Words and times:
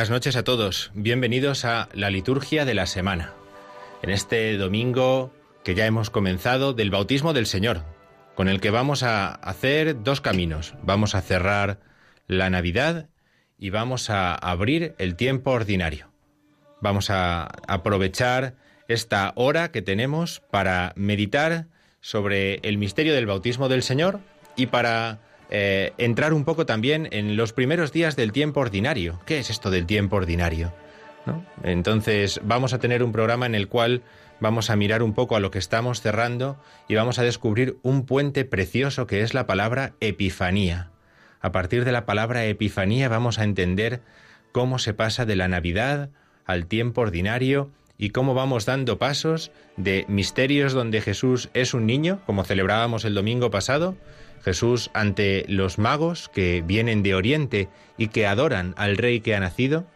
Buenas 0.00 0.12
noches 0.12 0.36
a 0.36 0.44
todos, 0.44 0.90
bienvenidos 0.94 1.66
a 1.66 1.90
la 1.92 2.08
liturgia 2.08 2.64
de 2.64 2.72
la 2.72 2.86
semana. 2.86 3.34
En 4.00 4.08
este 4.08 4.56
domingo 4.56 5.30
que 5.62 5.74
ya 5.74 5.84
hemos 5.84 6.08
comenzado 6.08 6.72
del 6.72 6.90
bautismo 6.90 7.34
del 7.34 7.44
Señor, 7.44 7.84
con 8.34 8.48
el 8.48 8.62
que 8.62 8.70
vamos 8.70 9.02
a 9.02 9.28
hacer 9.28 10.02
dos 10.02 10.22
caminos. 10.22 10.72
Vamos 10.82 11.14
a 11.14 11.20
cerrar 11.20 11.80
la 12.26 12.48
Navidad 12.48 13.10
y 13.58 13.68
vamos 13.68 14.08
a 14.08 14.34
abrir 14.34 14.94
el 14.96 15.16
tiempo 15.16 15.50
ordinario. 15.50 16.10
Vamos 16.80 17.10
a 17.10 17.50
aprovechar 17.68 18.54
esta 18.88 19.34
hora 19.36 19.70
que 19.70 19.82
tenemos 19.82 20.40
para 20.50 20.94
meditar 20.96 21.66
sobre 22.00 22.54
el 22.62 22.78
misterio 22.78 23.12
del 23.12 23.26
bautismo 23.26 23.68
del 23.68 23.82
Señor 23.82 24.20
y 24.56 24.68
para 24.68 25.20
eh, 25.50 25.92
entrar 25.98 26.32
un 26.32 26.44
poco 26.44 26.64
también 26.64 27.08
en 27.10 27.36
los 27.36 27.52
primeros 27.52 27.92
días 27.92 28.16
del 28.16 28.32
tiempo 28.32 28.60
ordinario. 28.60 29.20
¿Qué 29.26 29.38
es 29.38 29.50
esto 29.50 29.70
del 29.70 29.86
tiempo 29.86 30.16
ordinario? 30.16 30.72
Entonces 31.62 32.40
vamos 32.42 32.72
a 32.72 32.78
tener 32.78 33.02
un 33.02 33.12
programa 33.12 33.46
en 33.46 33.54
el 33.54 33.68
cual 33.68 34.02
vamos 34.40 34.70
a 34.70 34.76
mirar 34.76 35.02
un 35.02 35.12
poco 35.12 35.36
a 35.36 35.40
lo 35.40 35.50
que 35.50 35.58
estamos 35.58 36.00
cerrando 36.00 36.56
y 36.88 36.94
vamos 36.94 37.18
a 37.18 37.22
descubrir 37.22 37.76
un 37.82 38.06
puente 38.06 38.44
precioso 38.44 39.06
que 39.06 39.22
es 39.22 39.34
la 39.34 39.46
palabra 39.46 39.92
Epifanía. 40.00 40.90
A 41.40 41.52
partir 41.52 41.84
de 41.84 41.92
la 41.92 42.06
palabra 42.06 42.44
Epifanía 42.46 43.08
vamos 43.08 43.38
a 43.38 43.44
entender 43.44 44.00
cómo 44.52 44.78
se 44.78 44.94
pasa 44.94 45.26
de 45.26 45.36
la 45.36 45.48
Navidad 45.48 46.10
al 46.46 46.66
tiempo 46.66 47.02
ordinario 47.02 47.70
y 47.98 48.10
cómo 48.10 48.34
vamos 48.34 48.64
dando 48.64 48.98
pasos 48.98 49.52
de 49.76 50.06
misterios 50.08 50.72
donde 50.72 51.02
Jesús 51.02 51.50
es 51.52 51.74
un 51.74 51.86
niño, 51.86 52.20
como 52.24 52.44
celebrábamos 52.44 53.04
el 53.04 53.14
domingo 53.14 53.50
pasado, 53.50 53.94
Jesús 54.42 54.90
ante 54.94 55.44
los 55.48 55.78
magos 55.78 56.28
que 56.28 56.62
vienen 56.66 57.02
de 57.02 57.14
Oriente 57.14 57.68
y 57.96 58.08
que 58.08 58.26
adoran 58.26 58.74
al 58.76 58.96
Rey 58.96 59.20
que 59.20 59.34
ha 59.34 59.40
nacido. 59.40 59.86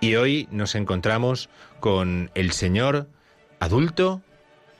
Y 0.00 0.16
hoy 0.16 0.48
nos 0.50 0.74
encontramos 0.74 1.48
con 1.80 2.30
el 2.34 2.52
Señor 2.52 3.08
adulto, 3.60 4.22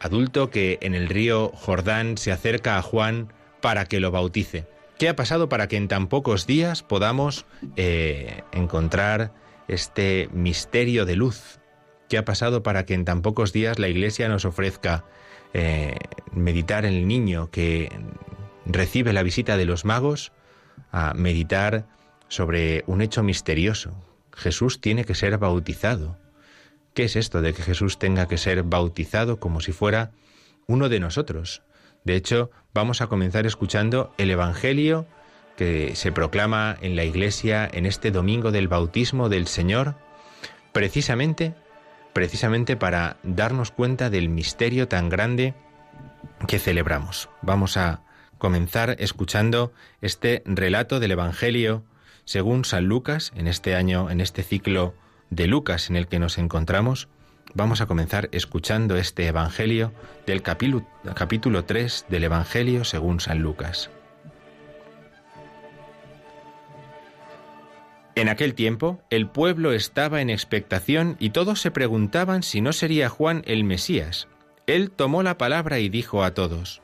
adulto 0.00 0.50
que 0.50 0.78
en 0.82 0.94
el 0.94 1.09
río 1.09 1.50
Jordán 1.55 2.19
se 2.19 2.32
acerca 2.32 2.76
a 2.76 2.82
Juan 2.82 3.32
para 3.60 3.87
que 3.87 4.00
lo 4.00 4.10
bautice. 4.10 4.66
¿Qué 4.99 5.09
ha 5.09 5.16
pasado 5.16 5.49
para 5.49 5.69
que 5.69 5.76
en 5.76 5.88
tan 5.88 6.09
pocos 6.09 6.47
días 6.47 6.82
podamos 6.82 7.44
eh, 7.76 8.43
encontrar 8.53 9.32
este 9.69 10.28
misterio 10.32 11.05
de 11.05 11.16
luz? 11.16 11.59
¿Qué 12.09 12.19
ha 12.19 12.25
pasado 12.25 12.62
para 12.62 12.87
que 12.87 12.94
en 12.94 13.05
tan 13.05 13.22
pocos 13.22 13.53
días 13.53 13.78
la 13.78 13.88
Iglesia 13.88 14.28
nos 14.28 14.44
ofrezca 14.44 15.05
eh, 15.53 15.97
meditar 16.32 16.84
en 16.84 16.94
el 16.94 17.09
niño 17.09 17.50
que 17.50 17.91
recibe 18.66 19.12
la 19.12 19.22
visita 19.22 19.56
de 19.56 19.65
los 19.65 19.84
magos 19.84 20.32
a 20.93 21.15
meditar 21.15 21.87
sobre 22.28 22.84
un 22.87 23.00
hecho 23.00 23.22
misterioso. 23.22 23.94
Jesús 24.32 24.81
tiene 24.81 25.04
que 25.04 25.15
ser 25.15 25.38
bautizado. 25.38 26.19
¿Qué 26.94 27.05
es 27.05 27.16
esto 27.16 27.43
de 27.43 27.53
que 27.53 27.62
Jesús 27.62 27.99
tenga 27.99 28.26
que 28.26 28.38
ser 28.38 28.62
bautizado 28.62 29.38
como 29.38 29.60
si 29.60 29.72
fuera 29.72 30.12
uno 30.66 30.88
de 30.88 31.00
nosotros? 31.00 31.62
De 32.05 32.16
hecho, 32.16 32.50
vamos 32.72 33.00
a 33.00 33.06
comenzar 33.06 33.47
escuchando 33.47 34.15
el 34.19 34.31
Evangelio 34.31 35.06
que 35.56 35.97
se 35.97 36.12
proclama 36.12 36.76
en 36.81 36.97
la 36.97 37.05
Iglesia 37.05 37.69
en 37.72 37.87
este 37.87 38.10
domingo 38.10 38.53
del 38.53 38.69
bautismo 38.69 39.28
del 39.28 39.47
Señor, 39.47 39.97
precisamente, 40.72 41.55
precisamente 42.12 42.76
para 42.76 43.16
darnos 43.22 43.71
cuenta 43.71 44.10
del 44.10 44.28
misterio 44.28 44.88
tan 44.88 45.09
grande 45.09 45.55
que 46.47 46.59
celebramos. 46.59 47.31
Vamos 47.43 47.76
a 47.76 48.03
comenzar 48.39 48.97
escuchando 48.99 49.73
este 50.01 50.43
relato 50.45 51.01
del 51.01 51.13
Evangelio 51.13 51.85
según 52.25 52.65
San 52.65 52.87
Lucas 52.87 53.33
en 53.37 53.47
este 53.47 53.75
año, 53.75 54.11
en 54.11 54.21
este 54.21 54.43
ciclo 54.43 54.95
de 55.31 55.47
Lucas 55.47 55.91
en 55.91 55.97
el 55.97 56.09
que 56.09 56.19
nos 56.19 56.39
encontramos. 56.39 57.09
Vamos 57.55 57.81
a 57.81 57.87
comenzar 57.87 58.29
escuchando 58.33 58.97
este 58.97 59.27
Evangelio 59.27 59.93
del 60.27 60.43
capítulo, 60.43 60.87
capítulo 61.15 61.65
3 61.65 62.07
del 62.09 62.25
Evangelio 62.25 62.85
según 62.85 63.21
San 63.21 63.41
Lucas. 63.41 63.91
En 68.17 68.31
aquel 68.31 68.55
tiempo 68.55 69.01
el 69.11 69.29
pueblo 69.29 69.73
estaba 69.73 70.23
en 70.23 70.31
expectación 70.31 71.17
y 71.21 71.31
todos 71.31 71.61
se 71.61 71.71
preguntaban 71.71 72.43
si 72.43 72.63
no 72.63 72.73
sería 72.73 73.11
Juan 73.11 73.43
el 73.47 73.63
Mesías. 73.63 74.27
Él 74.67 74.91
tomó 74.91 75.23
la 75.23 75.39
palabra 75.39 75.79
y 75.79 75.91
dijo 75.91 76.25
a 76.25 76.33
todos, 76.33 76.83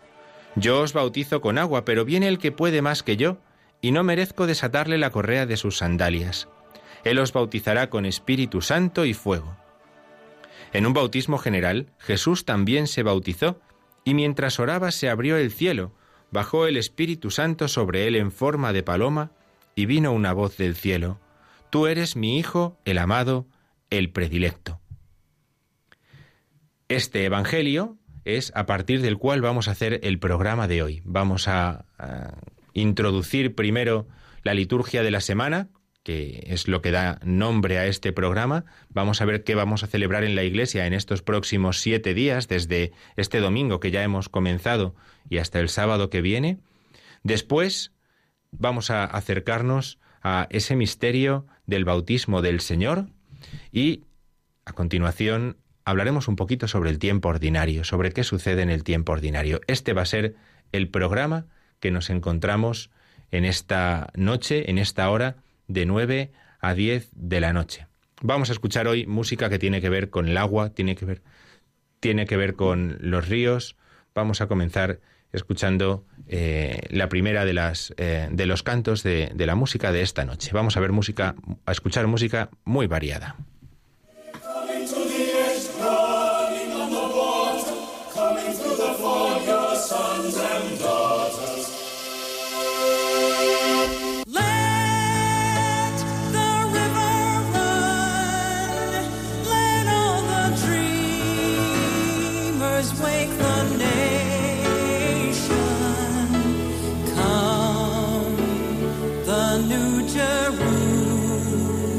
yo 0.56 0.80
os 0.80 0.92
bautizo 0.92 1.40
con 1.40 1.58
agua, 1.58 1.84
pero 1.84 2.04
viene 2.04 2.28
el 2.28 2.38
que 2.38 2.52
puede 2.52 2.82
más 2.82 3.02
que 3.02 3.16
yo, 3.16 3.38
y 3.80 3.90
no 3.92 4.04
merezco 4.04 4.46
desatarle 4.46 4.98
la 4.98 5.10
correa 5.10 5.46
de 5.46 5.56
sus 5.56 5.78
sandalias. 5.78 6.48
Él 7.04 7.18
os 7.18 7.32
bautizará 7.32 7.90
con 7.90 8.06
Espíritu 8.06 8.60
Santo 8.60 9.04
y 9.04 9.14
fuego. 9.14 9.56
En 10.72 10.86
un 10.86 10.92
bautismo 10.92 11.38
general, 11.38 11.92
Jesús 11.98 12.44
también 12.44 12.86
se 12.86 13.02
bautizó, 13.02 13.60
y 14.04 14.14
mientras 14.14 14.60
oraba 14.60 14.90
se 14.90 15.08
abrió 15.08 15.36
el 15.36 15.50
cielo, 15.50 15.92
bajó 16.30 16.66
el 16.66 16.76
Espíritu 16.76 17.30
Santo 17.30 17.68
sobre 17.68 18.06
él 18.06 18.16
en 18.16 18.32
forma 18.32 18.72
de 18.72 18.82
paloma, 18.82 19.32
y 19.74 19.86
vino 19.86 20.12
una 20.12 20.32
voz 20.32 20.56
del 20.56 20.76
cielo, 20.76 21.18
Tú 21.70 21.86
eres 21.86 22.16
mi 22.16 22.38
Hijo, 22.38 22.78
el 22.84 22.98
amado, 22.98 23.46
el 23.88 24.10
predilecto. 24.10 24.78
Este 26.88 27.24
Evangelio 27.24 27.96
es 28.24 28.52
a 28.54 28.66
partir 28.66 29.02
del 29.02 29.18
cual 29.18 29.40
vamos 29.40 29.68
a 29.68 29.72
hacer 29.72 30.00
el 30.02 30.18
programa 30.18 30.68
de 30.68 30.82
hoy. 30.82 31.02
Vamos 31.04 31.48
a, 31.48 31.86
introducir 32.74 33.54
primero 33.54 34.08
la 34.44 34.54
liturgia 34.54 35.02
de 35.02 35.10
la 35.10 35.20
semana, 35.20 35.68
que 36.02 36.44
es 36.46 36.68
lo 36.68 36.80
que 36.80 36.90
da 36.90 37.20
nombre 37.22 37.78
a 37.78 37.86
este 37.86 38.14
programa. 38.14 38.64
Vamos 38.88 39.20
a 39.20 39.26
ver 39.26 39.44
qué 39.44 39.54
vamos 39.54 39.82
a 39.82 39.88
celebrar 39.88 40.24
en 40.24 40.34
la 40.34 40.42
iglesia 40.42 40.86
en 40.86 40.94
estos 40.94 41.20
próximos 41.20 41.80
siete 41.80 42.14
días, 42.14 42.48
desde 42.48 42.92
este 43.16 43.40
domingo 43.40 43.78
que 43.78 43.90
ya 43.90 44.02
hemos 44.02 44.30
comenzado 44.30 44.94
y 45.28 45.36
hasta 45.36 45.60
el 45.60 45.68
sábado 45.68 46.08
que 46.08 46.22
viene. 46.22 46.60
Después 47.24 47.92
vamos 48.50 48.90
a 48.90 49.04
acercarnos 49.04 49.98
a 50.22 50.46
ese 50.50 50.74
misterio 50.74 51.46
del 51.66 51.84
bautismo 51.84 52.40
del 52.40 52.60
Señor 52.60 53.08
y 53.70 54.04
a 54.64 54.72
continuación 54.72 55.58
hablaremos 55.84 56.28
un 56.28 56.36
poquito 56.36 56.68
sobre 56.68 56.90
el 56.90 56.98
tiempo 56.98 57.28
ordinario, 57.28 57.84
sobre 57.84 58.12
qué 58.12 58.24
sucede 58.24 58.62
en 58.62 58.70
el 58.70 58.84
tiempo 58.84 59.12
ordinario. 59.12 59.60
Este 59.66 59.92
va 59.92 60.02
a 60.02 60.06
ser 60.06 60.34
el 60.72 60.88
programa 60.88 61.46
que 61.80 61.90
nos 61.90 62.10
encontramos 62.10 62.90
en 63.30 63.44
esta 63.44 64.10
noche, 64.14 64.70
en 64.70 64.78
esta 64.78 65.08
hora, 65.10 65.36
de 65.68 65.86
9 65.86 66.32
a 66.60 66.74
10 66.74 67.10
de 67.14 67.40
la 67.40 67.52
noche. 67.52 67.86
Vamos 68.20 68.50
a 68.50 68.52
escuchar 68.52 68.86
hoy 68.86 69.06
música 69.06 69.48
que 69.48 69.58
tiene 69.58 69.80
que 69.80 69.88
ver 69.88 70.10
con 70.10 70.28
el 70.28 70.36
agua, 70.36 70.70
tiene 70.70 70.94
que 70.94 71.04
ver, 71.04 71.22
tiene 71.98 72.26
que 72.26 72.36
ver 72.36 72.54
con 72.54 72.98
los 73.00 73.28
ríos. 73.28 73.76
Vamos 74.14 74.40
a 74.40 74.46
comenzar 74.46 75.00
escuchando 75.32 76.04
eh, 76.28 76.82
la 76.90 77.08
primera 77.08 77.44
de 77.44 77.54
las 77.54 77.92
eh, 77.96 78.28
de 78.30 78.46
los 78.46 78.62
cantos 78.62 79.02
de, 79.02 79.32
de 79.34 79.46
la 79.46 79.56
música 79.56 79.90
de 79.90 80.02
esta 80.02 80.24
noche. 80.24 80.50
Vamos 80.52 80.76
a 80.76 80.80
ver 80.80 80.92
música, 80.92 81.34
a 81.66 81.72
escuchar 81.72 82.06
música 82.06 82.50
muy 82.64 82.86
variada. 82.86 83.36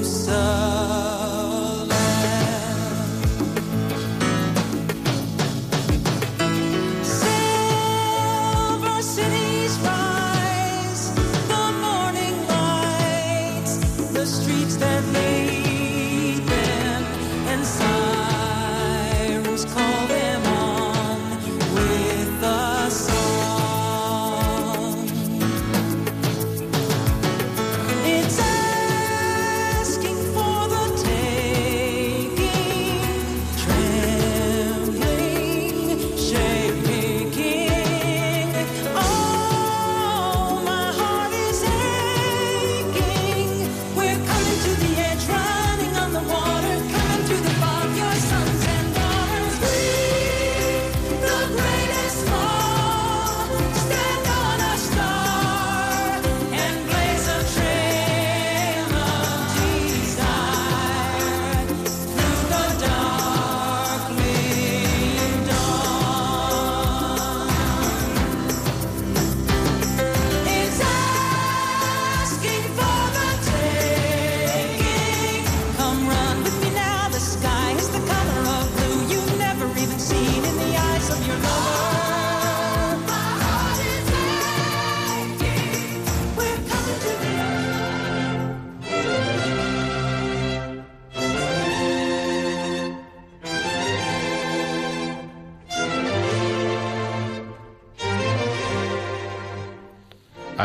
Jerusalem. 0.03 0.82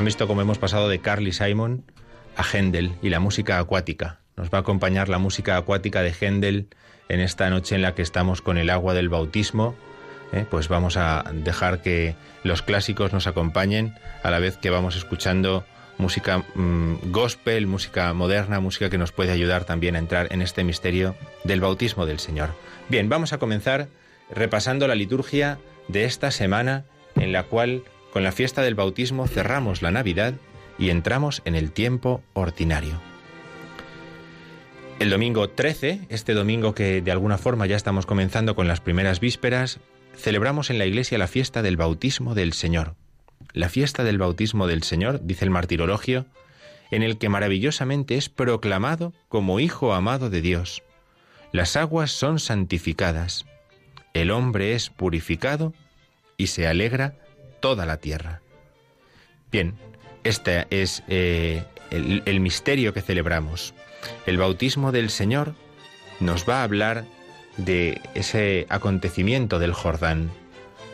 Visto 0.08 0.26
cómo 0.26 0.40
hemos 0.40 0.56
pasado 0.56 0.88
de 0.88 1.00
Carly 1.00 1.32
Simon 1.32 1.84
a 2.34 2.42
Händel 2.42 2.94
y 3.02 3.10
la 3.10 3.20
música 3.20 3.58
acuática. 3.58 4.20
Nos 4.36 4.48
va 4.48 4.56
a 4.56 4.60
acompañar 4.62 5.10
la 5.10 5.18
música 5.18 5.58
acuática 5.58 6.00
de 6.00 6.14
Händel 6.18 6.68
en 7.10 7.20
esta 7.20 7.50
noche 7.50 7.74
en 7.74 7.82
la 7.82 7.94
que 7.94 8.00
estamos 8.00 8.40
con 8.40 8.56
el 8.56 8.70
agua 8.70 8.94
del 8.94 9.10
bautismo. 9.10 9.74
¿eh? 10.32 10.46
Pues 10.50 10.68
vamos 10.68 10.96
a 10.96 11.26
dejar 11.34 11.82
que 11.82 12.14
los 12.42 12.62
clásicos 12.62 13.12
nos 13.12 13.26
acompañen 13.26 13.96
a 14.22 14.30
la 14.30 14.38
vez 14.38 14.56
que 14.56 14.70
vamos 14.70 14.96
escuchando 14.96 15.66
música 15.98 16.38
mm, 16.54 17.10
gospel, 17.12 17.66
música 17.66 18.14
moderna, 18.14 18.60
música 18.60 18.88
que 18.88 18.96
nos 18.96 19.12
puede 19.12 19.32
ayudar 19.32 19.64
también 19.64 19.94
a 19.94 19.98
entrar 19.98 20.32
en 20.32 20.40
este 20.40 20.64
misterio 20.64 21.16
del 21.44 21.60
bautismo 21.60 22.06
del 22.06 22.18
Señor. 22.18 22.54
Bien, 22.88 23.10
vamos 23.10 23.34
a 23.34 23.38
comenzar 23.38 23.88
repasando 24.30 24.88
la 24.88 24.94
liturgia 24.94 25.58
de 25.88 26.06
esta 26.06 26.30
semana 26.30 26.86
en 27.14 27.32
la 27.32 27.42
cual 27.42 27.82
con 28.12 28.22
la 28.22 28.32
fiesta 28.32 28.62
del 28.62 28.74
bautismo 28.74 29.26
cerramos 29.26 29.82
la 29.82 29.90
Navidad 29.90 30.34
y 30.78 30.90
entramos 30.90 31.42
en 31.44 31.54
el 31.54 31.72
tiempo 31.72 32.22
ordinario. 32.34 33.00
El 34.98 35.10
domingo 35.10 35.48
13, 35.48 36.00
este 36.08 36.34
domingo 36.34 36.74
que 36.74 37.00
de 37.00 37.12
alguna 37.12 37.38
forma 37.38 37.66
ya 37.66 37.76
estamos 37.76 38.06
comenzando 38.06 38.56
con 38.56 38.66
las 38.66 38.80
primeras 38.80 39.20
vísperas, 39.20 39.78
celebramos 40.16 40.70
en 40.70 40.78
la 40.78 40.86
iglesia 40.86 41.18
la 41.18 41.28
fiesta 41.28 41.62
del 41.62 41.76
bautismo 41.76 42.34
del 42.34 42.52
Señor. 42.52 42.96
La 43.52 43.68
fiesta 43.68 44.02
del 44.02 44.18
bautismo 44.18 44.66
del 44.66 44.82
Señor, 44.82 45.20
dice 45.22 45.44
el 45.44 45.50
martirologio, 45.50 46.26
en 46.90 47.02
el 47.02 47.18
que 47.18 47.28
maravillosamente 47.28 48.16
es 48.16 48.28
proclamado 48.28 49.12
como 49.28 49.60
Hijo 49.60 49.94
amado 49.94 50.30
de 50.30 50.40
Dios. 50.40 50.82
Las 51.52 51.76
aguas 51.76 52.10
son 52.10 52.40
santificadas, 52.40 53.46
el 54.14 54.30
hombre 54.30 54.74
es 54.74 54.90
purificado 54.90 55.74
y 56.36 56.48
se 56.48 56.66
alegra 56.66 57.14
toda 57.60 57.86
la 57.86 57.98
tierra. 57.98 58.40
Bien, 59.50 59.74
este 60.24 60.66
es 60.70 61.02
eh, 61.08 61.64
el, 61.90 62.40
misterio 62.40 62.92
que 62.92 63.02
celebramos. 63.02 63.74
El 64.26 64.36
bautismo 64.36 64.92
del 64.92 65.10
Señor 65.10 65.54
nos 66.20 66.48
va 66.48 66.60
a 66.60 66.64
hablar 66.64 67.04
de 67.56 68.00
ese 68.14 68.66
acontecimiento 68.68 69.58
del 69.58 69.72
Jordán. 69.72 70.30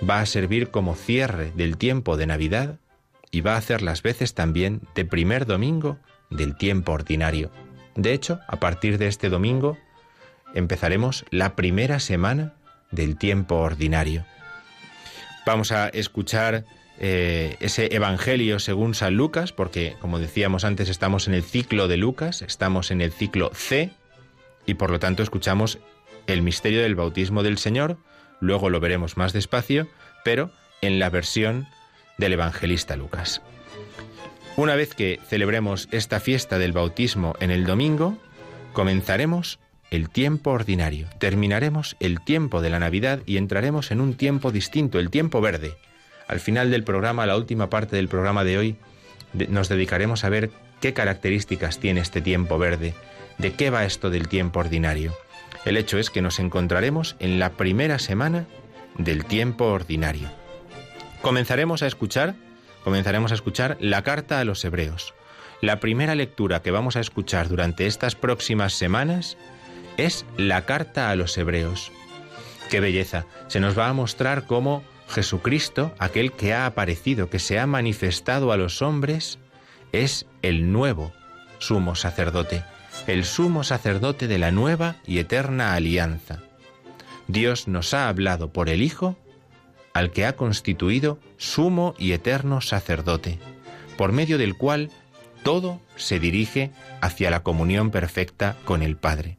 Va 0.08 0.20
a 0.20 0.26
servir 0.26 0.70
como 0.70 0.94
cierre 0.94 1.52
del 1.54 1.76
tiempo 1.76 2.16
de 2.16 2.26
Navidad 2.26 2.78
y 3.30 3.40
va 3.40 3.54
a 3.54 3.58
hacer 3.58 3.82
las 3.82 4.02
veces 4.02 4.34
también 4.34 4.82
de 4.94 5.04
primer 5.04 5.46
domingo 5.46 5.98
del 6.30 6.56
tiempo 6.56 6.92
ordinario. 6.92 7.50
De 7.96 8.12
hecho, 8.12 8.40
a 8.46 8.56
partir 8.56 8.98
de 8.98 9.08
este 9.08 9.28
domingo 9.28 9.76
empezaremos 10.54 11.24
la 11.30 11.56
primera 11.56 11.98
semana 12.00 12.54
del 12.90 13.16
tiempo 13.16 13.56
ordinario. 13.56 14.24
Vamos 15.46 15.72
a 15.72 15.88
escuchar 15.88 16.64
eh, 16.98 17.56
ese 17.60 17.94
Evangelio 17.94 18.58
según 18.58 18.94
San 18.94 19.14
Lucas, 19.14 19.52
porque 19.52 19.96
como 20.00 20.18
decíamos 20.18 20.64
antes 20.64 20.88
estamos 20.88 21.28
en 21.28 21.34
el 21.34 21.42
ciclo 21.42 21.88
de 21.88 21.96
Lucas, 21.96 22.42
estamos 22.42 22.90
en 22.90 23.00
el 23.00 23.12
ciclo 23.12 23.50
C, 23.54 23.90
y 24.66 24.74
por 24.74 24.90
lo 24.90 24.98
tanto 24.98 25.22
escuchamos 25.22 25.78
el 26.26 26.42
misterio 26.42 26.82
del 26.82 26.94
bautismo 26.94 27.42
del 27.42 27.58
Señor, 27.58 27.98
luego 28.40 28.70
lo 28.70 28.80
veremos 28.80 29.16
más 29.16 29.32
despacio, 29.32 29.88
pero 30.24 30.50
en 30.80 30.98
la 30.98 31.10
versión 31.10 31.66
del 32.16 32.32
evangelista 32.34 32.96
Lucas. 32.96 33.42
Una 34.56 34.76
vez 34.76 34.94
que 34.94 35.20
celebremos 35.28 35.88
esta 35.90 36.20
fiesta 36.20 36.58
del 36.58 36.72
bautismo 36.72 37.34
en 37.40 37.50
el 37.50 37.66
domingo, 37.66 38.16
comenzaremos 38.72 39.58
el 39.90 40.10
tiempo 40.10 40.50
ordinario. 40.50 41.08
Terminaremos 41.18 41.96
el 42.00 42.20
tiempo 42.20 42.62
de 42.62 42.70
la 42.70 42.78
Navidad 42.78 43.20
y 43.26 43.36
entraremos 43.36 43.90
en 43.90 44.00
un 44.00 44.14
tiempo 44.14 44.50
distinto, 44.50 44.98
el 44.98 45.10
tiempo 45.10 45.40
verde. 45.40 45.76
Al 46.26 46.40
final 46.40 46.70
del 46.70 46.84
programa, 46.84 47.26
la 47.26 47.36
última 47.36 47.70
parte 47.70 47.96
del 47.96 48.08
programa 48.08 48.44
de 48.44 48.58
hoy, 48.58 48.76
nos 49.48 49.68
dedicaremos 49.68 50.24
a 50.24 50.28
ver 50.28 50.50
qué 50.80 50.92
características 50.92 51.78
tiene 51.78 52.00
este 52.00 52.20
tiempo 52.20 52.58
verde, 52.58 52.94
de 53.38 53.52
qué 53.52 53.70
va 53.70 53.84
esto 53.84 54.10
del 54.10 54.28
tiempo 54.28 54.60
ordinario. 54.60 55.14
El 55.64 55.76
hecho 55.76 55.98
es 55.98 56.10
que 56.10 56.22
nos 56.22 56.38
encontraremos 56.38 57.16
en 57.18 57.38
la 57.38 57.50
primera 57.50 57.98
semana 57.98 58.46
del 58.98 59.24
tiempo 59.24 59.66
ordinario. 59.66 60.30
Comenzaremos 61.22 61.82
a 61.82 61.86
escuchar, 61.86 62.34
comenzaremos 62.84 63.32
a 63.32 63.34
escuchar 63.34 63.76
la 63.80 64.02
carta 64.02 64.40
a 64.40 64.44
los 64.44 64.64
hebreos. 64.64 65.14
La 65.62 65.80
primera 65.80 66.14
lectura 66.14 66.60
que 66.60 66.70
vamos 66.70 66.96
a 66.96 67.00
escuchar 67.00 67.48
durante 67.48 67.86
estas 67.86 68.14
próximas 68.14 68.74
semanas 68.74 69.38
es 69.96 70.24
la 70.36 70.64
carta 70.64 71.10
a 71.10 71.16
los 71.16 71.36
hebreos. 71.38 71.92
Qué 72.70 72.80
belleza. 72.80 73.26
Se 73.48 73.60
nos 73.60 73.78
va 73.78 73.88
a 73.88 73.92
mostrar 73.92 74.46
cómo 74.46 74.82
Jesucristo, 75.08 75.94
aquel 75.98 76.32
que 76.32 76.54
ha 76.54 76.66
aparecido, 76.66 77.30
que 77.30 77.38
se 77.38 77.58
ha 77.58 77.66
manifestado 77.66 78.52
a 78.52 78.56
los 78.56 78.82
hombres, 78.82 79.38
es 79.92 80.26
el 80.42 80.72
nuevo 80.72 81.12
sumo 81.58 81.94
sacerdote, 81.94 82.64
el 83.06 83.24
sumo 83.24 83.64
sacerdote 83.64 84.26
de 84.26 84.38
la 84.38 84.50
nueva 84.50 84.96
y 85.06 85.18
eterna 85.18 85.74
alianza. 85.74 86.40
Dios 87.28 87.68
nos 87.68 87.94
ha 87.94 88.08
hablado 88.08 88.52
por 88.52 88.68
el 88.68 88.82
Hijo, 88.82 89.16
al 89.92 90.10
que 90.10 90.26
ha 90.26 90.34
constituido 90.34 91.20
sumo 91.36 91.94
y 91.98 92.12
eterno 92.12 92.60
sacerdote, 92.60 93.38
por 93.96 94.12
medio 94.12 94.38
del 94.38 94.56
cual 94.56 94.90
todo 95.44 95.80
se 95.96 96.18
dirige 96.18 96.72
hacia 97.00 97.30
la 97.30 97.42
comunión 97.42 97.90
perfecta 97.90 98.56
con 98.64 98.82
el 98.82 98.96
Padre. 98.96 99.38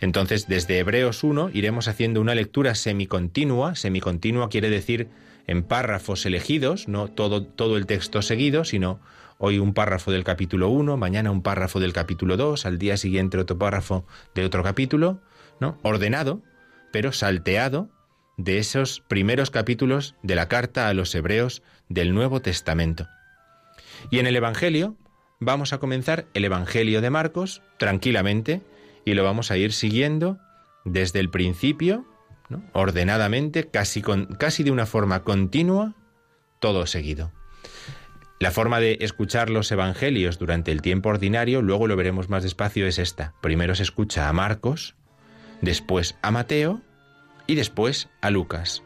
Entonces, 0.00 0.48
desde 0.48 0.78
Hebreos 0.78 1.22
1 1.22 1.50
iremos 1.52 1.88
haciendo 1.88 2.20
una 2.20 2.34
lectura 2.34 2.74
semicontinua. 2.74 3.74
Semicontinua 3.74 4.48
quiere 4.48 4.70
decir 4.70 5.08
en 5.46 5.62
párrafos 5.62 6.24
elegidos, 6.26 6.88
no 6.88 7.08
todo, 7.08 7.44
todo 7.44 7.76
el 7.76 7.86
texto 7.86 8.22
seguido, 8.22 8.64
sino 8.64 9.00
hoy 9.38 9.58
un 9.58 9.74
párrafo 9.74 10.10
del 10.10 10.24
capítulo 10.24 10.68
1, 10.68 10.96
mañana 10.96 11.30
un 11.30 11.42
párrafo 11.42 11.80
del 11.80 11.92
capítulo 11.92 12.36
2, 12.36 12.66
al 12.66 12.78
día 12.78 12.96
siguiente 12.96 13.38
otro 13.38 13.58
párrafo 13.58 14.06
de 14.34 14.44
otro 14.44 14.62
capítulo, 14.62 15.20
¿no? 15.60 15.78
Ordenado, 15.82 16.42
pero 16.92 17.12
salteado 17.12 17.88
de 18.36 18.58
esos 18.58 19.00
primeros 19.00 19.50
capítulos 19.50 20.14
de 20.22 20.34
la 20.34 20.48
carta 20.48 20.88
a 20.88 20.94
los 20.94 21.14
hebreos 21.14 21.62
del 21.88 22.14
Nuevo 22.14 22.40
Testamento. 22.40 23.06
Y 24.10 24.18
en 24.18 24.26
el 24.26 24.36
Evangelio 24.36 24.96
vamos 25.40 25.72
a 25.72 25.78
comenzar 25.78 26.26
el 26.34 26.44
Evangelio 26.44 27.00
de 27.00 27.10
Marcos 27.10 27.62
tranquilamente, 27.78 28.62
y 29.10 29.14
lo 29.14 29.24
vamos 29.24 29.50
a 29.50 29.56
ir 29.56 29.72
siguiendo 29.72 30.38
desde 30.84 31.18
el 31.20 31.30
principio, 31.30 32.06
ordenadamente, 32.72 33.68
casi, 33.68 34.02
con, 34.02 34.26
casi 34.26 34.62
de 34.62 34.70
una 34.70 34.86
forma 34.86 35.24
continua, 35.24 35.94
todo 36.60 36.86
seguido. 36.86 37.32
La 38.38 38.52
forma 38.52 38.80
de 38.80 38.98
escuchar 39.00 39.50
los 39.50 39.70
evangelios 39.72 40.38
durante 40.38 40.72
el 40.72 40.80
tiempo 40.80 41.08
ordinario, 41.08 41.60
luego 41.60 41.86
lo 41.86 41.96
veremos 41.96 42.28
más 42.28 42.42
despacio, 42.42 42.86
es 42.86 42.98
esta. 42.98 43.34
Primero 43.42 43.74
se 43.74 43.82
escucha 43.82 44.28
a 44.28 44.32
Marcos, 44.32 44.94
después 45.60 46.16
a 46.22 46.30
Mateo 46.30 46.80
y 47.46 47.56
después 47.56 48.08
a 48.20 48.30
Lucas. 48.30 48.82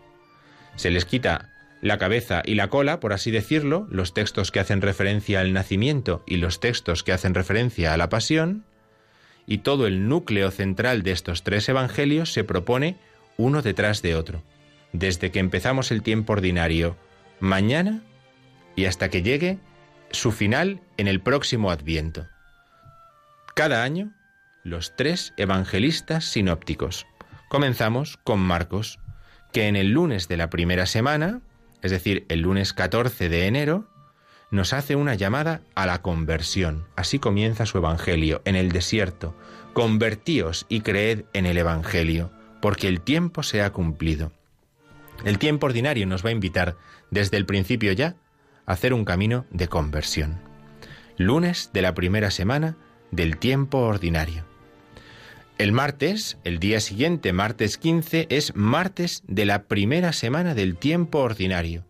Se 0.75 0.91
les 0.91 1.05
quita 1.05 1.51
la 1.83 1.99
cabeza 1.99 2.43
y 2.45 2.55
la 2.55 2.69
cola, 2.69 2.99
por 2.99 3.13
así 3.13 3.31
decirlo, 3.31 3.87
los 3.91 4.15
textos 4.15 4.51
que 4.51 4.59
hacen 4.59 4.81
referencia 4.81 5.41
al 5.41 5.53
nacimiento 5.53 6.25
y 6.27 6.39
los 6.39 6.59
textos 6.59 7.03
que 7.05 7.13
hacen 7.13 7.35
referencia 7.35 7.93
a 7.93 7.97
la 7.99 8.09
pasión, 8.09 8.65
y 9.47 9.59
todo 9.59 9.87
el 9.87 10.09
núcleo 10.09 10.51
central 10.51 11.03
de 11.03 11.13
estos 11.13 11.43
tres 11.43 11.69
evangelios 11.69 12.33
se 12.33 12.45
propone 12.45 12.97
uno 13.37 13.63
detrás 13.63 14.03
de 14.03 14.15
otro, 14.15 14.43
desde 14.93 15.31
que 15.31 15.41
empezamos 15.41 15.91
el 15.91 16.03
tiempo 16.03 16.33
ordinario 16.33 16.97
mañana 17.41 18.03
y 18.77 18.87
hasta 18.87 19.09
que 19.09 19.23
llegue 19.23 19.59
su 20.11 20.33
final 20.33 20.81
en 20.97 21.09
el 21.09 21.21
próximo 21.21 21.71
adviento. 21.71 22.27
Cada 23.55 23.83
año, 23.83 24.13
los 24.63 24.97
tres 24.97 25.35
evangelistas 25.37 26.25
sinópticos. 26.25 27.07
Comenzamos 27.49 28.17
con 28.17 28.41
Marcos, 28.41 28.99
que 29.53 29.69
en 29.69 29.77
el 29.77 29.91
lunes 29.91 30.27
de 30.27 30.37
la 30.37 30.51
primera 30.51 30.87
semana, 30.87 31.41
es 31.83 31.91
decir, 31.91 32.25
el 32.29 32.41
lunes 32.41 32.73
14 32.73 33.29
de 33.29 33.47
enero, 33.47 33.89
nos 34.55 34.73
hace 34.73 34.95
una 34.95 35.17
llamada 35.17 35.63
a 35.75 35.85
la 35.85 36.01
conversión. 36.01 36.87
Así 36.95 37.19
comienza 37.19 37.67
su 37.67 37.79
Evangelio, 37.79 38.41
en 38.45 38.55
el 38.55 38.71
desierto. 38.71 39.37
Convertíos 39.73 40.65
y 40.69 40.83
creed 40.83 41.25
en 41.33 41.45
el 41.45 41.59
Evangelio, 41.59 42.31
porque 42.63 42.87
el 42.87 43.01
tiempo 43.01 43.43
se 43.43 43.63
ha 43.63 43.71
cumplido. 43.71 44.31
El 45.25 45.39
tiempo 45.39 45.67
ordinario 45.67 46.07
nos 46.07 46.25
va 46.25 46.29
a 46.29 46.33
invitar, 46.33 46.77
desde 47.11 47.37
el 47.37 47.47
principio 47.47 47.93
ya, 47.93 48.15
a 48.65 48.73
hacer 48.73 48.95
un 48.95 49.05
camino 49.05 49.45
de 49.51 49.67
conversión. 49.67 50.41
Lunes 51.19 51.71
de 51.73 51.83
la 51.83 51.95
primera 51.95 52.31
semana 52.31 52.77
del 53.11 53.39
tiempo 53.39 53.79
ordinario. 53.79 54.45
El 55.59 55.73
martes, 55.73 56.39
el 56.45 56.61
día 56.61 56.79
siguiente, 56.79 57.33
martes 57.33 57.77
15, 57.77 58.29
es 58.31 58.55
martes 58.55 59.25
de 59.27 59.47
la 59.47 59.65
primera 59.65 60.13
semana 60.13 60.55
del 60.55 60.77
tiempo 60.77 61.19
ordinario. 61.19 61.85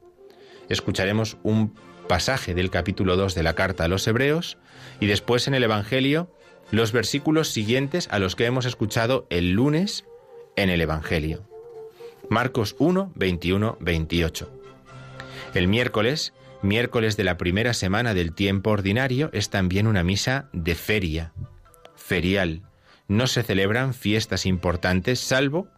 Escucharemos 0.70 1.36
un 1.42 1.74
pasaje 2.08 2.54
del 2.54 2.70
capítulo 2.70 3.16
2 3.16 3.34
de 3.34 3.42
la 3.42 3.54
carta 3.54 3.84
a 3.84 3.88
los 3.88 4.06
Hebreos 4.06 4.58
y 5.00 5.06
después 5.06 5.48
en 5.48 5.54
el 5.54 5.64
Evangelio 5.64 6.30
los 6.70 6.92
versículos 6.92 7.48
siguientes 7.48 8.08
a 8.10 8.18
los 8.18 8.36
que 8.36 8.46
hemos 8.46 8.66
escuchado 8.66 9.26
el 9.30 9.52
lunes 9.52 10.04
en 10.56 10.70
el 10.70 10.80
Evangelio. 10.80 11.48
Marcos 12.28 12.74
1, 12.78 13.12
21, 13.14 13.76
28. 13.80 14.50
El 15.54 15.68
miércoles 15.68 16.32
miércoles 16.64 17.16
de 17.16 17.24
la 17.24 17.36
primera 17.36 17.74
semana 17.74 18.14
del 18.14 18.32
tiempo 18.34 18.70
ordinario 18.70 19.30
es 19.32 19.50
también 19.50 19.86
una 19.86 20.02
misa 20.02 20.48
de 20.52 20.74
feria, 20.74 21.32
ferial. 21.94 22.62
No 23.06 23.26
se 23.26 23.42
celebran 23.42 23.94
fiestas 23.94 24.46
importantes 24.46 25.20
salvo, 25.20 25.68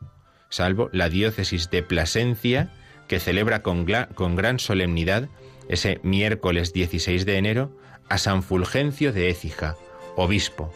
salvo 0.49 0.89
la 0.93 1.09
diócesis 1.09 1.71
de 1.71 1.83
Plasencia, 1.83 2.73
que 3.09 3.21
celebra 3.21 3.63
con, 3.63 3.87
con 4.15 4.37
gran 4.37 4.59
solemnidad 4.59 5.29
ese 5.69 6.01
miércoles 6.03 6.73
16 6.73 7.27
de 7.27 7.37
enero 7.37 7.77
a 8.09 8.19
San 8.19 8.43
Fulgencio 8.43 9.13
de 9.13 9.31
Écija, 9.31 9.77
obispo, 10.17 10.73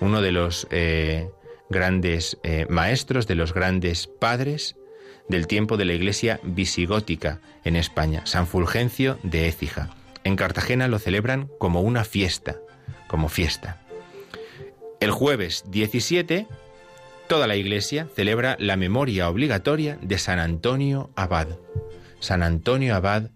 uno 0.00 0.20
de 0.20 0.32
los 0.32 0.66
eh, 0.70 1.28
grandes 1.70 2.38
eh, 2.42 2.66
maestros, 2.68 3.26
de 3.26 3.34
los 3.34 3.54
grandes 3.54 4.06
padres 4.06 4.76
del 5.28 5.46
tiempo 5.46 5.76
de 5.76 5.84
la 5.84 5.94
iglesia 5.94 6.40
visigótica 6.42 7.40
en 7.64 7.76
España, 7.76 8.26
San 8.26 8.46
Fulgencio 8.46 9.18
de 9.22 9.48
Écija. 9.48 9.90
En 10.22 10.36
Cartagena 10.36 10.88
lo 10.88 10.98
celebran 10.98 11.50
como 11.58 11.80
una 11.80 12.04
fiesta, 12.04 12.56
como 13.08 13.28
fiesta. 13.28 13.80
El 15.00 15.10
jueves 15.10 15.64
17, 15.68 16.46
toda 17.28 17.46
la 17.46 17.56
iglesia 17.56 18.08
celebra 18.14 18.56
la 18.58 18.76
memoria 18.76 19.28
obligatoria 19.28 19.98
de 20.00 20.18
San 20.18 20.38
Antonio 20.38 21.10
Abad. 21.14 21.48
San 22.20 22.42
Antonio 22.42 22.94
Abad 22.94 23.30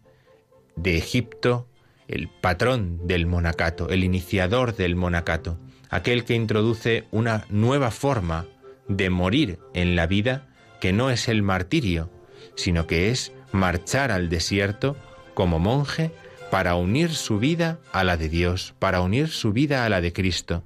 de 0.83 0.97
Egipto, 0.97 1.67
el 2.07 2.29
patrón 2.29 3.07
del 3.07 3.27
monacato, 3.27 3.91
el 3.91 4.05
iniciador 4.05 4.75
del 4.77 4.97
monacato, 4.97 5.59
aquel 5.91 6.25
que 6.25 6.35
introduce 6.35 7.05
una 7.11 7.47
nueva 7.49 7.91
forma 7.91 8.47
de 8.89 9.11
morir 9.11 9.59
en 9.75 9.97
la 9.97 10.07
vida 10.07 10.49
que 10.81 10.93
no 10.93 11.11
es 11.11 11.29
el 11.29 11.43
martirio, 11.43 12.11
sino 12.55 12.87
que 12.87 13.11
es 13.11 13.33
marchar 13.53 14.11
al 14.11 14.29
desierto 14.29 14.97
como 15.35 15.59
monje 15.59 16.11
para 16.51 16.75
unir 16.77 17.15
su 17.15 17.39
vida 17.39 17.79
a 17.93 18.05
la 18.05 18.17
de 18.17 18.29
Dios, 18.29 18.75
para 18.79 19.01
unir 19.01 19.29
su 19.29 19.53
vida 19.53 19.85
a 19.85 19.89
la 19.89 20.01
de 20.01 20.13
Cristo. 20.13 20.65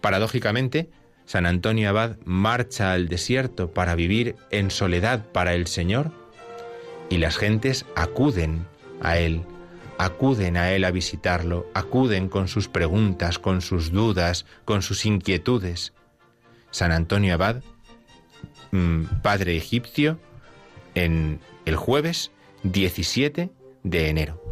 Paradójicamente, 0.00 0.90
San 1.26 1.46
Antonio 1.46 1.88
Abad 1.88 2.16
marcha 2.24 2.92
al 2.92 3.08
desierto 3.08 3.72
para 3.72 3.94
vivir 3.94 4.36
en 4.50 4.70
soledad 4.70 5.24
para 5.32 5.54
el 5.54 5.66
Señor 5.66 6.10
y 7.10 7.18
las 7.18 7.36
gentes 7.36 7.84
acuden 7.94 8.66
a 9.02 9.18
Él, 9.18 9.42
acuden 9.98 10.56
a 10.56 10.72
Él 10.72 10.84
a 10.84 10.90
visitarlo, 10.90 11.66
acuden 11.74 12.28
con 12.28 12.48
sus 12.48 12.68
preguntas, 12.68 13.38
con 13.38 13.60
sus 13.60 13.92
dudas, 13.92 14.46
con 14.64 14.82
sus 14.82 15.04
inquietudes. 15.04 15.92
San 16.70 16.92
Antonio 16.92 17.34
Abad 17.34 17.62
Mm, 18.72 19.04
padre 19.20 19.54
egipcio 19.54 20.18
en 20.94 21.40
el 21.66 21.76
jueves 21.76 22.30
17 22.62 23.50
de 23.82 24.08
enero. 24.08 24.42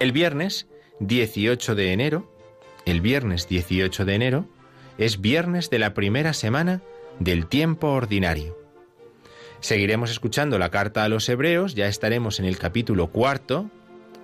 El 0.00 0.10
viernes 0.10 0.66
18 0.98 1.76
de 1.76 1.92
enero, 1.92 2.28
el 2.86 3.00
viernes 3.00 3.48
18 3.48 4.04
de 4.04 4.14
enero, 4.16 4.48
es 4.98 5.20
viernes 5.20 5.70
de 5.70 5.78
la 5.78 5.94
primera 5.94 6.32
semana 6.32 6.82
del 7.20 7.46
tiempo 7.46 7.92
ordinario. 7.92 8.58
Seguiremos 9.60 10.10
escuchando 10.10 10.58
la 10.58 10.70
carta 10.70 11.04
a 11.04 11.08
los 11.08 11.28
hebreos, 11.28 11.74
ya 11.74 11.88
estaremos 11.88 12.38
en 12.38 12.44
el 12.44 12.58
capítulo 12.58 13.08
cuarto, 13.08 13.70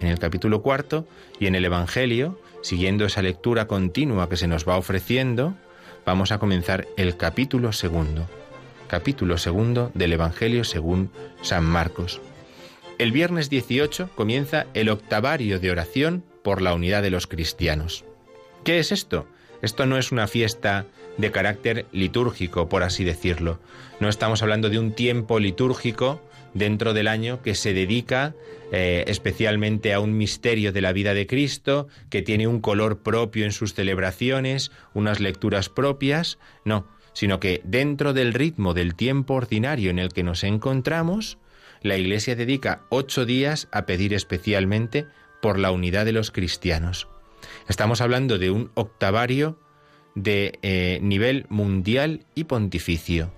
en 0.01 0.09
el 0.09 0.19
capítulo 0.19 0.63
cuarto 0.63 1.07
y 1.39 1.47
en 1.47 1.55
el 1.55 1.65
Evangelio, 1.65 2.41
siguiendo 2.63 3.07
esa 3.07 3.23
lectura 3.23 3.67
continua 3.67 4.29
que 4.29 4.37
se 4.37 4.49
nos 4.49 4.69
va 4.69 4.77
ofreciendo, 4.77 5.55
vamos 6.05 6.33
a 6.33 6.39
comenzar 6.39 6.87
el 6.97 7.17
capítulo 7.17 7.73
segundo 7.73 8.29
capítulo 8.91 9.39
segundo 9.39 9.93
del 9.95 10.13
Evangelio 10.15 10.65
según 10.65 11.13
San 11.43 11.65
Marcos. 11.65 12.21
El 12.99 13.13
viernes 13.13 13.49
18 13.49 14.11
comienza 14.17 14.67
el 14.75 14.89
octavario 14.89 15.61
de 15.61 15.71
oración 15.71 16.25
por 16.43 16.61
la 16.61 16.75
unidad 16.75 17.01
de 17.01 17.11
los 17.11 17.29
cristianos. 17.29 18.05
¿Qué 18.65 18.81
es 18.81 18.91
esto? 18.91 19.29
Esto 19.63 19.87
no 19.87 19.99
es 19.99 20.13
una 20.13 20.27
fiesta 20.27 20.87
de 21.19 21.31
carácter 21.31 21.87
litúrgico, 21.93 22.69
por 22.69 22.83
así 22.83 23.05
decirlo. 23.05 23.61
No 24.01 24.09
estamos 24.09 24.43
hablando 24.43 24.71
de 24.71 24.79
un 24.79 24.93
tiempo 24.93 25.39
litúrgico 25.39 26.23
dentro 26.55 26.95
del 26.95 27.09
año 27.09 27.43
que 27.43 27.55
se 27.55 27.75
dedica 27.75 28.35
eh, 28.73 29.05
especialmente 29.09 29.93
a 29.93 30.01
un 30.01 30.17
misterio 30.17 30.73
de 30.73 30.81
la 30.81 30.93
vida 30.93 31.15
de 31.15 31.27
Cristo, 31.27 31.89
que 32.09 32.23
tiene 32.23 32.47
un 32.47 32.61
color 32.61 33.03
propio 33.03 33.45
en 33.45 33.53
sus 33.53 33.75
celebraciones, 33.75 34.71
unas 34.95 35.21
lecturas 35.21 35.69
propias. 35.69 36.39
No, 36.65 36.87
sino 37.13 37.41
que 37.41 37.61
dentro 37.65 38.13
del 38.13 38.33
ritmo 38.33 38.75
del 38.75 38.95
tiempo 38.95 39.35
ordinario 39.35 39.91
en 39.91 39.99
el 39.99 40.13
que 40.13 40.23
nos 40.23 40.45
encontramos, 40.45 41.39
la 41.83 41.97
Iglesia 41.97 42.37
dedica 42.37 42.83
ocho 42.91 43.27
días 43.27 43.69
a 43.73 43.87
pedir 43.87 44.15
especialmente 44.15 45.07
por 45.43 45.59
la 45.59 45.71
unidad 45.71 46.05
de 46.05 46.13
los 46.13 46.31
cristianos. 46.31 47.09
Estamos 47.69 48.01
hablando 48.01 48.39
de 48.39 48.51
un 48.51 48.71
octavario 48.75 49.59
de 50.15 50.59
eh, 50.63 50.99
nivel 51.03 51.47
mundial 51.49 52.27
y 52.35 52.45
pontificio. 52.45 53.33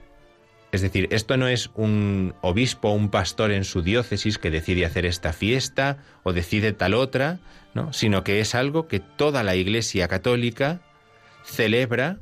Es 0.73 0.80
decir, 0.80 1.06
esto 1.11 1.37
no 1.37 1.49
es 1.49 1.71
un 1.75 2.35
obispo 2.40 2.88
o 2.88 2.94
un 2.94 3.11
pastor 3.11 3.52
en 3.52 3.64
su 3.64 3.82
diócesis 3.82 4.38
que 4.38 4.50
decide 4.50 4.87
hacer 4.87 5.04
esta 5.04 5.35
fiesta 5.35 5.99
o 6.23 6.32
decide 6.32 6.73
tal 6.73 6.94
otra, 6.94 7.40
¿no? 7.75 7.92
sino 7.92 8.25
que 8.25 8.40
es 8.40 8.54
algo 8.54 8.88
que 8.88 8.99
toda 8.99 9.42
la 9.42 9.54
Iglesia 9.54 10.09
católica 10.09 10.80
celebra 11.44 12.21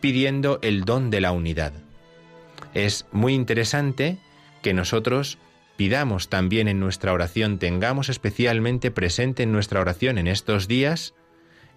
pidiendo 0.00 0.60
el 0.62 0.84
don 0.84 1.10
de 1.10 1.20
la 1.20 1.32
unidad. 1.32 1.72
Es 2.74 3.06
muy 3.10 3.34
interesante 3.34 4.18
que 4.62 4.72
nosotros 4.72 5.38
pidamos 5.76 6.28
también 6.28 6.68
en 6.68 6.80
nuestra 6.80 7.12
oración, 7.12 7.58
tengamos 7.58 8.08
especialmente 8.08 8.90
presente 8.90 9.42
en 9.42 9.52
nuestra 9.52 9.80
oración 9.80 10.18
en 10.18 10.26
estos 10.26 10.68
días 10.68 11.14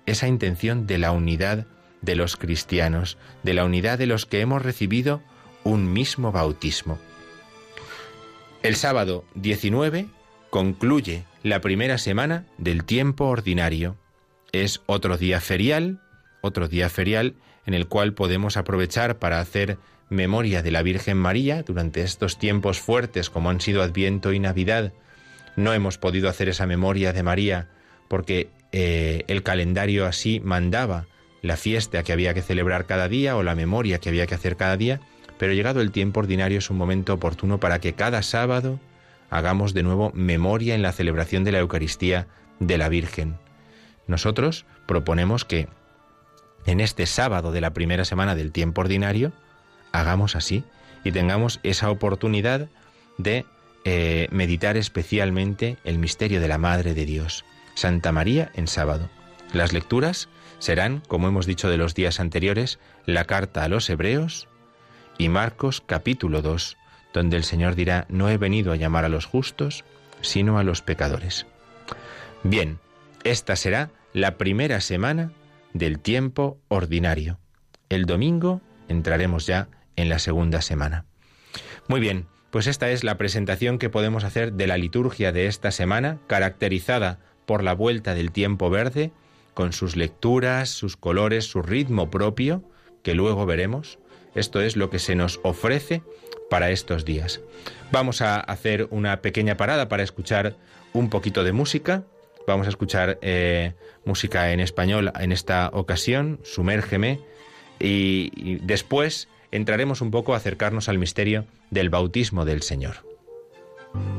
esa 0.05 0.27
intención 0.27 0.85
de 0.85 0.97
la 0.97 1.11
unidad 1.11 1.67
de 2.01 2.15
los 2.15 2.37
cristianos, 2.37 3.17
de 3.43 3.53
la 3.53 3.65
unidad 3.65 3.97
de 3.97 4.05
los 4.05 4.25
que 4.25 4.41
hemos 4.41 4.61
recibido 4.61 5.21
un 5.63 5.91
mismo 5.91 6.31
bautismo. 6.31 6.99
El 8.61 8.75
sábado 8.75 9.25
19 9.35 10.07
concluye 10.49 11.23
la 11.43 11.61
primera 11.61 11.97
semana 11.97 12.45
del 12.57 12.83
tiempo 12.83 13.25
ordinario. 13.25 13.97
Es 14.51 14.81
otro 14.85 15.17
día 15.17 15.41
ferial, 15.41 16.01
otro 16.41 16.67
día 16.67 16.89
ferial 16.89 17.35
en 17.65 17.73
el 17.73 17.87
cual 17.87 18.13
podemos 18.13 18.57
aprovechar 18.57 19.17
para 19.17 19.39
hacer 19.39 19.77
memoria 20.09 20.61
de 20.61 20.71
la 20.71 20.83
Virgen 20.83 21.17
María 21.17 21.63
durante 21.63 22.01
estos 22.01 22.37
tiempos 22.37 22.79
fuertes 22.79 23.29
como 23.29 23.49
han 23.49 23.61
sido 23.61 23.81
Adviento 23.81 24.33
y 24.33 24.39
Navidad. 24.39 24.93
No 25.55 25.73
hemos 25.73 25.97
podido 25.97 26.29
hacer 26.29 26.49
esa 26.49 26.65
memoria 26.65 27.13
de 27.13 27.23
María 27.23 27.69
porque 28.07 28.49
eh, 28.71 29.23
el 29.27 29.43
calendario 29.43 30.05
así 30.05 30.39
mandaba 30.39 31.07
la 31.41 31.57
fiesta 31.57 32.03
que 32.03 32.11
había 32.13 32.33
que 32.33 32.41
celebrar 32.41 32.85
cada 32.85 33.07
día 33.07 33.35
o 33.37 33.43
la 33.43 33.55
memoria 33.55 33.99
que 33.99 34.09
había 34.09 34.27
que 34.27 34.35
hacer 34.35 34.57
cada 34.57 34.77
día, 34.77 34.99
pero 35.37 35.53
llegado 35.53 35.81
el 35.81 35.91
tiempo 35.91 36.19
ordinario 36.19 36.59
es 36.59 36.69
un 36.69 36.77
momento 36.77 37.13
oportuno 37.13 37.59
para 37.59 37.79
que 37.79 37.93
cada 37.93 38.21
sábado 38.23 38.79
hagamos 39.29 39.73
de 39.73 39.83
nuevo 39.83 40.11
memoria 40.13 40.75
en 40.75 40.81
la 40.81 40.91
celebración 40.91 41.43
de 41.43 41.51
la 41.51 41.59
Eucaristía 41.59 42.27
de 42.59 42.77
la 42.77 42.89
Virgen. 42.89 43.37
Nosotros 44.07 44.65
proponemos 44.85 45.45
que 45.45 45.67
en 46.65 46.79
este 46.79 47.05
sábado 47.05 47.51
de 47.51 47.61
la 47.61 47.73
primera 47.73 48.05
semana 48.05 48.35
del 48.35 48.51
tiempo 48.51 48.81
ordinario, 48.81 49.33
hagamos 49.99 50.35
así 50.35 50.63
y 51.03 51.11
tengamos 51.11 51.59
esa 51.63 51.89
oportunidad 51.89 52.67
de 53.17 53.45
eh, 53.83 54.27
meditar 54.31 54.77
especialmente 54.77 55.77
el 55.83 55.99
misterio 55.99 56.41
de 56.41 56.47
la 56.47 56.57
Madre 56.57 56.93
de 56.93 57.05
Dios, 57.05 57.45
Santa 57.75 58.11
María 58.11 58.51
en 58.55 58.67
sábado. 58.67 59.09
Las 59.53 59.73
lecturas 59.73 60.27
serán, 60.59 61.01
como 61.07 61.27
hemos 61.27 61.45
dicho 61.45 61.69
de 61.69 61.77
los 61.77 61.93
días 61.93 62.19
anteriores, 62.19 62.79
la 63.05 63.25
carta 63.25 63.63
a 63.63 63.67
los 63.67 63.89
Hebreos 63.89 64.47
y 65.17 65.29
Marcos 65.29 65.81
capítulo 65.85 66.41
2, 66.41 66.77
donde 67.13 67.37
el 67.37 67.43
Señor 67.43 67.75
dirá, 67.75 68.05
no 68.09 68.29
he 68.29 68.37
venido 68.37 68.71
a 68.71 68.75
llamar 68.75 69.05
a 69.05 69.09
los 69.09 69.25
justos, 69.25 69.85
sino 70.21 70.57
a 70.57 70.63
los 70.63 70.81
pecadores. 70.81 71.45
Bien, 72.43 72.79
esta 73.23 73.55
será 73.55 73.91
la 74.13 74.37
primera 74.37 74.81
semana 74.81 75.31
del 75.73 75.99
tiempo 75.99 76.57
ordinario. 76.67 77.37
El 77.89 78.05
domingo 78.05 78.61
entraremos 78.87 79.45
ya 79.45 79.67
en 79.95 80.09
la 80.09 80.19
segunda 80.19 80.61
semana. 80.61 81.05
Muy 81.87 81.99
bien, 81.99 82.27
pues 82.51 82.67
esta 82.67 82.89
es 82.89 83.03
la 83.03 83.17
presentación 83.17 83.77
que 83.77 83.89
podemos 83.89 84.23
hacer 84.23 84.53
de 84.53 84.67
la 84.67 84.77
liturgia 84.77 85.31
de 85.31 85.47
esta 85.47 85.71
semana, 85.71 86.19
caracterizada 86.27 87.19
por 87.45 87.63
la 87.63 87.73
vuelta 87.73 88.15
del 88.15 88.31
tiempo 88.31 88.69
verde, 88.69 89.11
con 89.53 89.71
sus 89.73 89.95
lecturas, 89.95 90.69
sus 90.69 90.97
colores, 90.97 91.45
su 91.45 91.61
ritmo 91.61 92.09
propio, 92.09 92.63
que 93.03 93.15
luego 93.15 93.45
veremos. 93.45 93.99
Esto 94.33 94.61
es 94.61 94.75
lo 94.75 94.89
que 94.89 94.99
se 94.99 95.15
nos 95.15 95.39
ofrece 95.43 96.01
para 96.49 96.71
estos 96.71 97.05
días. 97.05 97.41
Vamos 97.91 98.21
a 98.21 98.39
hacer 98.39 98.87
una 98.91 99.21
pequeña 99.21 99.55
parada 99.55 99.87
para 99.87 100.03
escuchar 100.03 100.55
un 100.93 101.09
poquito 101.09 101.43
de 101.43 101.53
música 101.53 102.03
Vamos 102.47 102.67
a 102.67 102.69
escuchar 102.69 103.17
eh, 103.21 103.73
música 104.05 104.51
en 104.51 104.59
español 104.59 105.11
en 105.19 105.31
esta 105.31 105.69
ocasión, 105.73 106.39
Sumérgeme, 106.43 107.19
y, 107.79 108.31
y 108.35 108.59
después 108.61 109.27
entraremos 109.55 110.01
un 110.01 110.11
poco 110.11 110.33
a 110.33 110.37
acercarnos 110.37 110.89
al 110.89 110.97
misterio 110.97 111.45
del 111.69 111.89
bautismo 111.89 112.45
del 112.45 112.61
Señor. 112.61 112.97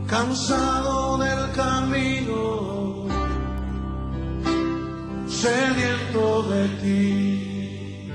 Cansado 0.06 1.18
del 1.18 1.52
camino, 1.52 3.06
sediento 5.28 6.42
de 6.44 6.68
ti. 6.82 8.12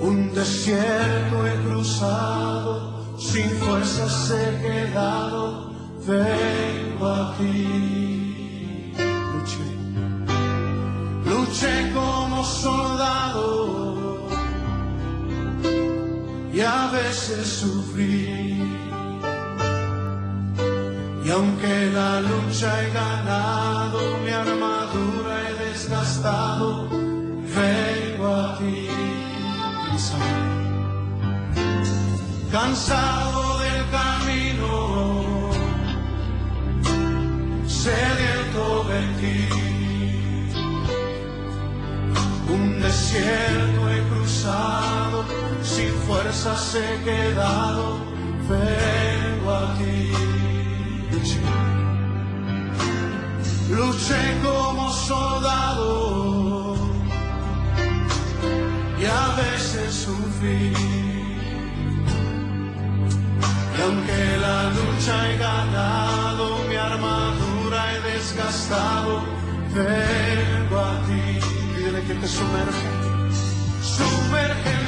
Un 0.00 0.32
desierto 0.34 1.46
he 1.46 1.54
cruzado, 1.64 3.18
sin 3.18 3.50
fuerzas 3.50 4.30
he 4.30 4.62
quedado, 4.62 5.72
vengo 6.06 7.06
a 7.06 7.36
ti. 7.36 8.94
Luché, 9.34 9.68
luché 11.26 11.92
como 11.92 12.42
soldado 12.44 13.87
y 16.58 16.60
a 16.60 16.90
veces 16.90 17.46
sufrí 17.46 18.58
y 21.24 21.30
aunque 21.30 21.90
la 21.92 22.20
lucha 22.20 22.68
he 22.82 22.90
ganado, 22.90 24.00
mi 24.24 24.30
armadura 24.30 25.34
he 25.46 25.52
desgastado, 25.66 26.88
vengo 26.88 28.26
a 28.26 28.58
ti. 28.58 28.88
Cansado 32.50 33.58
del 33.60 33.82
camino, 33.98 35.50
sediento 37.66 38.64
de 38.90 39.00
ti. 39.20 39.38
Un 42.54 42.80
desierto 42.80 43.80
he 43.90 44.00
cruzado, 44.08 44.77
fuerzas 46.38 46.74
he 46.76 47.04
quedado, 47.04 47.98
vengo 48.48 49.50
a 49.52 49.74
ti. 49.78 50.12
Luché 53.70 54.38
como 54.42 54.90
soldado 54.92 56.76
y 59.00 59.04
a 59.04 59.34
veces 59.36 59.94
sufrí. 59.94 60.72
Y 63.76 63.80
aunque 63.82 64.36
la 64.40 64.70
lucha 64.70 65.14
he 65.28 65.36
ganado, 65.38 66.58
mi 66.68 66.76
armadura 66.76 67.94
he 67.94 68.00
desgastado, 68.12 69.22
vengo 69.74 70.78
a 70.78 70.94
ti. 71.06 71.22
Pídele 71.74 72.02
que 72.02 72.14
te 72.14 72.28
sumerja. 72.28 72.90
Sumérgeme. 73.82 74.87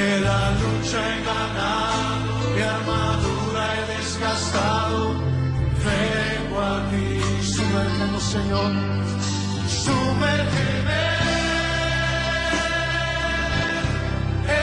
Aunque 0.00 0.20
la 0.20 0.50
lucha 0.52 0.98
he 1.08 1.24
ganado, 1.24 2.32
mi 2.54 2.62
armadura 2.62 3.62
he 3.76 3.82
desgastado, 3.96 5.00
vengo 5.84 6.58
a 6.58 6.88
ti. 6.90 7.20
Sumérgeme, 7.44 8.20
Señor, 8.20 8.72
sumérgeme. 9.84 11.04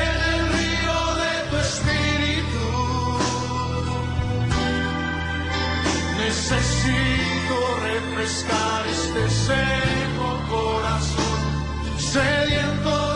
En 0.01 0.15
el 0.33 0.41
río 0.55 0.97
de 1.21 1.33
tu 1.49 1.55
espíritu 1.67 2.67
Necesito 6.17 7.57
refrescar 7.83 8.81
este 8.87 9.23
seco 9.29 10.27
corazón, 10.49 11.39
sediento 11.99 13.06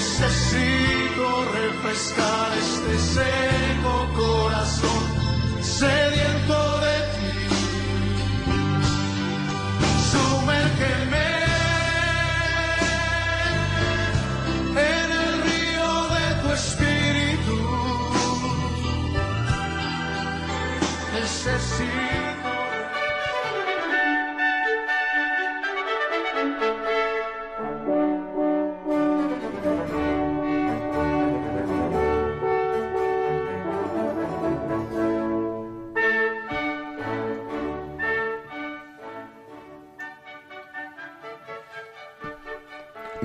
Necesito 0.00 1.44
refrescar 1.52 2.50
este 2.56 2.98
seco 2.98 4.08
corazón, 4.16 5.02
sediento 5.60 6.69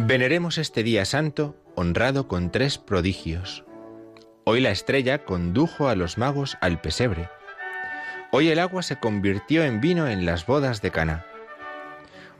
Veneremos 0.07 0.59
este 0.59 0.83
día 0.83 1.03
santo 1.03 1.55
honrado 1.73 2.27
con 2.27 2.51
tres 2.51 2.77
prodigios. 2.77 3.63
Hoy 4.43 4.61
la 4.61 4.69
estrella 4.69 5.25
condujo 5.25 5.89
a 5.89 5.95
los 5.95 6.19
magos 6.19 6.59
al 6.61 6.79
pesebre. 6.79 7.27
Hoy 8.31 8.49
el 8.49 8.59
agua 8.59 8.83
se 8.83 8.99
convirtió 8.99 9.63
en 9.63 9.81
vino 9.81 10.07
en 10.07 10.27
las 10.27 10.45
bodas 10.45 10.83
de 10.83 10.91
Cana. 10.91 11.25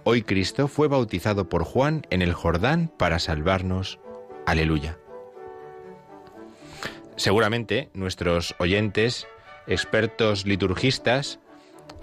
Hoy 0.04 0.21
Cristo 0.21 0.67
fue 0.67 0.88
bautizado 0.88 1.49
por 1.49 1.63
Juan 1.63 2.06
en 2.12 2.21
el 2.21 2.34
Jordán 2.34 2.91
para 2.99 3.17
salvarnos. 3.17 3.97
Aleluya. 4.45 4.99
Seguramente 7.15 7.89
nuestros 7.95 8.54
oyentes, 8.60 9.25
expertos 9.65 10.45
liturgistas 10.45 11.39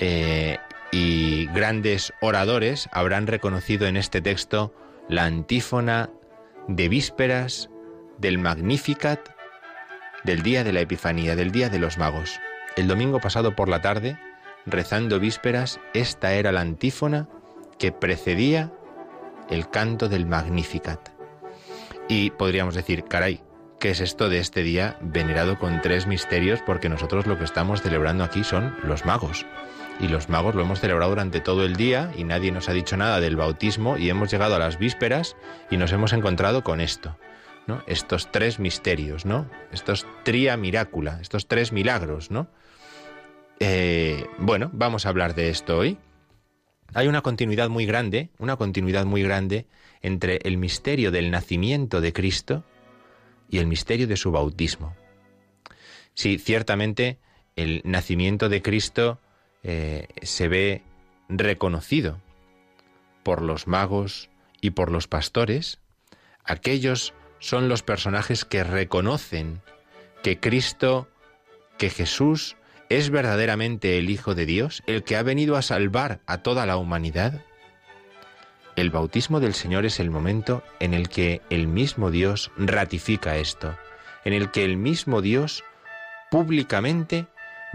eh, 0.00 0.58
y 0.90 1.46
grandes 1.54 2.12
oradores 2.20 2.88
habrán 2.90 3.28
reconocido 3.28 3.86
en 3.86 3.96
este 3.96 4.20
texto 4.20 4.74
la 5.08 5.24
antífona 5.24 6.10
de 6.68 6.88
vísperas 6.88 7.68
del 8.18 8.38
Magnificat 8.38 9.28
del 10.24 10.42
día 10.42 10.62
de 10.62 10.72
la 10.72 10.80
Epifanía, 10.80 11.34
del 11.34 11.50
día 11.50 11.68
de 11.68 11.78
los 11.78 11.98
magos. 11.98 12.40
El 12.76 12.86
domingo 12.86 13.20
pasado 13.20 13.56
por 13.56 13.68
la 13.68 13.82
tarde, 13.82 14.18
rezando 14.66 15.18
vísperas, 15.18 15.80
esta 15.94 16.34
era 16.34 16.52
la 16.52 16.60
antífona 16.60 17.28
que 17.78 17.92
precedía 17.92 18.72
el 19.50 19.68
canto 19.68 20.08
del 20.08 20.26
Magnificat. 20.26 21.10
Y 22.08 22.30
podríamos 22.30 22.74
decir, 22.74 23.04
caray, 23.04 23.42
¿qué 23.80 23.90
es 23.90 24.00
esto 24.00 24.28
de 24.28 24.38
este 24.38 24.62
día 24.62 24.96
venerado 25.00 25.58
con 25.58 25.80
tres 25.80 26.06
misterios? 26.06 26.60
Porque 26.64 26.88
nosotros 26.88 27.26
lo 27.26 27.38
que 27.38 27.44
estamos 27.44 27.82
celebrando 27.82 28.22
aquí 28.22 28.44
son 28.44 28.76
los 28.84 29.04
magos. 29.04 29.44
Y 30.00 30.08
los 30.08 30.28
magos 30.28 30.54
lo 30.54 30.62
hemos 30.62 30.80
celebrado 30.80 31.10
durante 31.10 31.40
todo 31.40 31.64
el 31.64 31.76
día 31.76 32.12
y 32.16 32.24
nadie 32.24 32.50
nos 32.50 32.68
ha 32.68 32.72
dicho 32.72 32.96
nada 32.96 33.20
del 33.20 33.36
bautismo 33.36 33.96
y 33.96 34.10
hemos 34.10 34.30
llegado 34.30 34.56
a 34.56 34.58
las 34.58 34.78
vísperas 34.78 35.36
y 35.70 35.76
nos 35.76 35.92
hemos 35.92 36.12
encontrado 36.12 36.64
con 36.64 36.80
esto. 36.80 37.16
¿no? 37.66 37.82
Estos 37.86 38.32
tres 38.32 38.58
misterios, 38.58 39.24
¿no? 39.24 39.48
Estos 39.70 40.06
tria 40.24 40.56
miracula, 40.56 41.18
estos 41.20 41.46
tres 41.46 41.72
milagros, 41.72 42.30
¿no? 42.30 42.48
Eh, 43.60 44.26
bueno, 44.38 44.70
vamos 44.72 45.06
a 45.06 45.10
hablar 45.10 45.34
de 45.34 45.50
esto 45.50 45.78
hoy. 45.78 45.98
Hay 46.94 47.06
una 47.06 47.22
continuidad 47.22 47.68
muy 47.68 47.86
grande, 47.86 48.30
una 48.38 48.56
continuidad 48.56 49.04
muy 49.04 49.22
grande 49.22 49.66
entre 50.02 50.40
el 50.42 50.58
misterio 50.58 51.10
del 51.10 51.30
nacimiento 51.30 52.00
de 52.00 52.12
Cristo 52.12 52.64
y 53.48 53.58
el 53.58 53.66
misterio 53.66 54.06
de 54.08 54.16
su 54.16 54.32
bautismo. 54.32 54.94
Sí, 56.14 56.38
ciertamente 56.38 57.18
el 57.56 57.82
nacimiento 57.84 58.48
de 58.48 58.62
Cristo 58.62 59.20
eh, 59.62 60.08
se 60.22 60.48
ve 60.48 60.82
reconocido 61.28 62.20
por 63.22 63.42
los 63.42 63.66
magos 63.66 64.30
y 64.60 64.70
por 64.70 64.90
los 64.90 65.08
pastores. 65.08 65.78
Aquellos 66.44 67.14
son 67.38 67.68
los 67.68 67.82
personajes 67.82 68.44
que 68.44 68.64
reconocen 68.64 69.62
que 70.22 70.38
Cristo, 70.38 71.08
que 71.78 71.90
Jesús 71.90 72.56
es 72.88 73.10
verdaderamente 73.10 73.98
el 73.98 74.10
Hijo 74.10 74.34
de 74.34 74.46
Dios, 74.46 74.82
el 74.86 75.02
que 75.02 75.16
ha 75.16 75.22
venido 75.22 75.56
a 75.56 75.62
salvar 75.62 76.20
a 76.26 76.38
toda 76.38 76.66
la 76.66 76.76
humanidad. 76.76 77.44
El 78.76 78.90
bautismo 78.90 79.40
del 79.40 79.54
Señor 79.54 79.84
es 79.84 80.00
el 80.00 80.10
momento 80.10 80.62
en 80.80 80.94
el 80.94 81.08
que 81.08 81.42
el 81.50 81.66
mismo 81.66 82.10
Dios 82.10 82.50
ratifica 82.56 83.36
esto, 83.36 83.76
en 84.24 84.32
el 84.32 84.50
que 84.50 84.64
el 84.64 84.76
mismo 84.76 85.20
Dios 85.20 85.64
públicamente 86.30 87.26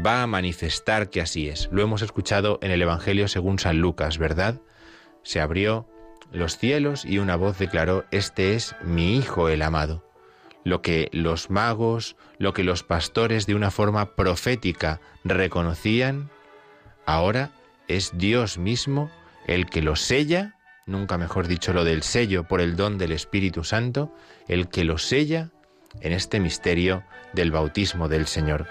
va 0.03 0.23
a 0.23 0.27
manifestar 0.27 1.09
que 1.09 1.21
así 1.21 1.49
es. 1.49 1.69
Lo 1.71 1.81
hemos 1.81 2.01
escuchado 2.01 2.59
en 2.61 2.71
el 2.71 2.81
Evangelio 2.81 3.27
según 3.27 3.59
San 3.59 3.79
Lucas, 3.79 4.17
¿verdad? 4.17 4.61
Se 5.23 5.41
abrió 5.41 5.87
los 6.31 6.57
cielos 6.57 7.05
y 7.05 7.19
una 7.19 7.35
voz 7.35 7.57
declaró, 7.57 8.05
Este 8.11 8.55
es 8.55 8.75
mi 8.83 9.17
Hijo 9.17 9.49
el 9.49 9.61
amado. 9.61 10.03
Lo 10.63 10.81
que 10.81 11.09
los 11.13 11.49
magos, 11.49 12.17
lo 12.37 12.53
que 12.53 12.63
los 12.63 12.83
pastores 12.83 13.45
de 13.45 13.55
una 13.55 13.71
forma 13.71 14.15
profética 14.15 14.99
reconocían, 15.23 16.29
ahora 17.05 17.51
es 17.87 18.11
Dios 18.17 18.57
mismo 18.57 19.09
el 19.47 19.67
que 19.67 19.81
lo 19.81 19.95
sella 19.95 20.57
nunca 20.87 21.17
mejor 21.17 21.47
dicho 21.47 21.73
lo 21.73 21.83
del 21.83 22.01
sello 22.01 22.45
por 22.45 22.61
el 22.61 22.75
don 22.75 22.97
del 22.97 23.11
Espíritu 23.11 23.63
Santo, 23.63 24.11
el 24.47 24.69
que 24.69 24.85
lo 24.85 24.97
sella 24.97 25.49
en 26.01 26.13
este 26.13 26.39
misterio 26.39 27.03
del 27.33 27.51
bautismo 27.51 28.07
del 28.07 28.25
Señor. 28.25 28.67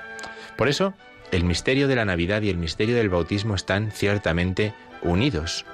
Por 0.56 0.68
eso, 0.68 0.94
el 1.32 1.44
misterio 1.44 1.88
de 1.88 1.96
la 1.96 2.04
Navidad 2.04 2.42
y 2.42 2.50
el 2.50 2.58
misterio 2.58 2.96
del 2.96 3.08
bautismo 3.08 3.54
están 3.54 3.90
ciertamente 3.90 4.74
unidos. 5.02 5.64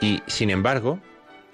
Y, 0.00 0.22
sin 0.26 0.50
embargo, 0.50 0.98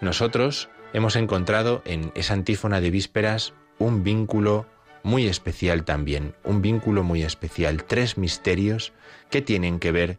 nosotros 0.00 0.68
hemos 0.92 1.16
encontrado 1.16 1.82
en 1.84 2.12
esa 2.14 2.34
antífona 2.34 2.80
de 2.80 2.90
vísperas 2.90 3.54
un 3.78 4.04
vínculo 4.04 4.66
muy 5.02 5.26
especial 5.26 5.84
también, 5.84 6.34
un 6.42 6.62
vínculo 6.62 7.02
muy 7.02 7.22
especial, 7.22 7.84
tres 7.84 8.18
misterios 8.18 8.92
que 9.30 9.42
tienen 9.42 9.78
que 9.78 9.92
ver 9.92 10.18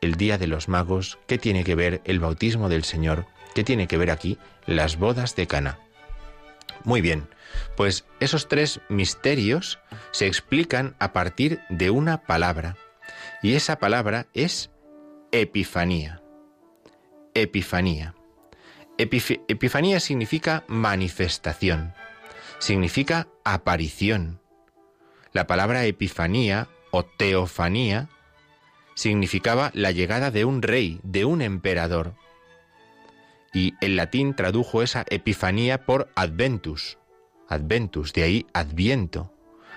el 0.00 0.16
Día 0.16 0.38
de 0.38 0.46
los 0.46 0.68
Magos, 0.68 1.18
¿qué 1.26 1.38
tiene 1.38 1.64
que 1.64 1.74
ver 1.74 2.00
el 2.04 2.20
bautismo 2.20 2.68
del 2.68 2.84
Señor? 2.84 3.26
¿Qué 3.54 3.64
tiene 3.64 3.86
que 3.86 3.96
ver 3.96 4.10
aquí 4.10 4.38
las 4.66 4.98
bodas 4.98 5.36
de 5.36 5.46
Cana? 5.46 5.78
Muy 6.84 7.00
bien, 7.00 7.28
pues 7.76 8.04
esos 8.20 8.48
tres 8.48 8.80
misterios 8.88 9.78
se 10.10 10.26
explican 10.26 10.96
a 10.98 11.12
partir 11.12 11.60
de 11.68 11.90
una 11.90 12.22
palabra, 12.22 12.76
y 13.42 13.54
esa 13.54 13.78
palabra 13.78 14.26
es 14.34 14.70
Epifanía. 15.32 16.22
Epifanía. 17.34 18.14
Epifanía 18.98 20.00
significa 20.00 20.64
manifestación, 20.68 21.92
significa 22.58 23.28
aparición. 23.44 24.40
La 25.32 25.46
palabra 25.46 25.84
Epifanía 25.84 26.68
o 26.90 27.04
Teofanía 27.04 28.08
significaba 28.94 29.70
la 29.74 29.90
llegada 29.90 30.30
de 30.30 30.46
un 30.46 30.62
rey, 30.62 30.98
de 31.02 31.26
un 31.26 31.42
emperador. 31.42 32.14
Y 33.52 33.74
el 33.80 33.96
latín 33.96 34.34
tradujo 34.34 34.82
esa 34.82 35.04
epifanía 35.08 35.84
por 35.84 36.10
adventus, 36.16 36.98
adventus, 37.48 38.12
de 38.12 38.22
ahí 38.22 38.46
adviento, 38.52 39.32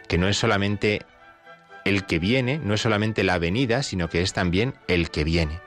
que 0.08 0.18
no 0.18 0.28
es 0.28 0.38
solamente 0.38 1.06
el 1.86 2.06
que 2.06 2.20
viene, 2.20 2.60
no 2.60 2.74
es 2.74 2.82
solamente 2.82 3.24
la 3.24 3.38
venida, 3.38 3.84
sino 3.84 4.10
que 4.10 4.22
es 4.22 4.34
también 4.34 4.74
el 4.88 5.10
que 5.10 5.24
viene. 5.24 5.60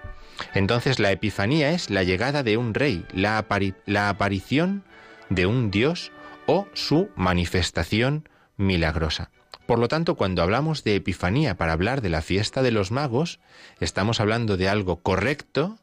Entonces 0.55 0.99
la 0.99 1.11
epifanía 1.11 1.71
es 1.71 1.91
la 1.91 2.03
llegada 2.03 2.43
de 2.43 2.57
un 2.57 2.75
rey, 2.75 3.07
la, 3.13 3.45
la 3.87 4.09
aparición 4.09 4.85
de 5.29 5.47
un 5.47 5.71
Dios 5.71 6.13
o 6.47 6.67
su 6.75 7.11
manifestación 7.17 8.29
milagrosa. 8.57 9.31
Por 9.67 9.79
lo 9.79 9.89
tanto, 9.89 10.17
cuando 10.17 10.43
hablamos 10.43 10.85
de 10.85 10.97
Epifanía 10.97 11.57
para 11.57 11.73
hablar 11.73 12.03
de 12.03 12.11
la 12.11 12.21
fiesta 12.21 12.63
de 12.63 12.73
los 12.73 12.91
magos, 12.91 13.39
estamos 13.81 14.21
hablando 14.21 14.57
de 14.57 14.69
algo 14.69 15.01
correcto, 15.01 15.79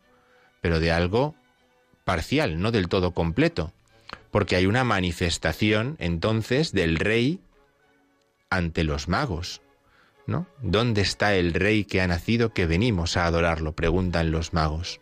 pero 0.61 0.79
de 0.79 0.91
algo 0.91 1.35
parcial, 2.03 2.59
no 2.61 2.71
del 2.71 2.89
todo 2.89 3.13
completo, 3.13 3.71
porque 4.31 4.55
hay 4.55 4.65
una 4.65 4.83
manifestación 4.83 5.95
entonces 5.99 6.71
del 6.71 6.97
rey 6.97 7.39
ante 8.49 8.83
los 8.83 9.07
magos. 9.07 9.61
¿No? 10.27 10.45
¿Dónde 10.61 11.01
está 11.01 11.33
el 11.33 11.55
rey 11.55 11.85
que 11.85 12.01
ha 12.01 12.07
nacido 12.07 12.53
que 12.53 12.67
venimos 12.67 13.17
a 13.17 13.25
adorarlo? 13.25 13.73
preguntan 13.73 14.29
los 14.29 14.53
magos. 14.53 15.01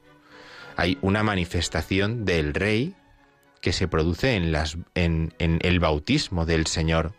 Hay 0.77 0.97
una 1.01 1.21
manifestación 1.21 2.23
del 2.23 2.53
rey 2.53 2.95
que 3.59 3.73
se 3.73 3.89
produce 3.89 4.35
en, 4.35 4.53
las, 4.53 4.77
en, 4.95 5.33
en 5.39 5.59
el 5.63 5.81
bautismo 5.81 6.45
del 6.45 6.65
Señor. 6.65 7.13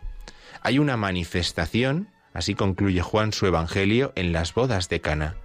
Hay 0.61 0.79
una 0.79 0.97
manifestación, 0.97 2.09
así 2.33 2.55
concluye 2.55 3.01
Juan 3.01 3.31
su 3.31 3.45
Evangelio, 3.45 4.11
en 4.15 4.31
las 4.31 4.55
bodas 4.55 4.89
de 4.89 5.01
Cana. 5.01 5.35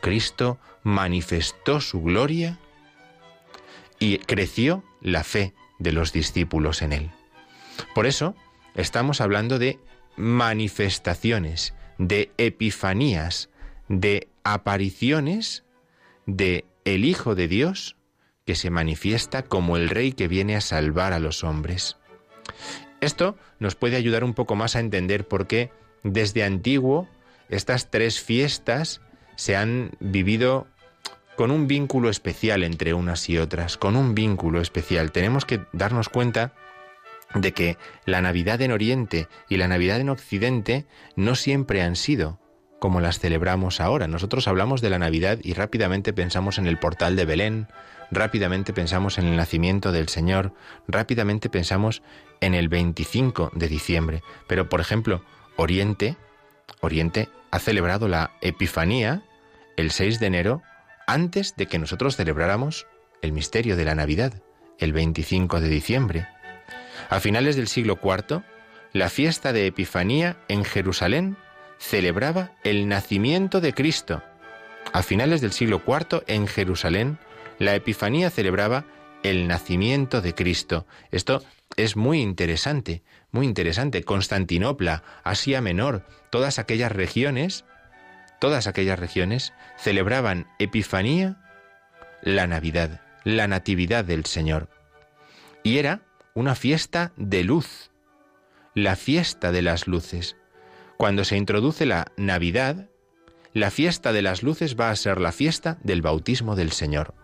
Cristo 0.00 0.58
manifestó 0.82 1.82
su 1.82 2.00
gloria 2.00 2.58
y 3.98 4.18
creció 4.18 4.84
la 5.02 5.22
fe 5.22 5.52
de 5.78 5.92
los 5.92 6.12
discípulos 6.12 6.82
en 6.82 6.92
él. 6.92 7.10
Por 7.94 8.06
eso 8.06 8.34
estamos 8.74 9.20
hablando 9.20 9.58
de 9.58 9.78
manifestaciones, 10.16 11.74
de 11.98 12.30
epifanías, 12.38 13.50
de 13.88 14.28
apariciones 14.44 15.64
de 16.26 16.64
el 16.84 17.04
Hijo 17.04 17.34
de 17.34 17.48
Dios 17.48 17.96
que 18.44 18.54
se 18.54 18.70
manifiesta 18.70 19.42
como 19.42 19.76
el 19.76 19.88
Rey 19.88 20.12
que 20.12 20.28
viene 20.28 20.56
a 20.56 20.60
salvar 20.60 21.12
a 21.12 21.18
los 21.18 21.44
hombres. 21.44 21.96
Esto 23.00 23.36
nos 23.58 23.74
puede 23.74 23.96
ayudar 23.96 24.24
un 24.24 24.34
poco 24.34 24.54
más 24.54 24.76
a 24.76 24.80
entender 24.80 25.26
por 25.26 25.46
qué 25.46 25.70
desde 26.02 26.44
antiguo 26.44 27.08
estas 27.48 27.90
tres 27.90 28.20
fiestas 28.20 29.00
se 29.34 29.56
han 29.56 29.90
vivido 30.00 30.66
con 31.36 31.50
un 31.50 31.66
vínculo 31.66 32.08
especial 32.08 32.62
entre 32.62 32.94
unas 32.94 33.28
y 33.28 33.38
otras, 33.38 33.76
con 33.76 33.96
un 33.96 34.14
vínculo 34.14 34.60
especial. 34.60 35.12
Tenemos 35.12 35.44
que 35.44 35.60
darnos 35.72 36.08
cuenta 36.08 36.54
de 37.34 37.52
que 37.52 37.76
la 38.04 38.22
Navidad 38.22 38.60
en 38.62 38.72
Oriente 38.72 39.28
y 39.48 39.56
la 39.56 39.68
Navidad 39.68 40.00
en 40.00 40.08
Occidente 40.08 40.86
no 41.16 41.34
siempre 41.34 41.82
han 41.82 41.96
sido 41.96 42.40
como 42.78 43.00
las 43.00 43.18
celebramos 43.18 43.80
ahora. 43.80 44.06
Nosotros 44.06 44.48
hablamos 44.48 44.80
de 44.80 44.90
la 44.90 44.98
Navidad 44.98 45.38
y 45.42 45.54
rápidamente 45.54 46.12
pensamos 46.12 46.58
en 46.58 46.66
el 46.66 46.78
portal 46.78 47.16
de 47.16 47.24
Belén, 47.24 47.68
rápidamente 48.10 48.72
pensamos 48.72 49.18
en 49.18 49.26
el 49.26 49.36
nacimiento 49.36 49.92
del 49.92 50.08
Señor, 50.08 50.52
rápidamente 50.86 51.48
pensamos 51.48 52.02
en 52.40 52.54
el 52.54 52.68
25 52.68 53.50
de 53.54 53.68
diciembre. 53.68 54.22
Pero, 54.46 54.68
por 54.68 54.80
ejemplo, 54.80 55.22
Oriente, 55.56 56.16
Oriente 56.80 57.28
ha 57.50 57.58
celebrado 57.58 58.08
la 58.08 58.32
Epifanía 58.40 59.22
el 59.76 59.90
6 59.90 60.20
de 60.20 60.26
enero 60.26 60.62
antes 61.06 61.56
de 61.56 61.66
que 61.66 61.78
nosotros 61.78 62.16
celebráramos 62.16 62.86
el 63.22 63.32
misterio 63.32 63.76
de 63.76 63.84
la 63.84 63.94
Navidad, 63.94 64.42
el 64.78 64.92
25 64.92 65.60
de 65.60 65.68
diciembre. 65.68 66.28
A 67.08 67.20
finales 67.20 67.56
del 67.56 67.68
siglo 67.68 67.98
IV, 68.02 68.42
la 68.92 69.08
fiesta 69.08 69.52
de 69.52 69.66
Epifanía 69.66 70.36
en 70.48 70.64
Jerusalén 70.64 71.36
celebraba 71.78 72.52
el 72.64 72.88
nacimiento 72.88 73.60
de 73.60 73.72
Cristo. 73.72 74.22
A 74.92 75.02
finales 75.02 75.40
del 75.40 75.52
siglo 75.52 75.82
IV, 75.86 76.24
en 76.26 76.46
Jerusalén, 76.46 77.18
la 77.58 77.74
Epifanía 77.74 78.30
celebraba 78.30 78.84
el 79.22 79.48
nacimiento 79.48 80.20
de 80.20 80.34
Cristo. 80.34 80.86
Esto 81.10 81.42
es 81.76 81.96
muy 81.96 82.20
interesante, 82.20 83.02
muy 83.30 83.46
interesante. 83.46 84.02
Constantinopla, 84.02 85.02
Asia 85.24 85.60
Menor, 85.60 86.06
todas 86.30 86.58
aquellas 86.58 86.92
regiones, 86.92 87.64
todas 88.40 88.66
aquellas 88.66 88.98
regiones 88.98 89.52
celebraban 89.76 90.46
Epifanía, 90.58 91.36
la 92.22 92.46
Navidad, 92.46 93.00
la 93.24 93.48
Natividad 93.48 94.04
del 94.04 94.24
Señor. 94.26 94.68
Y 95.62 95.78
era 95.78 96.02
una 96.34 96.54
fiesta 96.54 97.12
de 97.16 97.44
luz, 97.44 97.90
la 98.74 98.96
fiesta 98.96 99.52
de 99.52 99.62
las 99.62 99.86
luces. 99.86 100.36
Cuando 100.96 101.24
se 101.24 101.36
introduce 101.36 101.86
la 101.86 102.12
Navidad, 102.16 102.88
la 103.52 103.70
fiesta 103.70 104.12
de 104.12 104.22
las 104.22 104.42
luces 104.42 104.78
va 104.78 104.90
a 104.90 104.96
ser 104.96 105.20
la 105.20 105.32
fiesta 105.32 105.78
del 105.82 106.02
bautismo 106.02 106.56
del 106.56 106.72
Señor. 106.72 107.14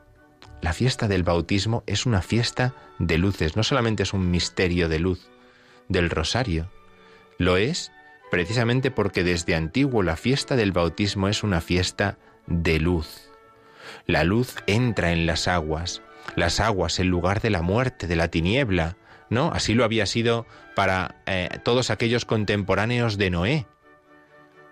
La 0.62 0.72
fiesta 0.72 1.09
del 1.09 1.25
bautismo 1.25 1.83
es 1.87 2.07
una 2.07 2.22
fiesta 2.22 2.75
de 2.98 3.18
luces, 3.18 3.57
no 3.57 3.62
solamente 3.62 4.05
es 4.05 4.12
un 4.12 4.31
misterio 4.31 4.88
de 4.88 4.98
luz 4.98 5.29
del 5.88 6.09
rosario, 6.09 6.70
lo 7.38 7.57
es 7.57 7.92
precisamente 8.33 8.90
porque 8.90 9.25
desde 9.25 9.55
antiguo 9.55 10.03
la 10.03 10.16
fiesta 10.16 10.57
del 10.57 10.73
bautismo 10.73 11.29
es 11.29 11.42
una 11.42 11.61
fiesta 11.61 12.16
de 12.47 12.81
luz. 12.81 13.31
La 14.07 14.25
luz 14.25 14.55
entra 14.66 15.12
en 15.12 15.27
las 15.27 15.49
aguas, 15.49 16.01
las 16.35 16.59
aguas 16.59 16.99
en 16.99 17.09
lugar 17.09 17.42
de 17.42 17.51
la 17.51 17.61
muerte, 17.61 18.07
de 18.07 18.16
la 18.16 18.29
tiniebla, 18.29 18.97
¿no? 19.29 19.53
Así 19.53 19.75
lo 19.75 19.85
había 19.85 20.07
sido 20.07 20.47
para 20.75 21.16
eh, 21.27 21.51
todos 21.62 21.90
aquellos 21.90 22.25
contemporáneos 22.25 23.18
de 23.18 23.29
Noé. 23.29 23.66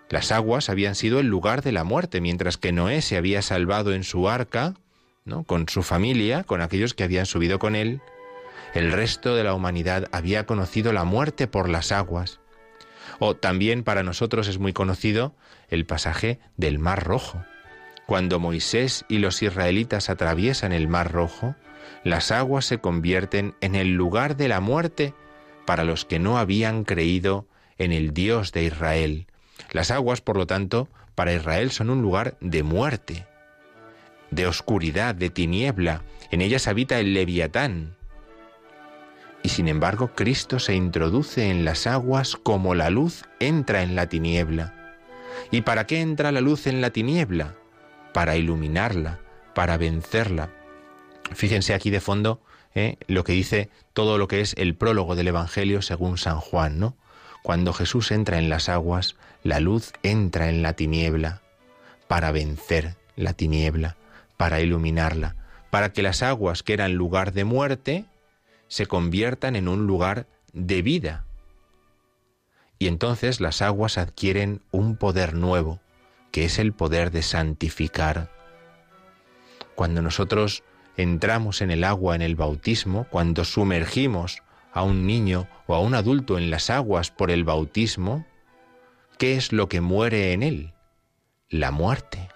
Las 0.09 0.31
aguas 0.31 0.71
habían 0.71 0.95
sido 0.95 1.19
el 1.19 1.27
lugar 1.27 1.61
de 1.61 1.71
la 1.71 1.83
muerte, 1.83 2.19
mientras 2.19 2.57
que 2.57 2.71
Noé 2.71 3.03
se 3.03 3.15
había 3.15 3.43
salvado 3.43 3.93
en 3.93 4.03
su 4.03 4.27
arca, 4.27 4.73
¿no? 5.23 5.43
con 5.43 5.69
su 5.69 5.83
familia, 5.83 6.43
con 6.45 6.61
aquellos 6.61 6.95
que 6.95 7.03
habían 7.03 7.27
subido 7.27 7.59
con 7.59 7.75
él. 7.75 8.01
El 8.73 8.91
resto 8.91 9.35
de 9.35 9.43
la 9.43 9.53
humanidad 9.53 10.07
había 10.11 10.47
conocido 10.47 10.93
la 10.93 11.03
muerte 11.03 11.45
por 11.45 11.69
las 11.69 11.91
aguas. 11.91 12.40
O 13.23 13.35
también 13.35 13.83
para 13.83 14.01
nosotros 14.01 14.47
es 14.47 14.57
muy 14.57 14.73
conocido 14.73 15.35
el 15.69 15.85
pasaje 15.85 16.39
del 16.57 16.79
Mar 16.79 17.03
Rojo. 17.03 17.45
Cuando 18.07 18.39
Moisés 18.39 19.05
y 19.09 19.19
los 19.19 19.43
israelitas 19.43 20.09
atraviesan 20.09 20.71
el 20.71 20.87
Mar 20.87 21.11
Rojo, 21.11 21.55
las 22.03 22.31
aguas 22.31 22.65
se 22.65 22.79
convierten 22.79 23.53
en 23.61 23.75
el 23.75 23.93
lugar 23.93 24.37
de 24.37 24.47
la 24.47 24.59
muerte 24.59 25.13
para 25.67 25.83
los 25.83 26.03
que 26.03 26.17
no 26.17 26.39
habían 26.39 26.83
creído 26.83 27.45
en 27.77 27.91
el 27.91 28.11
Dios 28.11 28.53
de 28.53 28.63
Israel. 28.63 29.27
Las 29.71 29.91
aguas, 29.91 30.19
por 30.21 30.35
lo 30.35 30.47
tanto, 30.47 30.87
para 31.13 31.31
Israel 31.31 31.69
son 31.69 31.91
un 31.91 32.01
lugar 32.01 32.37
de 32.41 32.63
muerte, 32.63 33.27
de 34.31 34.47
oscuridad, 34.47 35.13
de 35.13 35.29
tiniebla. 35.29 36.01
En 36.31 36.41
ellas 36.41 36.67
habita 36.67 36.99
el 36.99 37.13
leviatán, 37.13 37.95
y 39.43 39.49
sin 39.49 39.67
embargo, 39.67 40.11
Cristo 40.15 40.59
se 40.59 40.75
introduce 40.75 41.49
en 41.49 41.65
las 41.65 41.87
aguas 41.87 42.35
como 42.35 42.75
la 42.75 42.89
luz 42.89 43.23
entra 43.39 43.81
en 43.81 43.95
la 43.95 44.07
tiniebla. 44.07 44.73
¿Y 45.49 45.61
para 45.61 45.87
qué 45.87 46.01
entra 46.01 46.31
la 46.31 46.41
luz 46.41 46.67
en 46.67 46.81
la 46.81 46.91
tiniebla? 46.91 47.55
Para 48.13 48.35
iluminarla, 48.35 49.19
para 49.55 49.77
vencerla. 49.77 50.49
Fíjense 51.33 51.73
aquí 51.73 51.89
de 51.89 52.01
fondo 52.01 52.41
¿eh? 52.75 52.97
lo 53.07 53.23
que 53.23 53.33
dice 53.33 53.69
todo 53.93 54.17
lo 54.17 54.27
que 54.27 54.41
es 54.41 54.53
el 54.57 54.75
prólogo 54.75 55.15
del 55.15 55.29
Evangelio 55.29 55.81
según 55.81 56.17
San 56.17 56.39
Juan, 56.39 56.79
¿no? 56.79 56.95
Cuando 57.43 57.73
Jesús 57.73 58.11
entra 58.11 58.37
en 58.37 58.49
las 58.49 58.69
aguas, 58.69 59.15
la 59.43 59.59
luz 59.59 59.93
entra 60.03 60.49
en 60.49 60.61
la 60.61 60.73
tiniebla 60.73 61.41
para 62.07 62.31
vencer 62.31 62.95
la 63.15 63.33
tiniebla, 63.33 63.95
para 64.37 64.61
iluminarla, 64.61 65.35
para 65.71 65.91
que 65.91 66.03
las 66.03 66.21
aguas 66.21 66.61
que 66.61 66.73
eran 66.73 66.93
lugar 66.93 67.33
de 67.33 67.45
muerte 67.45 68.05
se 68.71 68.85
conviertan 68.85 69.57
en 69.57 69.67
un 69.67 69.85
lugar 69.85 70.27
de 70.53 70.81
vida. 70.81 71.25
Y 72.79 72.87
entonces 72.87 73.41
las 73.41 73.61
aguas 73.61 73.97
adquieren 73.97 74.61
un 74.71 74.95
poder 74.95 75.33
nuevo, 75.33 75.81
que 76.31 76.45
es 76.45 76.57
el 76.57 76.71
poder 76.71 77.11
de 77.11 77.21
santificar. 77.21 78.31
Cuando 79.75 80.01
nosotros 80.01 80.63
entramos 80.95 81.61
en 81.61 81.69
el 81.69 81.83
agua 81.83 82.15
en 82.15 82.21
el 82.21 82.37
bautismo, 82.37 83.07
cuando 83.09 83.43
sumergimos 83.43 84.41
a 84.71 84.83
un 84.83 85.05
niño 85.05 85.49
o 85.67 85.75
a 85.75 85.81
un 85.81 85.93
adulto 85.93 86.37
en 86.37 86.49
las 86.49 86.69
aguas 86.69 87.11
por 87.11 87.29
el 87.29 87.43
bautismo, 87.43 88.25
¿qué 89.17 89.35
es 89.35 89.51
lo 89.51 89.67
que 89.67 89.81
muere 89.81 90.31
en 90.31 90.43
él? 90.43 90.73
La 91.49 91.71
muerte, 91.71 92.29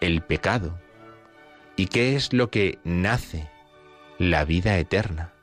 el 0.00 0.22
pecado. 0.22 0.76
¿Y 1.76 1.86
qué 1.86 2.16
es 2.16 2.32
lo 2.32 2.50
que 2.50 2.80
nace? 2.82 3.48
La 4.18 4.44
vida 4.44 4.76
eterna 4.78 5.34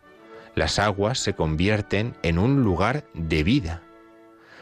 las 0.56 0.80
aguas 0.80 1.20
se 1.20 1.34
convierten 1.34 2.16
en 2.24 2.38
un 2.38 2.64
lugar 2.64 3.06
de 3.14 3.44
vida, 3.44 3.82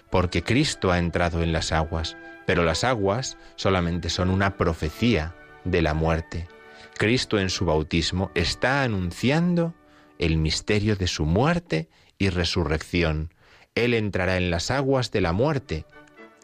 porque 0.10 0.44
Cristo 0.44 0.92
ha 0.92 1.00
entrado 1.00 1.44
en 1.44 1.52
las 1.52 1.72
aguas, 1.72 2.18
pero 2.46 2.64
las 2.64 2.84
aguas 2.84 3.38
solamente 3.56 4.10
son 4.10 4.30
una 4.30 4.58
profecía 4.58 5.36
de 5.64 5.82
la 5.82 5.94
muerte. 5.94 6.48
Cristo 6.98 7.40
en 7.40 7.50
su 7.50 7.66
bautismo 7.66 8.32
está 8.36 8.84
anunciando 8.84 9.74
el 10.20 10.38
misterio 10.38 10.96
de 10.96 11.08
su 11.08 11.26
muerte 11.26 11.90
y 12.18 12.30
resurrección. 12.30 13.34
Él 13.76 13.94
entrará 13.94 14.38
en 14.38 14.52
las 14.52 14.70
aguas 14.70 15.12
de 15.12 15.22
la 15.22 15.34
muerte 15.34 15.86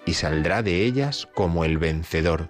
y 0.05 0.13
saldrá 0.13 0.63
de 0.63 0.83
ellas 0.83 1.27
como 1.35 1.63
el 1.63 1.77
vencedor, 1.77 2.49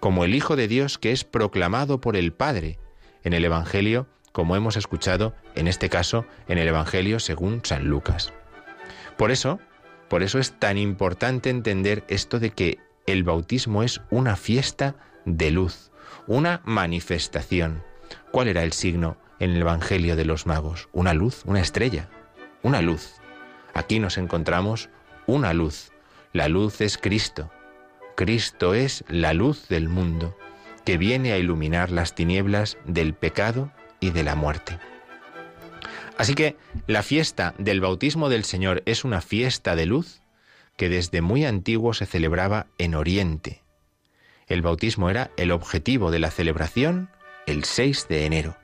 como 0.00 0.24
el 0.24 0.34
Hijo 0.34 0.56
de 0.56 0.68
Dios 0.68 0.98
que 0.98 1.12
es 1.12 1.24
proclamado 1.24 2.00
por 2.00 2.16
el 2.16 2.32
Padre. 2.32 2.78
En 3.24 3.34
el 3.34 3.44
Evangelio 3.44 4.08
como 4.32 4.56
hemos 4.56 4.76
escuchado 4.76 5.34
en 5.54 5.68
este 5.68 5.88
caso 5.88 6.26
en 6.48 6.58
el 6.58 6.68
Evangelio 6.68 7.20
según 7.20 7.60
San 7.64 7.86
Lucas. 7.86 8.32
Por 9.16 9.30
eso, 9.30 9.60
por 10.08 10.22
eso 10.22 10.38
es 10.38 10.58
tan 10.58 10.78
importante 10.78 11.50
entender 11.50 12.04
esto 12.08 12.38
de 12.40 12.50
que 12.50 12.78
el 13.06 13.24
bautismo 13.24 13.82
es 13.82 14.00
una 14.10 14.36
fiesta 14.36 14.96
de 15.24 15.50
luz, 15.50 15.90
una 16.26 16.62
manifestación. 16.64 17.82
¿Cuál 18.30 18.48
era 18.48 18.62
el 18.62 18.72
signo 18.72 19.16
en 19.38 19.50
el 19.50 19.60
Evangelio 19.60 20.16
de 20.16 20.24
los 20.24 20.46
magos? 20.46 20.88
Una 20.92 21.14
luz, 21.14 21.42
una 21.44 21.60
estrella, 21.60 22.08
una 22.62 22.80
luz. 22.82 23.14
Aquí 23.74 23.98
nos 23.98 24.18
encontramos 24.18 24.88
una 25.26 25.52
luz. 25.52 25.92
La 26.32 26.48
luz 26.48 26.80
es 26.80 26.98
Cristo. 26.98 27.50
Cristo 28.16 28.74
es 28.74 29.04
la 29.08 29.32
luz 29.32 29.68
del 29.68 29.88
mundo, 29.88 30.36
que 30.84 30.98
viene 30.98 31.32
a 31.32 31.38
iluminar 31.38 31.90
las 31.90 32.14
tinieblas 32.14 32.76
del 32.84 33.14
pecado 33.14 33.72
y 34.02 34.10
de 34.10 34.24
la 34.24 34.34
muerte. 34.34 34.78
Así 36.18 36.34
que 36.34 36.56
la 36.86 37.02
fiesta 37.02 37.54
del 37.56 37.80
bautismo 37.80 38.28
del 38.28 38.44
Señor 38.44 38.82
es 38.84 39.04
una 39.04 39.22
fiesta 39.22 39.74
de 39.76 39.86
luz 39.86 40.20
que 40.76 40.90
desde 40.90 41.22
muy 41.22 41.46
antiguo 41.46 41.94
se 41.94 42.04
celebraba 42.04 42.66
en 42.76 42.94
Oriente. 42.94 43.62
El 44.46 44.60
bautismo 44.60 45.08
era 45.08 45.30
el 45.38 45.52
objetivo 45.52 46.10
de 46.10 46.18
la 46.18 46.30
celebración 46.30 47.08
el 47.46 47.64
6 47.64 48.08
de 48.08 48.26
enero. 48.26 48.56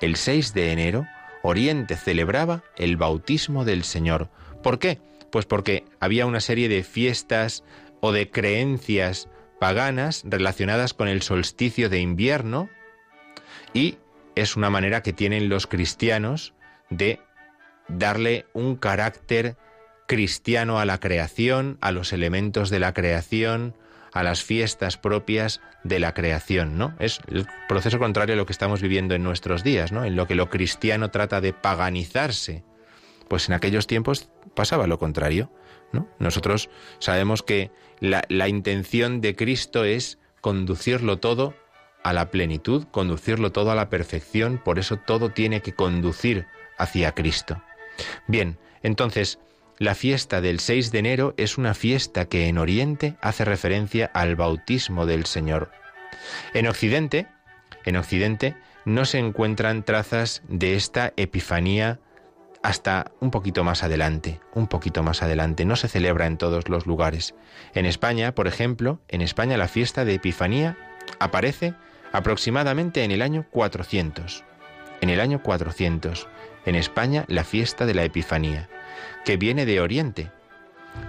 El 0.00 0.16
6 0.16 0.54
de 0.54 0.72
enero, 0.72 1.06
Oriente 1.42 1.96
celebraba 1.96 2.62
el 2.76 2.96
bautismo 2.96 3.64
del 3.64 3.84
Señor. 3.84 4.30
¿Por 4.62 4.78
qué? 4.78 5.00
Pues 5.30 5.44
porque 5.44 5.84
había 6.00 6.26
una 6.26 6.40
serie 6.40 6.68
de 6.68 6.84
fiestas 6.84 7.64
o 8.00 8.12
de 8.12 8.30
creencias 8.30 9.28
paganas 9.58 10.22
relacionadas 10.24 10.94
con 10.94 11.08
el 11.08 11.22
solsticio 11.22 11.88
de 11.88 12.00
invierno 12.00 12.68
y 13.74 13.98
es 14.40 14.56
una 14.56 14.70
manera 14.70 15.02
que 15.02 15.12
tienen 15.12 15.48
los 15.48 15.66
cristianos 15.66 16.54
de 16.90 17.20
darle 17.88 18.46
un 18.52 18.76
carácter 18.76 19.56
cristiano 20.06 20.78
a 20.78 20.84
la 20.84 21.00
creación, 21.00 21.78
a 21.80 21.92
los 21.92 22.12
elementos 22.12 22.70
de 22.70 22.78
la 22.78 22.94
creación, 22.94 23.74
a 24.12 24.22
las 24.22 24.42
fiestas 24.42 24.96
propias 24.96 25.60
de 25.84 26.00
la 26.00 26.14
creación, 26.14 26.78
¿no? 26.78 26.94
Es 26.98 27.20
el 27.28 27.46
proceso 27.68 27.98
contrario 27.98 28.34
a 28.34 28.36
lo 28.36 28.46
que 28.46 28.52
estamos 28.52 28.80
viviendo 28.80 29.14
en 29.14 29.22
nuestros 29.22 29.64
días, 29.64 29.92
¿no? 29.92 30.04
En 30.04 30.16
lo 30.16 30.26
que 30.26 30.34
lo 30.34 30.48
cristiano 30.48 31.10
trata 31.10 31.40
de 31.40 31.52
paganizarse. 31.52 32.64
Pues 33.28 33.48
en 33.48 33.54
aquellos 33.54 33.86
tiempos 33.86 34.30
pasaba 34.54 34.86
lo 34.86 34.98
contrario, 34.98 35.52
¿no? 35.92 36.08
Nosotros 36.18 36.70
sabemos 37.00 37.42
que 37.42 37.70
la, 38.00 38.22
la 38.28 38.48
intención 38.48 39.20
de 39.20 39.36
Cristo 39.36 39.84
es 39.84 40.18
conducirlo 40.40 41.18
todo 41.18 41.54
a 42.02 42.12
la 42.12 42.30
plenitud, 42.30 42.86
conducirlo 42.90 43.52
todo 43.52 43.70
a 43.70 43.74
la 43.74 43.88
perfección, 43.88 44.58
por 44.58 44.78
eso 44.78 44.96
todo 44.96 45.30
tiene 45.30 45.60
que 45.62 45.72
conducir 45.72 46.46
hacia 46.78 47.12
Cristo. 47.12 47.62
Bien, 48.26 48.58
entonces, 48.82 49.38
la 49.78 49.94
fiesta 49.94 50.40
del 50.40 50.60
6 50.60 50.90
de 50.90 50.98
enero 50.98 51.34
es 51.36 51.58
una 51.58 51.74
fiesta 51.74 52.26
que 52.26 52.48
en 52.48 52.58
Oriente 52.58 53.16
hace 53.20 53.44
referencia 53.44 54.10
al 54.12 54.36
bautismo 54.36 55.06
del 55.06 55.26
Señor. 55.26 55.70
En 56.54 56.66
Occidente, 56.66 57.26
en 57.84 57.96
Occidente 57.96 58.56
no 58.84 59.04
se 59.04 59.18
encuentran 59.18 59.84
trazas 59.84 60.42
de 60.48 60.74
esta 60.74 61.12
epifanía 61.16 62.00
hasta 62.62 63.12
un 63.20 63.30
poquito 63.30 63.62
más 63.62 63.82
adelante, 63.82 64.40
un 64.54 64.66
poquito 64.66 65.02
más 65.02 65.22
adelante. 65.22 65.64
No 65.64 65.76
se 65.76 65.88
celebra 65.88 66.26
en 66.26 66.38
todos 66.38 66.68
los 66.68 66.86
lugares. 66.86 67.34
En 67.74 67.86
España, 67.86 68.34
por 68.34 68.48
ejemplo, 68.48 69.00
en 69.08 69.20
España 69.20 69.56
la 69.56 69.68
fiesta 69.68 70.04
de 70.04 70.14
Epifanía 70.14 70.76
aparece 71.20 71.74
aproximadamente 72.12 73.04
en 73.04 73.10
el 73.10 73.22
año 73.22 73.46
400. 73.50 74.44
En 75.00 75.10
el 75.10 75.20
año 75.20 75.42
400, 75.42 76.28
en 76.66 76.74
España, 76.74 77.24
la 77.28 77.44
fiesta 77.44 77.86
de 77.86 77.94
la 77.94 78.04
Epifanía, 78.04 78.68
que 79.24 79.36
viene 79.36 79.64
de 79.64 79.80
Oriente 79.80 80.30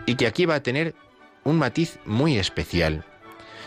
y 0.05 0.15
que 0.15 0.27
aquí 0.27 0.45
va 0.45 0.55
a 0.55 0.63
tener 0.63 0.95
un 1.43 1.57
matiz 1.57 1.99
muy 2.05 2.37
especial. 2.37 3.05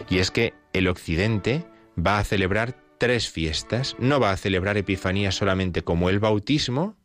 Y 0.09 0.19
es 0.19 0.31
que 0.31 0.55
el 0.73 0.89
Occidente 0.89 1.67
va 1.99 2.19
a 2.19 2.25
celebrar 2.25 2.77
tres 2.99 3.29
fiestas, 3.29 3.97
no 3.99 4.21
va 4.21 4.31
a 4.31 4.37
celebrar 4.37 4.77
Epifanía 4.77 5.33
solamente 5.33 5.83
como 5.83 6.09
el 6.09 6.21
bautismo, 6.21 6.97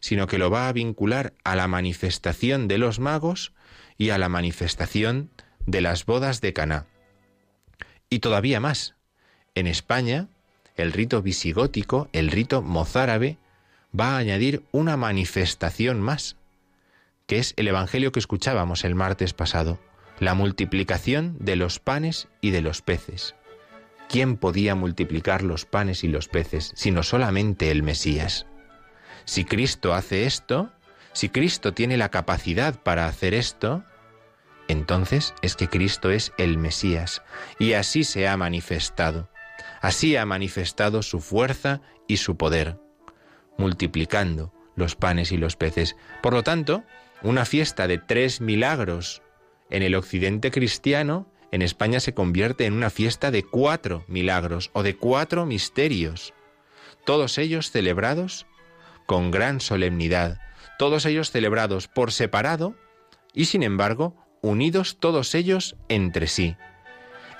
sino 0.00 0.26
que 0.26 0.38
lo 0.38 0.50
va 0.50 0.68
a 0.68 0.72
vincular 0.72 1.34
a 1.44 1.56
la 1.56 1.68
manifestación 1.68 2.68
de 2.68 2.78
los 2.78 2.98
magos 2.98 3.52
y 3.96 4.10
a 4.10 4.18
la 4.18 4.28
manifestación 4.28 5.30
de 5.64 5.80
las 5.80 6.04
bodas 6.04 6.40
de 6.40 6.52
Caná. 6.52 6.86
Y 8.10 8.18
todavía 8.18 8.60
más. 8.60 8.95
En 9.56 9.66
España, 9.66 10.28
el 10.76 10.92
rito 10.92 11.22
visigótico, 11.22 12.10
el 12.12 12.30
rito 12.30 12.60
mozárabe, 12.60 13.38
va 13.98 14.10
a 14.10 14.18
añadir 14.18 14.62
una 14.70 14.98
manifestación 14.98 15.98
más, 15.98 16.36
que 17.26 17.38
es 17.38 17.54
el 17.56 17.66
Evangelio 17.66 18.12
que 18.12 18.18
escuchábamos 18.20 18.84
el 18.84 18.94
martes 18.94 19.32
pasado, 19.32 19.80
la 20.20 20.34
multiplicación 20.34 21.38
de 21.40 21.56
los 21.56 21.78
panes 21.78 22.28
y 22.42 22.50
de 22.50 22.60
los 22.60 22.82
peces. 22.82 23.34
¿Quién 24.10 24.36
podía 24.36 24.74
multiplicar 24.74 25.42
los 25.42 25.64
panes 25.64 26.04
y 26.04 26.08
los 26.08 26.28
peces 26.28 26.72
sino 26.76 27.02
solamente 27.02 27.70
el 27.70 27.82
Mesías? 27.82 28.46
Si 29.24 29.46
Cristo 29.46 29.94
hace 29.94 30.26
esto, 30.26 30.70
si 31.14 31.30
Cristo 31.30 31.72
tiene 31.72 31.96
la 31.96 32.10
capacidad 32.10 32.78
para 32.82 33.06
hacer 33.06 33.32
esto, 33.32 33.84
entonces 34.68 35.32
es 35.40 35.56
que 35.56 35.68
Cristo 35.68 36.10
es 36.10 36.32
el 36.36 36.58
Mesías 36.58 37.22
y 37.58 37.72
así 37.72 38.04
se 38.04 38.28
ha 38.28 38.36
manifestado. 38.36 39.30
Así 39.80 40.16
ha 40.16 40.26
manifestado 40.26 41.02
su 41.02 41.20
fuerza 41.20 41.80
y 42.06 42.18
su 42.18 42.36
poder, 42.36 42.78
multiplicando 43.58 44.52
los 44.74 44.94
panes 44.94 45.32
y 45.32 45.36
los 45.36 45.56
peces. 45.56 45.96
Por 46.22 46.34
lo 46.34 46.42
tanto, 46.42 46.84
una 47.22 47.44
fiesta 47.44 47.86
de 47.86 47.98
tres 47.98 48.40
milagros 48.40 49.22
en 49.70 49.82
el 49.82 49.94
occidente 49.94 50.50
cristiano, 50.50 51.26
en 51.50 51.62
España 51.62 52.00
se 52.00 52.14
convierte 52.14 52.66
en 52.66 52.74
una 52.74 52.90
fiesta 52.90 53.30
de 53.30 53.42
cuatro 53.42 54.04
milagros 54.08 54.70
o 54.74 54.82
de 54.82 54.96
cuatro 54.96 55.46
misterios, 55.46 56.34
todos 57.04 57.38
ellos 57.38 57.70
celebrados 57.70 58.46
con 59.06 59.30
gran 59.30 59.60
solemnidad, 59.60 60.40
todos 60.78 61.06
ellos 61.06 61.30
celebrados 61.30 61.88
por 61.88 62.12
separado 62.12 62.74
y 63.32 63.46
sin 63.46 63.62
embargo 63.62 64.16
unidos 64.42 64.98
todos 65.00 65.34
ellos 65.34 65.76
entre 65.88 66.26
sí. 66.26 66.56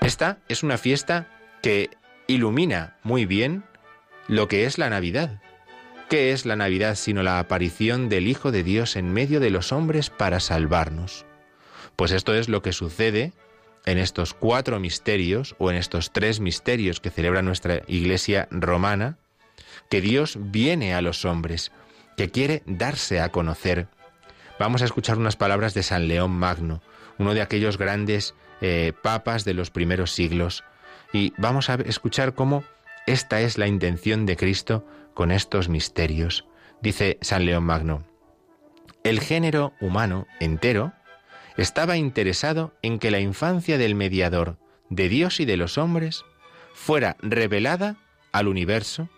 Esta 0.01 0.38
es 0.49 0.62
una 0.62 0.79
fiesta 0.79 1.29
que 1.62 1.90
ilumina 2.27 2.97
muy 3.03 3.27
bien 3.27 3.65
lo 4.29 4.49
que 4.49 4.65
es 4.65 4.79
la 4.79 4.91
Navidad. 4.91 5.41
¿Qué 6.09 6.33
es 6.33 6.47
la 6.47 6.57
Navidad 6.57 6.95
sino 6.95 7.23
la 7.23 7.39
aparición 7.39 8.09
del 8.09 8.29
Hijo 8.29 8.53
de 8.53 8.62
Dios 8.62 8.97
en 8.97 9.12
medio 9.12 9.41
de 9.41 9.51
los 9.51 9.73
hombres 9.73 10.11
para 10.11 10.41
salvarnos? 10.41 11.27
Pues 11.97 12.12
esto 12.12 12.35
es 12.35 12.49
lo 12.49 12.62
que 12.62 12.73
sucede 12.73 13.33
en 13.87 13.99
estos 13.99 14.35
cuatro 14.35 14.79
misterios 14.79 15.55
o 15.59 15.71
en 15.71 15.77
estos 15.77 16.12
tres 16.12 16.41
misterios 16.41 17.01
que 17.01 17.11
celebra 17.11 17.43
nuestra 17.43 17.83
Iglesia 17.87 18.49
romana, 18.51 19.19
que 19.89 20.01
Dios 20.01 20.39
viene 20.39 20.95
a 20.95 21.01
los 21.03 21.25
hombres, 21.25 21.73
que 22.17 22.31
quiere 22.31 22.62
darse 22.67 23.21
a 23.21 23.31
conocer. 23.31 23.89
Vamos 24.59 24.83
a 24.83 24.87
escuchar 24.87 25.19
unas 25.19 25.37
palabras 25.37 25.75
de 25.75 25.83
San 25.83 26.09
León 26.09 26.33
Magno, 26.33 26.83
uno 27.19 27.35
de 27.35 27.43
aquellos 27.43 27.79
grandes 27.79 28.35
eh, 28.61 28.93
papas 29.03 29.45
de 29.45 29.55
los 29.55 29.71
primeros 29.71 30.12
siglos, 30.12 30.65
y 31.12 31.33
vamos 31.38 31.71
a 31.71 31.75
escuchar 31.75 32.35
cómo 32.35 32.64
esta 33.07 33.40
es 33.40 33.59
la 33.59 33.66
intención 33.66 34.27
de 34.27 34.37
Cristo 34.37 34.87
con 35.14 35.31
estos 35.31 35.69
misterios. 35.69 36.47
Dice 36.83 37.19
San 37.21 37.47
León 37.47 37.64
Magno, 37.64 38.05
el 39.05 39.21
género 39.21 39.73
humano 39.81 40.27
entero 40.40 40.92
estaba 41.57 41.97
interesado 41.97 42.75
en 42.83 42.99
que 42.99 43.11
la 43.11 43.21
infancia 43.21 43.79
del 43.79 43.95
mediador 43.95 44.59
de 44.90 45.09
Dios 45.09 45.40
y 45.40 45.45
de 45.45 45.57
los 45.57 45.79
hombres 45.79 46.25
fuera 46.75 47.16
revelada 47.21 47.97
al 48.33 48.49
universo 48.49 49.09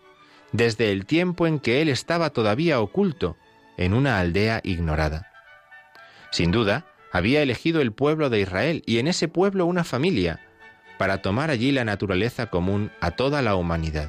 desde 0.52 0.92
el 0.92 1.06
tiempo 1.06 1.46
en 1.46 1.58
que 1.58 1.82
él 1.82 1.88
estaba 1.88 2.30
todavía 2.30 2.80
oculto 2.80 3.36
en 3.76 3.94
una 3.94 4.18
aldea 4.18 4.60
ignorada. 4.62 5.30
Sin 6.30 6.50
duda, 6.50 6.86
había 7.12 7.42
elegido 7.42 7.80
el 7.80 7.92
pueblo 7.92 8.30
de 8.30 8.40
Israel 8.40 8.82
y 8.86 8.98
en 8.98 9.08
ese 9.08 9.28
pueblo 9.28 9.66
una 9.66 9.84
familia, 9.84 10.40
para 10.98 11.22
tomar 11.22 11.50
allí 11.50 11.72
la 11.72 11.84
naturaleza 11.84 12.46
común 12.46 12.90
a 13.00 13.12
toda 13.12 13.40
la 13.42 13.54
humanidad. 13.54 14.08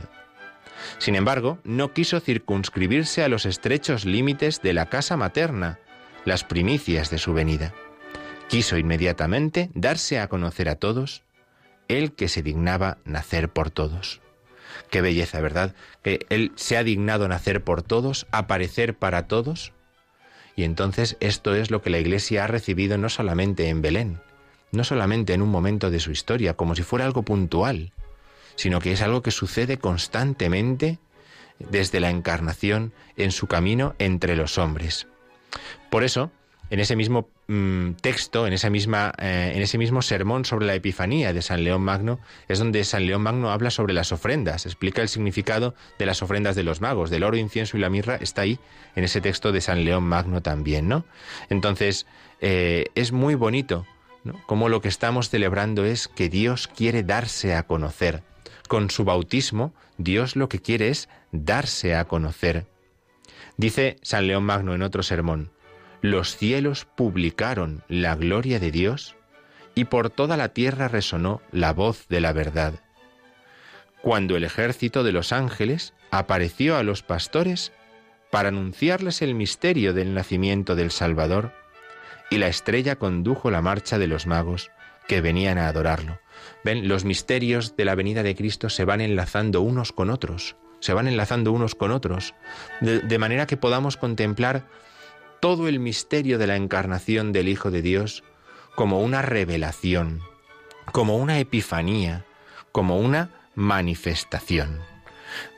Sin 0.97 1.15
embargo, 1.15 1.59
no 1.63 1.93
quiso 1.93 2.19
circunscribirse 2.19 3.23
a 3.23 3.29
los 3.29 3.45
estrechos 3.45 4.05
límites 4.05 4.61
de 4.61 4.73
la 4.73 4.87
casa 4.87 5.17
materna, 5.17 5.79
las 6.25 6.43
primicias 6.43 7.09
de 7.09 7.17
su 7.17 7.33
venida. 7.33 7.73
Quiso 8.47 8.77
inmediatamente 8.77 9.69
darse 9.73 10.19
a 10.19 10.27
conocer 10.27 10.69
a 10.69 10.75
todos, 10.75 11.23
el 11.87 12.13
que 12.13 12.27
se 12.27 12.41
dignaba 12.41 12.97
nacer 13.05 13.49
por 13.49 13.69
todos. 13.69 14.21
Qué 14.89 15.01
belleza, 15.01 15.41
¿verdad? 15.41 15.75
Que 16.03 16.25
Él 16.29 16.51
se 16.55 16.77
ha 16.77 16.83
dignado 16.83 17.27
nacer 17.27 17.63
por 17.63 17.81
todos, 17.81 18.27
aparecer 18.31 18.95
para 18.95 19.27
todos. 19.27 19.73
Y 20.55 20.63
entonces 20.63 21.17
esto 21.19 21.55
es 21.55 21.71
lo 21.71 21.81
que 21.81 21.89
la 21.89 21.99
Iglesia 21.99 22.43
ha 22.43 22.47
recibido 22.47 22.97
no 22.97 23.09
solamente 23.09 23.69
en 23.69 23.81
Belén, 23.81 24.21
no 24.71 24.83
solamente 24.83 25.33
en 25.33 25.41
un 25.41 25.49
momento 25.49 25.89
de 25.89 25.99
su 25.99 26.11
historia, 26.11 26.55
como 26.55 26.75
si 26.75 26.83
fuera 26.83 27.05
algo 27.05 27.23
puntual, 27.23 27.91
sino 28.55 28.79
que 28.79 28.91
es 28.91 29.01
algo 29.01 29.21
que 29.21 29.31
sucede 29.31 29.77
constantemente 29.77 30.99
desde 31.59 31.99
la 31.99 32.09
encarnación 32.09 32.93
en 33.17 33.31
su 33.31 33.47
camino 33.47 33.95
entre 33.99 34.35
los 34.35 34.57
hombres. 34.57 35.07
Por 35.89 36.03
eso, 36.03 36.31
en 36.69 36.79
ese 36.79 36.95
mismo 36.95 37.29
mm, 37.47 37.93
texto, 38.01 38.45
en, 38.47 38.53
esa 38.53 38.69
misma, 38.69 39.13
eh, 39.17 39.53
en 39.55 39.61
ese 39.61 39.77
mismo 39.77 40.01
sermón 40.01 40.45
sobre 40.45 40.67
la 40.67 40.75
Epifanía 40.75 41.33
de 41.33 41.41
San 41.41 41.63
León 41.63 41.81
Magno, 41.81 42.19
es 42.47 42.59
donde 42.59 42.83
San 42.83 43.05
León 43.05 43.23
Magno 43.23 43.51
habla 43.51 43.71
sobre 43.71 43.93
las 43.93 44.11
ofrendas, 44.11 44.65
explica 44.65 45.01
el 45.01 45.09
significado 45.09 45.73
de 45.97 46.05
las 46.05 46.21
ofrendas 46.21 46.55
de 46.55 46.63
los 46.63 46.81
magos, 46.81 47.09
del 47.09 47.23
oro, 47.23 47.37
incienso 47.37 47.77
y 47.77 47.79
la 47.79 47.89
mirra, 47.89 48.15
está 48.15 48.43
ahí 48.43 48.59
en 48.95 49.03
ese 49.03 49.21
texto 49.21 49.51
de 49.51 49.61
San 49.61 49.83
León 49.83 50.03
Magno 50.03 50.41
también, 50.41 50.87
¿no? 50.87 51.05
Entonces, 51.49 52.05
eh, 52.39 52.85
es 52.95 53.11
muy 53.11 53.35
bonito, 53.35 53.85
Como 54.45 54.69
lo 54.69 54.81
que 54.81 54.89
estamos 54.89 55.29
celebrando 55.29 55.85
es 55.85 56.07
que 56.07 56.29
Dios 56.29 56.67
quiere 56.67 57.03
darse 57.03 57.55
a 57.55 57.63
conocer. 57.63 58.23
Con 58.67 58.89
su 58.89 59.03
bautismo, 59.03 59.73
Dios 59.97 60.35
lo 60.35 60.49
que 60.49 60.61
quiere 60.61 60.89
es 60.89 61.09
darse 61.31 61.95
a 61.95 62.05
conocer. 62.05 62.67
Dice 63.57 63.97
San 64.01 64.27
León 64.27 64.43
Magno 64.43 64.73
en 64.73 64.83
otro 64.83 65.03
sermón, 65.03 65.51
los 66.01 66.37
cielos 66.37 66.85
publicaron 66.85 67.83
la 67.87 68.15
gloria 68.15 68.59
de 68.59 68.71
Dios 68.71 69.15
y 69.75 69.85
por 69.85 70.09
toda 70.09 70.37
la 70.37 70.49
tierra 70.49 70.87
resonó 70.87 71.41
la 71.51 71.73
voz 71.73 72.07
de 72.07 72.21
la 72.21 72.31
verdad. 72.31 72.75
Cuando 74.01 74.37
el 74.37 74.43
ejército 74.43 75.03
de 75.03 75.11
los 75.11 75.33
ángeles 75.33 75.93
apareció 76.09 76.77
a 76.77 76.83
los 76.83 77.03
pastores 77.03 77.73
para 78.31 78.49
anunciarles 78.49 79.21
el 79.21 79.35
misterio 79.35 79.93
del 79.93 80.13
nacimiento 80.13 80.75
del 80.75 80.91
Salvador, 80.91 81.51
y 82.29 82.37
la 82.37 82.47
estrella 82.47 82.97
condujo 82.97 83.51
la 83.51 83.61
marcha 83.61 83.97
de 83.97 84.07
los 84.07 84.27
magos 84.27 84.71
que 85.07 85.21
venían 85.21 85.57
a 85.57 85.67
adorarlo. 85.67 86.19
Ven, 86.63 86.87
los 86.87 87.03
misterios 87.03 87.75
de 87.75 87.85
la 87.85 87.95
venida 87.95 88.23
de 88.23 88.35
Cristo 88.35 88.69
se 88.69 88.85
van 88.85 89.01
enlazando 89.01 89.61
unos 89.61 89.91
con 89.91 90.09
otros, 90.09 90.55
se 90.79 90.93
van 90.93 91.07
enlazando 91.07 91.51
unos 91.51 91.75
con 91.75 91.91
otros, 91.91 92.35
de, 92.81 93.17
manera 93.17 93.47
que 93.47 93.57
podamos 93.57 93.97
contemplar 93.97 94.67
todo 95.41 95.67
el 95.67 95.79
misterio 95.79 96.37
de 96.37 96.47
la 96.47 96.55
encarnación 96.55 97.31
del 97.31 97.47
Hijo 97.47 97.71
de 97.71 97.81
Dios 97.81 98.23
como 98.75 99.01
una 99.01 99.21
revelación, 99.21 100.21
como 100.91 101.17
una 101.17 101.39
epifanía, 101.39 102.25
como 102.71 102.99
una 102.99 103.31
manifestación. 103.55 104.79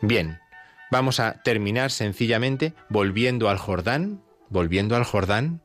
Bien, 0.01 0.39
vamos 0.91 1.19
a 1.19 1.41
terminar 1.43 1.91
sencillamente 1.91 2.73
volviendo 2.89 3.49
al 3.49 3.57
Jordán, 3.57 4.21
volviendo 4.49 4.95
al 4.95 5.03
Jordán, 5.03 5.61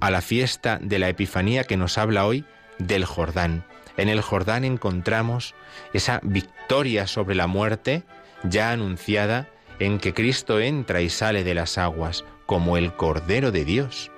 a 0.00 0.10
la 0.10 0.20
fiesta 0.20 0.78
de 0.80 0.98
la 0.98 1.08
Epifanía 1.08 1.64
que 1.64 1.76
nos 1.76 1.98
habla 1.98 2.24
hoy 2.26 2.44
del 2.78 3.04
Jordán. 3.04 3.64
En 3.96 4.08
el 4.08 4.20
Jordán 4.20 4.64
encontramos 4.64 5.54
esa 5.92 6.20
victoria 6.22 7.06
sobre 7.06 7.34
la 7.34 7.46
muerte 7.46 8.04
ya 8.44 8.70
anunciada 8.70 9.48
en 9.80 9.98
que 9.98 10.14
Cristo 10.14 10.60
entra 10.60 11.00
y 11.00 11.10
sale 11.10 11.42
de 11.42 11.54
las 11.54 11.78
aguas 11.78 12.24
como 12.46 12.76
el 12.76 12.94
Cordero 12.94 13.50
de 13.50 13.64
Dios. 13.64 14.10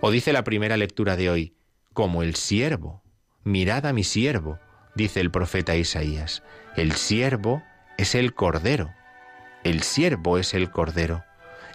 O 0.00 0.10
dice 0.10 0.32
la 0.32 0.44
primera 0.44 0.76
lectura 0.76 1.16
de 1.16 1.30
hoy, 1.30 1.54
como 1.94 2.22
el 2.22 2.34
siervo. 2.34 3.02
Mirad 3.44 3.86
a 3.86 3.94
mi 3.94 4.04
siervo, 4.04 4.58
dice 4.94 5.20
el 5.20 5.30
profeta 5.30 5.74
Isaías. 5.76 6.42
El 6.76 6.92
siervo 6.92 7.62
es 7.96 8.14
el 8.14 8.34
Cordero. 8.34 8.94
El 9.64 9.82
siervo 9.82 10.38
es 10.38 10.52
el 10.52 10.70
Cordero. 10.70 11.24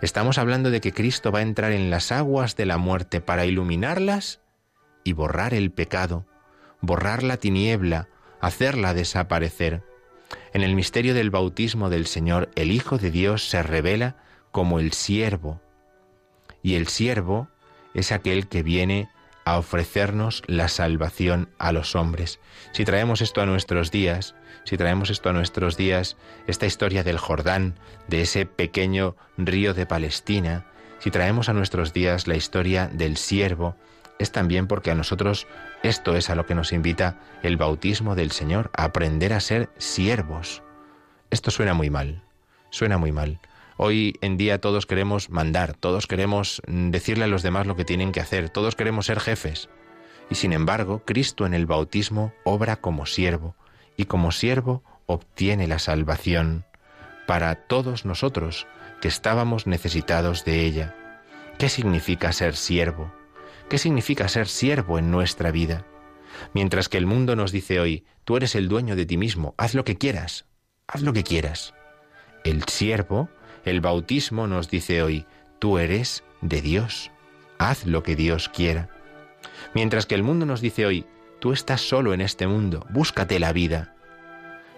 Estamos 0.03 0.37
hablando 0.37 0.69
de 0.69 0.81
que 0.81 0.91
Cristo 0.91 1.31
va 1.31 1.39
a 1.39 1.43
entrar 1.43 1.71
en 1.71 1.89
las 1.89 2.11
aguas 2.11 2.57
de 2.57 2.65
la 2.65 2.77
muerte 2.77 3.21
para 3.21 3.45
iluminarlas 3.45 4.41
y 5.05 5.13
borrar 5.13 5.53
el 5.53 5.71
pecado, 5.71 6.25
borrar 6.81 7.23
la 7.23 7.37
tiniebla, 7.37 8.09
hacerla 8.41 8.93
desaparecer. 8.93 9.81
En 10.51 10.61
el 10.61 10.75
misterio 10.75 11.13
del 11.13 11.29
bautismo 11.29 11.89
del 11.89 12.05
Señor, 12.05 12.51
el 12.55 12.69
Hijo 12.71 12.97
de 12.97 13.11
Dios 13.11 13.47
se 13.47 13.63
revela 13.63 14.17
como 14.51 14.81
el 14.81 14.91
siervo, 14.91 15.61
y 16.61 16.75
el 16.75 16.89
siervo 16.89 17.47
es 17.93 18.11
aquel 18.11 18.49
que 18.49 18.61
viene 18.61 19.07
a 19.45 19.57
ofrecernos 19.57 20.43
la 20.47 20.67
salvación 20.67 21.47
a 21.59 21.71
los 21.71 21.95
hombres. 21.95 22.41
Si 22.73 22.83
traemos 22.83 23.21
esto 23.21 23.39
a 23.39 23.45
nuestros 23.45 23.89
días, 23.89 24.35
si 24.63 24.77
traemos 24.77 25.09
esto 25.09 25.29
a 25.29 25.33
nuestros 25.33 25.77
días, 25.77 26.17
esta 26.47 26.65
historia 26.65 27.03
del 27.03 27.17
Jordán, 27.17 27.75
de 28.07 28.21
ese 28.21 28.45
pequeño 28.45 29.15
río 29.37 29.73
de 29.73 29.85
Palestina, 29.85 30.65
si 30.99 31.11
traemos 31.11 31.49
a 31.49 31.53
nuestros 31.53 31.91
días 31.91 32.27
la 32.27 32.35
historia 32.35 32.87
del 32.87 33.17
siervo, 33.17 33.75
es 34.19 34.31
también 34.31 34.67
porque 34.67 34.91
a 34.91 34.95
nosotros 34.95 35.47
esto 35.81 36.15
es 36.15 36.29
a 36.29 36.35
lo 36.35 36.45
que 36.45 36.55
nos 36.55 36.71
invita 36.71 37.19
el 37.41 37.57
bautismo 37.57 38.15
del 38.15 38.31
Señor, 38.31 38.71
a 38.75 38.85
aprender 38.85 39.33
a 39.33 39.41
ser 39.41 39.69
siervos. 39.77 40.63
Esto 41.29 41.51
suena 41.51 41.73
muy 41.73 41.89
mal, 41.89 42.23
suena 42.69 42.97
muy 42.97 43.11
mal. 43.11 43.39
Hoy 43.75 44.17
en 44.21 44.37
día 44.37 44.61
todos 44.61 44.85
queremos 44.85 45.29
mandar, 45.29 45.73
todos 45.73 46.07
queremos 46.07 46.61
mm, 46.67 46.91
decirle 46.91 47.25
a 47.25 47.27
los 47.27 47.43
demás 47.43 47.67
lo 47.67 47.75
que 47.75 47.85
tienen 47.85 48.11
que 48.11 48.21
hacer, 48.21 48.49
todos 48.49 48.75
queremos 48.75 49.07
ser 49.07 49.19
jefes. 49.19 49.67
Y 50.29 50.35
sin 50.35 50.53
embargo, 50.53 51.03
Cristo 51.05 51.45
en 51.45 51.53
el 51.53 51.65
bautismo 51.65 52.33
obra 52.45 52.77
como 52.77 53.05
siervo, 53.05 53.55
y 53.97 54.05
como 54.05 54.31
siervo 54.31 54.83
obtiene 55.05 55.67
la 55.67 55.79
salvación 55.79 56.65
para 57.27 57.55
todos 57.55 58.05
nosotros 58.05 58.67
que 59.01 59.07
estábamos 59.07 59.67
necesitados 59.67 60.45
de 60.45 60.65
ella. 60.65 60.95
¿Qué 61.57 61.69
significa 61.69 62.31
ser 62.31 62.55
siervo? 62.55 63.13
¿Qué 63.69 63.77
significa 63.77 64.27
ser 64.27 64.47
siervo 64.47 64.99
en 64.99 65.11
nuestra 65.11 65.51
vida? 65.51 65.85
Mientras 66.53 66.89
que 66.89 66.97
el 66.97 67.05
mundo 67.05 67.35
nos 67.35 67.51
dice 67.51 67.79
hoy, 67.79 68.05
tú 68.23 68.37
eres 68.37 68.55
el 68.55 68.67
dueño 68.67 68.95
de 68.95 69.05
ti 69.05 69.17
mismo, 69.17 69.53
haz 69.57 69.75
lo 69.75 69.83
que 69.85 69.97
quieras, 69.97 70.45
haz 70.87 71.01
lo 71.01 71.13
que 71.13 71.23
quieras. 71.23 71.73
El 72.43 72.63
siervo, 72.63 73.29
el 73.65 73.81
bautismo 73.81 74.47
nos 74.47 74.69
dice 74.69 75.03
hoy, 75.03 75.25
tú 75.59 75.77
eres 75.77 76.23
de 76.41 76.61
Dios, 76.61 77.11
haz 77.57 77.85
lo 77.85 78.03
que 78.03 78.15
Dios 78.15 78.49
quiera. 78.49 78.89
Mientras 79.73 80.05
que 80.05 80.15
el 80.15 80.23
mundo 80.23 80.45
nos 80.45 80.61
dice 80.61 80.85
hoy, 80.85 81.05
tú 81.43 81.51
estás 81.51 81.81
solo 81.81 82.13
en 82.13 82.21
este 82.21 82.47
mundo, 82.47 82.85
búscate 82.89 83.37
la 83.37 83.51
vida. 83.51 83.93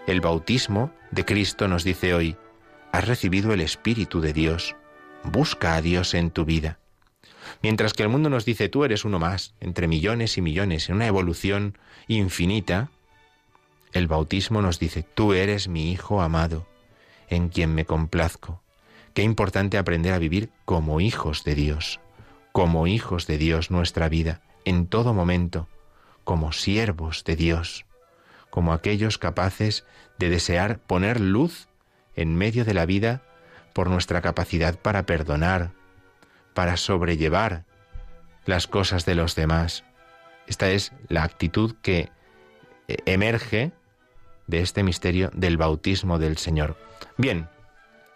El 0.08 0.20
bautismo 0.20 0.90
de 1.12 1.24
Cristo 1.24 1.68
nos 1.68 1.84
dice 1.84 2.12
hoy, 2.12 2.36
has 2.90 3.06
recibido 3.06 3.52
el 3.52 3.60
Espíritu 3.60 4.20
de 4.20 4.32
Dios, 4.32 4.74
busca 5.22 5.76
a 5.76 5.80
Dios 5.80 6.12
en 6.12 6.32
tu 6.32 6.44
vida. 6.44 6.80
Mientras 7.62 7.92
que 7.92 8.02
el 8.02 8.08
mundo 8.08 8.30
nos 8.30 8.44
dice 8.44 8.68
tú 8.68 8.82
eres 8.82 9.04
uno 9.04 9.20
más, 9.20 9.54
entre 9.60 9.86
millones 9.86 10.38
y 10.38 10.42
millones, 10.42 10.88
en 10.88 10.96
una 10.96 11.06
evolución 11.06 11.78
infinita, 12.08 12.90
el 13.92 14.08
bautismo 14.08 14.60
nos 14.60 14.80
dice 14.80 15.04
tú 15.04 15.34
eres 15.34 15.68
mi 15.68 15.92
Hijo 15.92 16.20
amado, 16.20 16.66
en 17.28 17.48
quien 17.48 17.76
me 17.76 17.84
complazco. 17.84 18.60
Qué 19.14 19.22
importante 19.22 19.78
aprender 19.78 20.12
a 20.12 20.18
vivir 20.18 20.50
como 20.64 21.00
hijos 21.00 21.44
de 21.44 21.54
Dios, 21.54 22.00
como 22.50 22.88
hijos 22.88 23.28
de 23.28 23.38
Dios 23.38 23.70
nuestra 23.70 24.08
vida, 24.08 24.42
en 24.64 24.88
todo 24.88 25.14
momento, 25.14 25.68
como 26.26 26.50
siervos 26.50 27.22
de 27.22 27.36
Dios, 27.36 27.86
como 28.50 28.72
aquellos 28.72 29.16
capaces 29.16 29.86
de 30.18 30.28
desear 30.28 30.80
poner 30.80 31.20
luz 31.20 31.68
en 32.16 32.34
medio 32.34 32.64
de 32.64 32.74
la 32.74 32.84
vida 32.84 33.22
por 33.72 33.88
nuestra 33.88 34.20
capacidad 34.22 34.76
para 34.76 35.06
perdonar, 35.06 35.70
para 36.52 36.76
sobrellevar 36.76 37.64
las 38.44 38.66
cosas 38.66 39.06
de 39.06 39.14
los 39.14 39.36
demás. 39.36 39.84
Esta 40.48 40.68
es 40.68 40.92
la 41.06 41.22
actitud 41.22 41.76
que 41.80 42.10
eh, 42.88 42.96
emerge 43.06 43.70
de 44.48 44.62
este 44.62 44.82
misterio 44.82 45.30
del 45.32 45.56
bautismo 45.56 46.18
del 46.18 46.38
Señor. 46.38 46.76
Bien, 47.16 47.48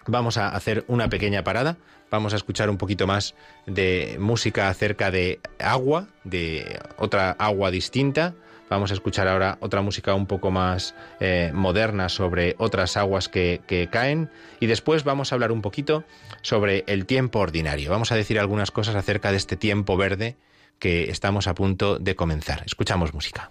vamos 0.08 0.36
a 0.36 0.48
hacer 0.48 0.84
una 0.88 1.08
pequeña 1.08 1.44
parada, 1.44 1.76
vamos 2.10 2.32
a 2.32 2.36
escuchar 2.36 2.70
un 2.70 2.76
poquito 2.76 3.06
más 3.06 3.34
de 3.66 4.16
música 4.18 4.68
acerca 4.68 5.10
de 5.10 5.40
agua, 5.58 6.08
de 6.24 6.80
otra 6.98 7.32
agua 7.32 7.70
distinta, 7.70 8.34
Vamos 8.70 8.92
a 8.92 8.94
escuchar 8.94 9.26
ahora 9.26 9.58
otra 9.60 9.82
música 9.82 10.14
un 10.14 10.26
poco 10.26 10.52
más 10.52 10.94
eh, 11.18 11.50
moderna 11.52 12.08
sobre 12.08 12.54
otras 12.56 12.96
aguas 12.96 13.28
que, 13.28 13.60
que, 13.66 13.88
caen 13.88 14.30
y 14.60 14.66
después 14.66 15.02
vamos 15.02 15.32
a 15.32 15.34
hablar 15.34 15.50
un 15.50 15.60
poquito 15.60 16.04
sobre 16.42 16.84
el 16.86 17.04
tiempo 17.04 17.40
ordinario. 17.40 17.90
Vamos 17.90 18.12
a 18.12 18.14
decir 18.14 18.38
algunas 18.38 18.70
cosas 18.70 18.94
acerca 18.94 19.32
de 19.32 19.38
este 19.38 19.56
tiempo 19.56 19.96
verde 19.96 20.36
que 20.78 21.10
estamos 21.10 21.48
a 21.48 21.54
punto 21.54 21.98
de 21.98 22.14
comenzar. 22.14 22.62
Escuchamos 22.64 23.12
música. 23.12 23.50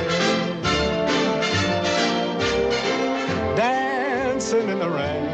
The 4.81 4.89
rain. 4.89 5.27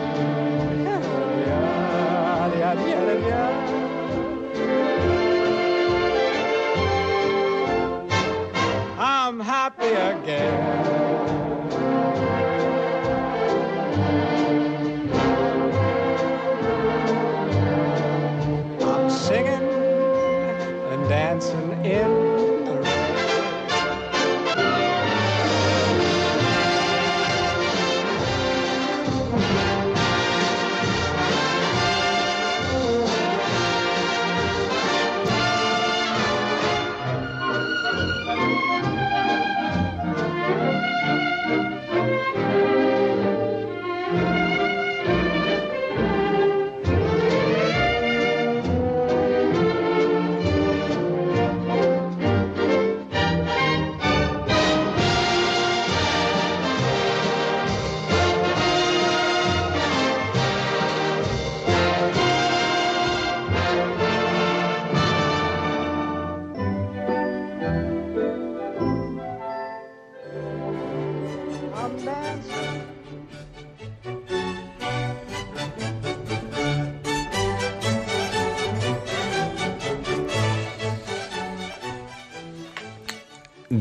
I'm 9.00 9.40
happy 9.40 9.88
again. 9.88 10.77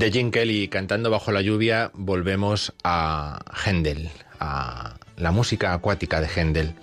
De 0.06 0.12
Jim 0.12 0.30
Kelly 0.30 0.68
cantando 0.68 1.10
bajo 1.10 1.32
la 1.32 1.40
lluvia, 1.40 1.90
volvemos 1.92 2.72
a 2.84 3.40
Händel, 3.64 4.08
a 4.38 4.98
la 5.16 5.32
música 5.32 5.74
acuática 5.74 6.20
de 6.20 6.28
Händel, 6.28 6.74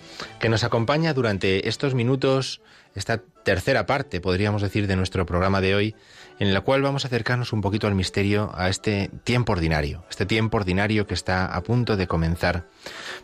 que 0.42 0.50
nos 0.50 0.66
acompaña 0.66 1.14
durante 1.14 1.70
estos 1.70 1.94
minutos 1.96 2.60
esta 2.96 3.22
tercera 3.44 3.86
parte, 3.86 4.20
podríamos 4.20 4.62
decir, 4.62 4.88
de 4.88 4.98
nuestro 4.98 5.26
programa 5.26 5.62
de 5.62 5.74
hoy, 5.74 5.96
en 6.38 6.54
la 6.54 6.60
cual 6.60 6.82
vamos 6.82 7.06
a 7.06 7.08
acercarnos 7.08 7.54
un 7.54 7.62
poquito 7.62 7.88
al 7.88 7.96
misterio, 7.96 8.52
a 8.56 8.68
este 8.68 9.10
tiempo 9.24 9.54
ordinario, 9.54 10.04
este 10.10 10.26
tiempo 10.26 10.58
ordinario 10.58 11.08
que 11.08 11.14
está 11.14 11.46
a 11.46 11.64
punto 11.64 11.96
de 11.96 12.08
comenzar. 12.08 12.68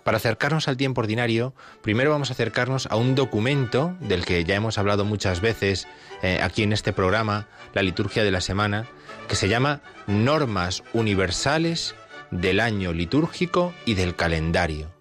Para 0.06 0.16
acercarnos 0.16 0.70
al 0.70 0.78
tiempo 0.78 1.02
ordinario, 1.02 1.54
primero 1.82 2.10
vamos 2.10 2.30
a 2.30 2.34
acercarnos 2.34 2.88
a 2.88 2.96
un 2.96 3.16
documento 3.16 3.98
del 4.00 4.24
que 4.24 4.46
ya 4.46 4.56
hemos 4.56 4.78
hablado 4.78 5.04
muchas 5.04 5.42
veces 5.42 5.90
eh, 6.24 6.40
aquí 6.42 6.64
en 6.64 6.72
este 6.72 6.94
programa, 6.94 7.50
la 7.74 7.84
liturgia 7.84 8.24
de 8.24 8.32
la 8.32 8.40
semana, 8.40 8.88
que 9.30 9.36
se 9.36 9.48
llama 9.48 9.82
Normas 10.08 10.84
Universales 10.92 11.94
del 12.32 12.60
Año 12.60 12.94
Litúrgico 12.94 13.76
y 13.86 13.94
del 13.94 14.16
Calendario. 14.16 14.92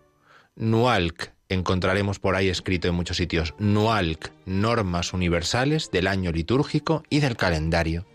NUALC, 0.54 1.32
encontraremos 1.48 2.18
por 2.18 2.36
ahí 2.36 2.50
escrito 2.50 2.88
en 2.88 2.94
muchos 2.94 3.16
sitios, 3.16 3.54
NUALC, 3.58 4.30
Normas 4.44 5.14
Universales 5.14 5.90
del 5.90 6.06
Año 6.06 6.30
Litúrgico 6.30 7.02
y 7.08 7.20
del 7.20 7.36
Calendario. 7.36 8.06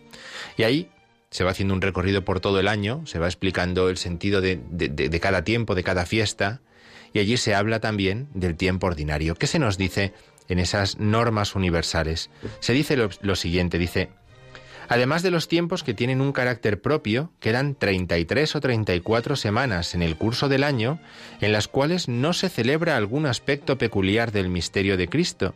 Y 0.56 0.64
ahí 0.64 0.92
se 1.32 1.44
va 1.44 1.50
haciendo 1.50 1.74
un 1.74 1.82
recorrido 1.82 2.24
por 2.24 2.40
todo 2.40 2.60
el 2.60 2.68
año, 2.68 3.02
se 3.08 3.18
va 3.18 3.26
explicando 3.26 3.90
el 3.90 3.98
sentido 3.98 4.40
de, 4.40 5.20
cada 5.20 5.44
tiempo, 5.44 5.74
de 5.74 5.84
cada 5.84 6.06
fiesta, 6.06 6.62
y 7.12 7.20
allí 7.20 7.38
se 7.38 7.56
habla 7.56 7.80
también 7.80 8.30
del 8.36 8.56
tiempo 8.56 8.86
ordinario. 8.86 9.34
¿Qué 9.34 9.48
se 9.48 9.58
nos 9.58 9.80
dice 9.80 10.14
en 10.48 10.60
esas 10.60 11.00
normas 11.00 11.56
universales? 11.56 12.30
Se 12.60 12.74
dice 12.74 12.98
lo, 12.98 13.10
lo 13.22 13.36
siguiente, 13.36 13.80
dice, 13.80 14.12
Además 14.90 15.24
de 15.24 15.32
los 15.32 15.48
tiempos 15.48 15.84
que 15.84 15.94
tienen 15.94 16.22
un 16.22 16.32
carácter 16.32 16.82
propio, 16.82 17.32
quedan 17.40 17.76
33 17.76 18.56
o 18.56 18.60
34 18.60 19.36
semanas 19.36 19.96
en 19.96 20.02
el 20.02 20.16
curso 20.18 20.50
del 20.50 20.64
año 20.64 21.00
en 21.42 21.52
las 21.52 21.68
cuales 21.68 22.08
no 22.08 22.34
se 22.34 22.50
celebra 22.50 22.98
algún 22.98 23.26
aspecto 23.26 23.78
peculiar 23.78 24.32
del 24.32 24.50
misterio 24.50 24.98
de 24.98 25.08
Cristo, 25.08 25.56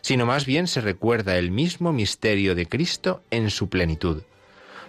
sino 0.00 0.26
más 0.26 0.46
bien 0.46 0.66
se 0.66 0.80
recuerda 0.80 1.36
el 1.36 1.50
mismo 1.50 1.92
misterio 1.92 2.54
de 2.54 2.66
Cristo 2.66 3.22
en 3.30 3.50
su 3.50 3.68
plenitud, 3.68 4.22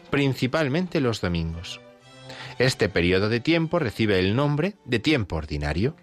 principalmente 0.09 0.99
los 0.99 1.21
domingos. 1.21 1.80
Este 2.59 2.89
periodo 2.89 3.30
de 3.30 3.39
tiempo 3.39 3.78
recibe 3.80 4.19
el 4.19 4.36
nombre 4.36 4.73
de 4.86 4.99
tiempo 4.99 5.36
ordinario. 5.36 5.95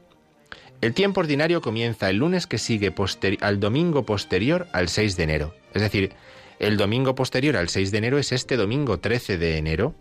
El 0.81 0.95
tiempo 0.95 1.21
ordinario 1.21 1.61
comienza 1.61 2.11
el 2.11 2.19
lunes 2.19 2.47
que 2.47 2.59
sigue 2.59 2.95
al 3.41 3.61
domingo 3.61 4.05
posterior 4.05 4.69
al 4.73 4.89
6 4.89 5.17
de 5.17 5.23
enero, 5.23 5.55
es 5.73 5.83
decir, 5.83 6.13
el 6.59 6.77
domingo 6.77 7.15
posterior 7.15 7.57
al 7.57 7.69
6 7.69 7.91
de 7.91 7.99
enero 7.99 8.19
es 8.19 8.33
este 8.33 8.57
domingo 8.57 8.99
13 8.99 9.39
de 9.39 9.59
enero 9.59 9.95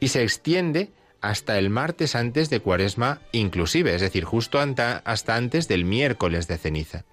y 0.00 0.08
se 0.08 0.22
extiende 0.22 0.90
hasta 1.20 1.58
el 1.58 1.70
martes 1.70 2.14
antes 2.14 2.50
de 2.50 2.60
Cuaresma 2.60 3.20
inclusive, 3.32 3.94
es 3.94 4.00
decir, 4.00 4.24
justo 4.24 4.58
hasta 4.60 5.36
antes 5.36 5.68
del 5.68 5.84
miércoles 5.84 6.46
de 6.48 6.58
ceniza. 6.58 7.04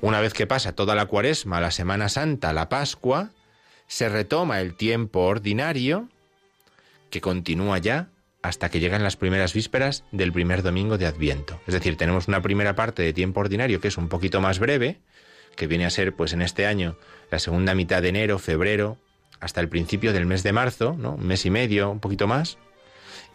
Una 0.00 0.20
vez 0.20 0.32
que 0.32 0.46
pasa 0.46 0.74
toda 0.74 0.94
la 0.94 1.06
Cuaresma, 1.06 1.60
la 1.60 1.70
Semana 1.70 2.08
Santa, 2.08 2.52
la 2.52 2.68
Pascua, 2.68 3.30
se 3.86 4.08
retoma 4.08 4.60
el 4.60 4.74
tiempo 4.74 5.20
ordinario 5.20 6.08
que 7.10 7.20
continúa 7.20 7.78
ya 7.78 8.08
hasta 8.42 8.70
que 8.70 8.80
llegan 8.80 9.02
las 9.02 9.16
primeras 9.16 9.52
vísperas 9.52 10.04
del 10.12 10.32
primer 10.32 10.62
domingo 10.62 10.96
de 10.96 11.06
Adviento. 11.06 11.60
Es 11.66 11.74
decir, 11.74 11.96
tenemos 11.96 12.28
una 12.28 12.40
primera 12.40 12.74
parte 12.74 13.02
de 13.02 13.12
tiempo 13.12 13.40
ordinario 13.40 13.80
que 13.80 13.88
es 13.88 13.98
un 13.98 14.08
poquito 14.08 14.40
más 14.40 14.58
breve, 14.58 15.00
que 15.60 15.66
viene 15.66 15.84
a 15.84 15.90
ser, 15.90 16.14
pues 16.14 16.32
en 16.32 16.40
este 16.40 16.64
año, 16.64 16.96
la 17.30 17.38
segunda 17.38 17.74
mitad 17.74 18.00
de 18.00 18.08
enero, 18.08 18.38
febrero, 18.38 18.96
hasta 19.40 19.60
el 19.60 19.68
principio 19.68 20.14
del 20.14 20.24
mes 20.24 20.42
de 20.42 20.54
marzo, 20.54 20.96
¿no? 20.98 21.16
Un 21.16 21.26
mes 21.26 21.44
y 21.44 21.50
medio, 21.50 21.90
un 21.90 22.00
poquito 22.00 22.26
más. 22.26 22.56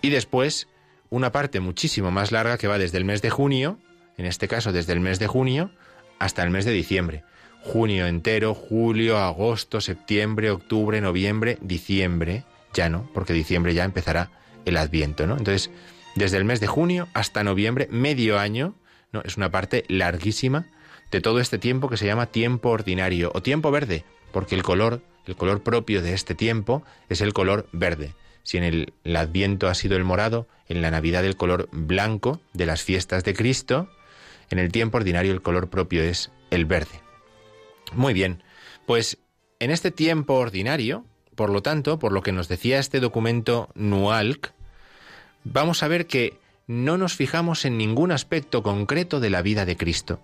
Y 0.02 0.10
después 0.10 0.68
una 1.12 1.32
parte 1.32 1.60
muchísimo 1.60 2.10
más 2.10 2.32
larga 2.32 2.58
que 2.58 2.68
va 2.68 2.80
desde 2.80 2.98
el 2.98 3.06
mes 3.06 3.22
de 3.22 3.30
junio, 3.30 3.78
en 4.18 4.26
este 4.26 4.48
caso 4.48 4.72
desde 4.72 4.94
el 4.94 5.02
mes 5.02 5.20
de 5.20 5.28
junio, 5.28 5.70
hasta 6.18 6.42
el 6.42 6.50
mes 6.50 6.66
de 6.66 6.72
diciembre. 6.72 7.24
Junio 7.62 8.08
entero, 8.08 8.56
julio, 8.56 9.20
agosto, 9.20 9.80
septiembre, 9.80 10.50
octubre, 10.50 11.02
noviembre, 11.02 11.60
diciembre, 11.62 12.44
ya 12.74 12.90
no, 12.90 13.08
porque 13.14 13.34
diciembre 13.34 13.76
ya 13.76 13.84
empezará 13.84 14.32
el 14.66 14.78
Adviento, 14.78 15.28
¿no? 15.28 15.38
Entonces, 15.38 15.70
desde 16.16 16.38
el 16.38 16.46
mes 16.46 16.60
de 16.60 16.66
junio 16.66 17.08
hasta 17.14 17.44
noviembre, 17.44 17.88
medio 17.92 18.40
año, 18.40 18.74
¿no? 19.12 19.22
Es 19.24 19.38
una 19.38 19.52
parte 19.52 19.86
larguísima 19.90 20.66
de 21.12 21.22
todo 21.22 21.40
este 21.40 21.58
tiempo 21.58 21.90
que 21.90 21.98
se 21.98 22.06
llama 22.06 22.28
tiempo 22.28 22.70
ordinario 22.70 23.32
o 23.34 23.42
tiempo 23.42 23.72
verde, 23.72 24.04
porque 24.32 24.56
el 24.56 24.64
color, 24.64 25.02
el 25.26 25.36
color 25.36 25.62
propio 25.62 26.02
de 26.02 26.14
este 26.14 26.36
tiempo 26.36 26.84
es 27.10 27.22
el 27.22 27.34
color 27.34 27.68
verde. 27.72 28.14
Si 28.44 28.58
en 28.58 28.64
el, 28.64 28.94
Adviento 29.16 29.68
ha 29.68 29.76
sido 29.76 29.98
el 29.98 30.04
morado, 30.04 30.48
en 30.68 30.82
la 30.82 30.92
Navidad 30.92 31.26
el 31.26 31.38
color 31.38 31.70
blanco 31.72 32.42
de 32.54 32.66
las 32.66 32.84
fiestas 32.84 33.24
de 33.24 33.34
Cristo, 33.34 33.90
en 34.50 34.60
el 34.60 34.72
tiempo 34.72 34.98
ordinario 34.98 35.32
el 35.32 35.42
color 35.42 35.70
propio 35.70 36.04
es 36.04 36.32
el 36.52 36.66
verde. 36.66 37.02
Muy 37.94 38.14
bien, 38.14 38.44
pues 38.86 39.18
en 39.60 39.72
este 39.72 39.92
tiempo 39.92 40.36
ordinario, 40.36 41.06
por 41.36 41.50
lo 41.50 41.62
tanto, 41.62 41.98
por 41.98 42.12
lo 42.12 42.22
que 42.22 42.32
nos 42.32 42.48
decía 42.48 42.80
este 42.80 43.00
documento 43.00 43.70
NUALC, 43.76 44.54
vamos 45.44 45.82
a 45.82 45.88
ver 45.88 46.08
que 46.08 46.38
no 46.68 46.98
nos 46.98 47.14
fijamos 47.14 47.66
en 47.66 47.78
ningún 47.78 48.12
aspecto 48.12 48.64
concreto 48.64 49.20
de 49.20 49.30
la 49.30 49.42
vida 49.42 49.66
de 49.66 49.78
Cristo 49.78 50.20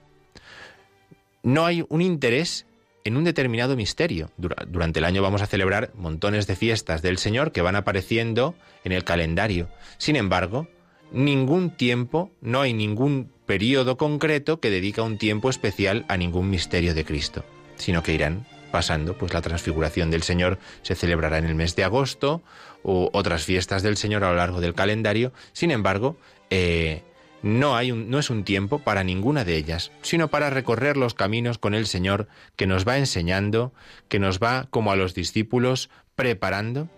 no 1.43 1.65
hay 1.65 1.85
un 1.89 2.01
interés 2.01 2.65
en 3.03 3.17
un 3.17 3.23
determinado 3.23 3.75
misterio. 3.75 4.31
Durante 4.37 4.99
el 4.99 5.05
año 5.05 5.21
vamos 5.21 5.41
a 5.41 5.47
celebrar 5.47 5.91
montones 5.95 6.47
de 6.47 6.55
fiestas 6.55 7.01
del 7.01 7.17
Señor 7.17 7.51
que 7.51 7.61
van 7.61 7.75
apareciendo 7.75 8.55
en 8.83 8.91
el 8.91 9.03
calendario. 9.03 9.69
Sin 9.97 10.15
embargo, 10.15 10.67
ningún 11.11 11.71
tiempo, 11.71 12.31
no 12.41 12.61
hay 12.61 12.73
ningún 12.73 13.31
periodo 13.45 13.97
concreto 13.97 14.59
que 14.59 14.69
dedica 14.69 15.01
un 15.01 15.17
tiempo 15.17 15.49
especial 15.49 16.05
a 16.07 16.17
ningún 16.17 16.49
misterio 16.49 16.93
de 16.93 17.05
Cristo, 17.05 17.43
sino 17.75 18.03
que 18.03 18.13
irán 18.13 18.45
pasando, 18.71 19.17
pues 19.17 19.33
la 19.33 19.41
transfiguración 19.41 20.11
del 20.11 20.23
Señor 20.23 20.57
se 20.81 20.95
celebrará 20.95 21.37
en 21.37 21.45
el 21.45 21.55
mes 21.55 21.75
de 21.75 21.83
agosto 21.83 22.41
o 22.83 23.09
otras 23.13 23.43
fiestas 23.43 23.83
del 23.83 23.97
Señor 23.97 24.23
a 24.23 24.29
lo 24.29 24.37
largo 24.37 24.61
del 24.61 24.73
calendario. 24.73 25.33
Sin 25.51 25.71
embargo, 25.71 26.15
eh, 26.49 27.03
no, 27.43 27.75
hay 27.75 27.91
un, 27.91 28.09
no 28.09 28.19
es 28.19 28.29
un 28.29 28.43
tiempo 28.43 28.79
para 28.79 29.03
ninguna 29.03 29.43
de 29.43 29.55
ellas, 29.55 29.91
sino 30.01 30.27
para 30.27 30.49
recorrer 30.49 30.97
los 30.97 31.13
caminos 31.13 31.57
con 31.57 31.73
el 31.73 31.87
Señor 31.87 32.27
que 32.55 32.67
nos 32.67 32.87
va 32.87 32.97
enseñando, 32.97 33.73
que 34.07 34.19
nos 34.19 34.39
va, 34.39 34.67
como 34.69 34.91
a 34.91 34.95
los 34.95 35.15
discípulos, 35.15 35.89
preparando 36.15 36.89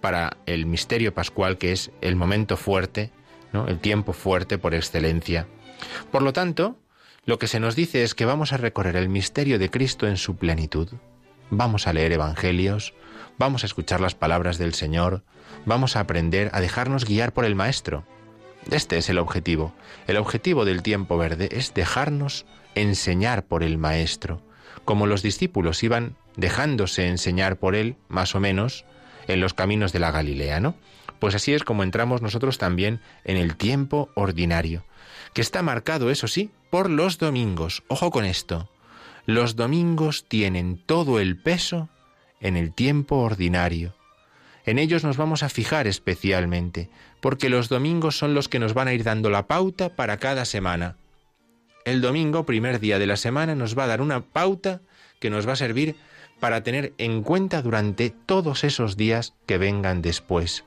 para 0.00 0.36
el 0.46 0.66
misterio 0.66 1.14
pascual 1.14 1.58
que 1.58 1.72
es 1.72 1.90
el 2.00 2.16
momento 2.16 2.56
fuerte, 2.56 3.10
¿no? 3.52 3.68
el 3.68 3.78
tiempo 3.78 4.12
fuerte 4.12 4.58
por 4.58 4.74
excelencia. 4.74 5.46
Por 6.10 6.22
lo 6.22 6.32
tanto, 6.32 6.78
lo 7.24 7.38
que 7.38 7.46
se 7.46 7.60
nos 7.60 7.76
dice 7.76 8.02
es 8.02 8.14
que 8.14 8.24
vamos 8.24 8.52
a 8.52 8.56
recorrer 8.56 8.96
el 8.96 9.08
misterio 9.08 9.58
de 9.58 9.70
Cristo 9.70 10.06
en 10.06 10.16
su 10.16 10.36
plenitud. 10.36 10.88
Vamos 11.50 11.86
a 11.86 11.92
leer 11.92 12.12
evangelios, 12.12 12.94
vamos 13.38 13.62
a 13.62 13.66
escuchar 13.66 14.00
las 14.00 14.14
palabras 14.14 14.58
del 14.58 14.74
Señor, 14.74 15.24
vamos 15.64 15.96
a 15.96 16.00
aprender 16.00 16.50
a 16.52 16.60
dejarnos 16.60 17.04
guiar 17.04 17.32
por 17.32 17.44
el 17.44 17.54
Maestro, 17.54 18.06
este 18.70 18.98
es 18.98 19.08
el 19.08 19.18
objetivo. 19.18 19.72
El 20.06 20.16
objetivo 20.16 20.64
del 20.64 20.82
tiempo 20.82 21.16
verde 21.16 21.48
es 21.52 21.74
dejarnos 21.74 22.46
enseñar 22.74 23.44
por 23.44 23.62
el 23.62 23.78
Maestro, 23.78 24.42
como 24.84 25.06
los 25.06 25.22
discípulos 25.22 25.82
iban 25.82 26.16
dejándose 26.36 27.08
enseñar 27.08 27.56
por 27.56 27.74
él, 27.74 27.96
más 28.08 28.34
o 28.34 28.40
menos, 28.40 28.84
en 29.28 29.40
los 29.40 29.54
caminos 29.54 29.92
de 29.92 29.98
la 29.98 30.10
Galilea, 30.10 30.60
¿no? 30.60 30.74
Pues 31.18 31.34
así 31.34 31.52
es 31.52 31.64
como 31.64 31.82
entramos 31.82 32.22
nosotros 32.22 32.58
también 32.58 33.00
en 33.24 33.36
el 33.36 33.56
tiempo 33.56 34.10
ordinario, 34.14 34.84
que 35.34 35.42
está 35.42 35.62
marcado, 35.62 36.10
eso 36.10 36.28
sí, 36.28 36.50
por 36.70 36.88
los 36.88 37.18
domingos. 37.18 37.82
Ojo 37.88 38.10
con 38.10 38.24
esto. 38.24 38.70
Los 39.26 39.54
domingos 39.54 40.24
tienen 40.26 40.78
todo 40.78 41.20
el 41.20 41.40
peso 41.40 41.88
en 42.40 42.56
el 42.56 42.72
tiempo 42.72 43.18
ordinario. 43.18 43.94
En 44.66 44.78
ellos 44.78 45.04
nos 45.04 45.16
vamos 45.16 45.42
a 45.42 45.48
fijar 45.48 45.86
especialmente, 45.86 46.90
porque 47.20 47.48
los 47.48 47.68
domingos 47.68 48.18
son 48.18 48.34
los 48.34 48.48
que 48.48 48.58
nos 48.58 48.74
van 48.74 48.88
a 48.88 48.92
ir 48.92 49.04
dando 49.04 49.30
la 49.30 49.46
pauta 49.46 49.96
para 49.96 50.18
cada 50.18 50.44
semana. 50.44 50.96
El 51.84 52.00
domingo, 52.00 52.44
primer 52.44 52.78
día 52.78 52.98
de 52.98 53.06
la 53.06 53.16
semana, 53.16 53.54
nos 53.54 53.76
va 53.78 53.84
a 53.84 53.88
dar 53.88 54.00
una 54.02 54.20
pauta 54.20 54.80
que 55.18 55.30
nos 55.30 55.48
va 55.48 55.54
a 55.54 55.56
servir 55.56 55.96
para 56.40 56.62
tener 56.62 56.92
en 56.98 57.22
cuenta 57.22 57.62
durante 57.62 58.10
todos 58.10 58.64
esos 58.64 58.96
días 58.96 59.34
que 59.46 59.58
vengan 59.58 60.02
después, 60.02 60.64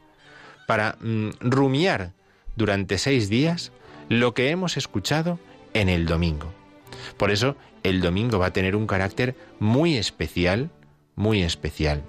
para 0.68 0.98
mm, 1.02 1.30
rumiar 1.42 2.14
durante 2.56 2.98
seis 2.98 3.30
días 3.30 3.72
lo 4.10 4.34
que 4.34 4.50
hemos 4.50 4.78
escuchado 4.78 5.40
en 5.74 5.90
el 5.90 6.06
domingo. 6.06 6.54
Por 7.18 7.32
eso 7.32 7.56
el 7.84 8.02
domingo 8.02 8.40
va 8.40 8.48
a 8.48 8.54
tener 8.54 8.76
un 8.76 8.88
carácter 8.88 9.36
muy 9.60 9.98
especial, 9.98 10.70
muy 11.16 11.44
especial. 11.44 12.04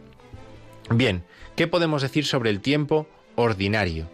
Bien, 0.90 1.24
¿Qué 1.56 1.68
podemos 1.68 2.02
decir 2.02 2.26
sobre 2.26 2.50
el 2.50 2.60
tiempo 2.60 3.06
ordinario? 3.36 4.10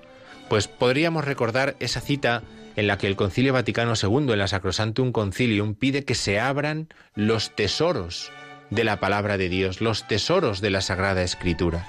Pues 0.50 0.68
podríamos 0.68 1.24
recordar 1.24 1.74
esa 1.80 2.02
cita 2.02 2.42
en 2.76 2.86
la 2.86 2.98
que 2.98 3.06
el 3.06 3.16
Concilio 3.16 3.54
Vaticano 3.54 3.94
II, 4.00 4.32
en 4.32 4.38
la 4.38 4.46
Sacrosantum 4.46 5.10
Concilium, 5.10 5.74
pide 5.74 6.04
que 6.04 6.14
se 6.14 6.38
abran 6.38 6.88
los 7.14 7.56
tesoros 7.56 8.30
de 8.68 8.84
la 8.84 9.00
palabra 9.00 9.38
de 9.38 9.48
Dios, 9.48 9.80
los 9.80 10.06
tesoros 10.06 10.60
de 10.60 10.68
la 10.68 10.82
Sagrada 10.82 11.22
Escritura. 11.22 11.86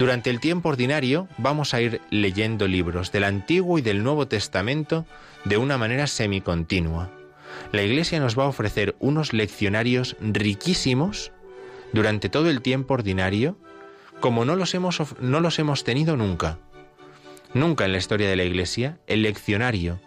Durante 0.00 0.30
el 0.30 0.40
tiempo 0.40 0.70
ordinario 0.70 1.28
vamos 1.38 1.74
a 1.74 1.80
ir 1.80 2.00
leyendo 2.10 2.66
libros 2.66 3.12
del 3.12 3.22
Antiguo 3.22 3.78
y 3.78 3.82
del 3.82 4.02
Nuevo 4.02 4.26
Testamento 4.26 5.06
de 5.44 5.58
una 5.58 5.78
manera 5.78 6.08
semicontinua. 6.08 7.08
La 7.70 7.82
Iglesia 7.82 8.18
nos 8.18 8.36
va 8.36 8.44
a 8.44 8.48
ofrecer 8.48 8.96
unos 8.98 9.32
leccionarios 9.32 10.16
riquísimos 10.20 11.30
durante 11.92 12.28
todo 12.28 12.50
el 12.50 12.62
tiempo 12.62 12.94
ordinario, 12.94 13.56
como 14.22 14.46
no 14.46 14.56
los 14.56 14.72
hemos, 14.72 15.02
no 15.20 15.40
los 15.40 15.58
hemos 15.58 15.84
tenido 15.84 16.16
nunca. 16.16 16.58
Nunca 17.52 17.84
en 17.84 17.92
la 17.92 17.98
historia 17.98 18.30
de 18.30 18.36
la 18.36 18.44
Iglesia 18.44 18.98
el 19.06 19.22
leccionario 19.22 20.00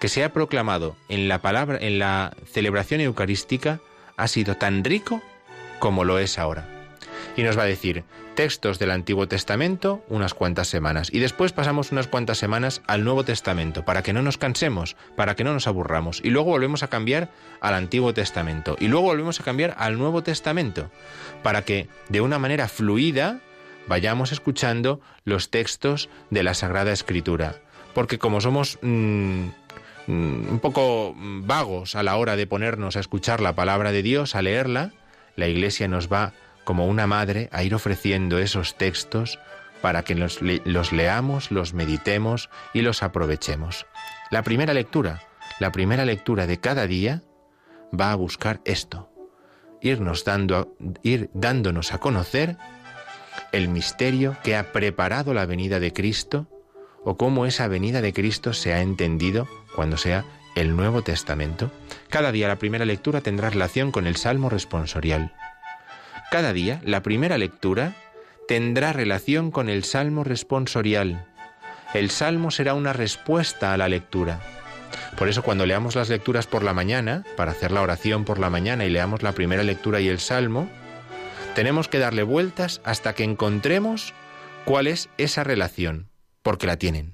que 0.00 0.08
se 0.08 0.24
ha 0.24 0.32
proclamado 0.32 0.96
en 1.08 1.28
la 1.28 1.40
palabra 1.40 1.78
en 1.80 2.00
la 2.00 2.34
celebración 2.46 3.00
eucarística 3.02 3.78
ha 4.16 4.26
sido 4.26 4.56
tan 4.56 4.82
rico 4.82 5.22
como 5.78 6.02
lo 6.02 6.18
es 6.18 6.38
ahora. 6.40 6.81
Y 7.36 7.42
nos 7.42 7.56
va 7.58 7.62
a 7.62 7.66
decir 7.66 8.04
textos 8.34 8.78
del 8.78 8.90
Antiguo 8.90 9.26
Testamento 9.28 10.04
unas 10.08 10.34
cuantas 10.34 10.68
semanas. 10.68 11.08
Y 11.12 11.18
después 11.18 11.52
pasamos 11.52 11.92
unas 11.92 12.06
cuantas 12.06 12.38
semanas 12.38 12.82
al 12.86 13.04
Nuevo 13.04 13.24
Testamento 13.24 13.84
para 13.84 14.02
que 14.02 14.12
no 14.12 14.22
nos 14.22 14.38
cansemos, 14.38 14.96
para 15.16 15.34
que 15.34 15.44
no 15.44 15.52
nos 15.52 15.66
aburramos. 15.66 16.20
Y 16.22 16.30
luego 16.30 16.50
volvemos 16.50 16.82
a 16.82 16.88
cambiar 16.88 17.30
al 17.60 17.74
Antiguo 17.74 18.12
Testamento. 18.12 18.76
Y 18.78 18.88
luego 18.88 19.06
volvemos 19.06 19.40
a 19.40 19.44
cambiar 19.44 19.74
al 19.78 19.98
Nuevo 19.98 20.22
Testamento 20.22 20.90
para 21.42 21.62
que 21.62 21.88
de 22.08 22.20
una 22.20 22.38
manera 22.38 22.68
fluida 22.68 23.40
vayamos 23.86 24.32
escuchando 24.32 25.00
los 25.24 25.50
textos 25.50 26.08
de 26.30 26.42
la 26.42 26.54
Sagrada 26.54 26.92
Escritura. 26.92 27.56
Porque 27.94 28.18
como 28.18 28.40
somos 28.40 28.78
mm, 28.82 29.46
mm, 30.06 30.48
un 30.50 30.58
poco 30.60 31.14
vagos 31.16 31.94
a 31.96 32.02
la 32.02 32.16
hora 32.16 32.36
de 32.36 32.46
ponernos 32.46 32.96
a 32.96 33.00
escuchar 33.00 33.40
la 33.40 33.54
palabra 33.54 33.92
de 33.92 34.02
Dios, 34.02 34.34
a 34.34 34.42
leerla, 34.42 34.92
la 35.36 35.48
Iglesia 35.48 35.88
nos 35.88 36.12
va, 36.12 36.32
como 36.64 36.86
una 36.86 37.06
madre, 37.06 37.48
a 37.52 37.62
ir 37.62 37.74
ofreciendo 37.74 38.38
esos 38.38 38.76
textos 38.76 39.38
para 39.80 40.04
que 40.04 40.14
los, 40.14 40.40
los 40.40 40.92
leamos, 40.92 41.50
los 41.50 41.74
meditemos 41.74 42.50
y 42.72 42.82
los 42.82 43.02
aprovechemos. 43.02 43.86
La 44.30 44.42
primera 44.42 44.74
lectura, 44.74 45.22
la 45.58 45.72
primera 45.72 46.04
lectura 46.04 46.46
de 46.46 46.58
cada 46.60 46.86
día 46.86 47.22
va 47.98 48.12
a 48.12 48.16
buscar 48.16 48.60
esto, 48.64 49.10
irnos 49.80 50.24
dando, 50.24 50.76
ir 51.02 51.30
dándonos 51.34 51.92
a 51.92 51.98
conocer 51.98 52.56
el 53.50 53.68
misterio 53.68 54.36
que 54.42 54.56
ha 54.56 54.72
preparado 54.72 55.34
la 55.34 55.46
venida 55.46 55.80
de 55.80 55.92
Cristo 55.92 56.46
o 57.04 57.16
cómo 57.16 57.46
esa 57.46 57.68
venida 57.68 58.00
de 58.00 58.12
Cristo 58.12 58.52
se 58.52 58.72
ha 58.72 58.80
entendido 58.80 59.48
cuando 59.74 59.96
sea 59.96 60.24
el 60.54 60.76
Nuevo 60.76 61.02
Testamento. 61.02 61.70
Cada 62.08 62.32
día 62.32 62.48
la 62.48 62.58
primera 62.58 62.84
lectura 62.84 63.20
tendrá 63.20 63.50
relación 63.50 63.90
con 63.90 64.06
el 64.06 64.16
Salmo 64.16 64.48
responsorial. 64.48 65.34
Cada 66.32 66.54
día 66.54 66.80
la 66.82 67.02
primera 67.02 67.36
lectura 67.36 67.94
tendrá 68.48 68.94
relación 68.94 69.50
con 69.50 69.68
el 69.68 69.84
Salmo 69.84 70.24
responsorial. 70.24 71.26
El 71.92 72.08
Salmo 72.08 72.50
será 72.50 72.72
una 72.72 72.94
respuesta 72.94 73.74
a 73.74 73.76
la 73.76 73.86
lectura. 73.86 74.40
Por 75.18 75.28
eso 75.28 75.42
cuando 75.42 75.66
leamos 75.66 75.94
las 75.94 76.08
lecturas 76.08 76.46
por 76.46 76.62
la 76.62 76.72
mañana, 76.72 77.22
para 77.36 77.50
hacer 77.50 77.70
la 77.70 77.82
oración 77.82 78.24
por 78.24 78.38
la 78.38 78.48
mañana 78.48 78.86
y 78.86 78.88
leamos 78.88 79.22
la 79.22 79.32
primera 79.32 79.62
lectura 79.62 80.00
y 80.00 80.08
el 80.08 80.20
Salmo, 80.20 80.70
tenemos 81.54 81.88
que 81.88 81.98
darle 81.98 82.22
vueltas 82.22 82.80
hasta 82.82 83.14
que 83.14 83.24
encontremos 83.24 84.14
cuál 84.64 84.86
es 84.86 85.10
esa 85.18 85.44
relación, 85.44 86.08
porque 86.42 86.66
la 86.66 86.78
tienen. 86.78 87.12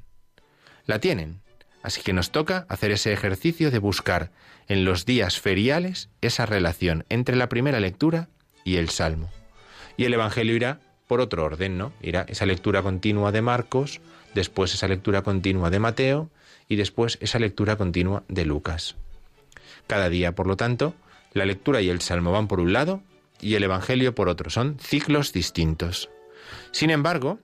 La 0.86 1.00
tienen. 1.00 1.42
Así 1.82 2.02
que 2.02 2.12
nos 2.12 2.30
toca 2.30 2.66
hacer 2.68 2.92
ese 2.92 3.12
ejercicio 3.12 3.72
de 3.72 3.80
buscar 3.80 4.30
en 4.68 4.84
los 4.84 5.06
días 5.06 5.40
feriales 5.40 6.08
esa 6.20 6.46
relación 6.46 7.04
entre 7.08 7.34
la 7.34 7.48
primera 7.48 7.80
lectura 7.80 8.28
y 8.64 8.76
el 8.76 8.88
Salmo. 8.88 9.30
Y 9.96 10.04
el 10.04 10.14
Evangelio 10.14 10.54
irá 10.54 10.80
por 11.06 11.20
otro 11.20 11.44
orden, 11.44 11.78
¿no? 11.78 11.92
Irá 12.02 12.24
esa 12.28 12.46
lectura 12.46 12.82
continua 12.82 13.32
de 13.32 13.42
Marcos, 13.42 14.00
después 14.34 14.74
esa 14.74 14.88
lectura 14.88 15.22
continua 15.22 15.70
de 15.70 15.80
Mateo 15.80 16.30
y 16.68 16.76
después 16.76 17.18
esa 17.20 17.38
lectura 17.38 17.76
continua 17.76 18.22
de 18.28 18.44
Lucas. 18.44 18.96
Cada 19.86 20.08
día, 20.10 20.34
por 20.34 20.46
lo 20.46 20.56
tanto, 20.56 20.94
la 21.32 21.46
lectura 21.46 21.80
y 21.80 21.88
el 21.88 22.00
Salmo 22.00 22.30
van 22.30 22.46
por 22.46 22.60
un 22.60 22.72
lado 22.72 23.02
y 23.40 23.54
el 23.54 23.64
Evangelio 23.64 24.14
por 24.14 24.28
otro. 24.28 24.50
Son 24.50 24.78
ciclos 24.78 25.32
distintos. 25.32 26.10
Sin 26.72 26.90
embargo, 26.90 27.38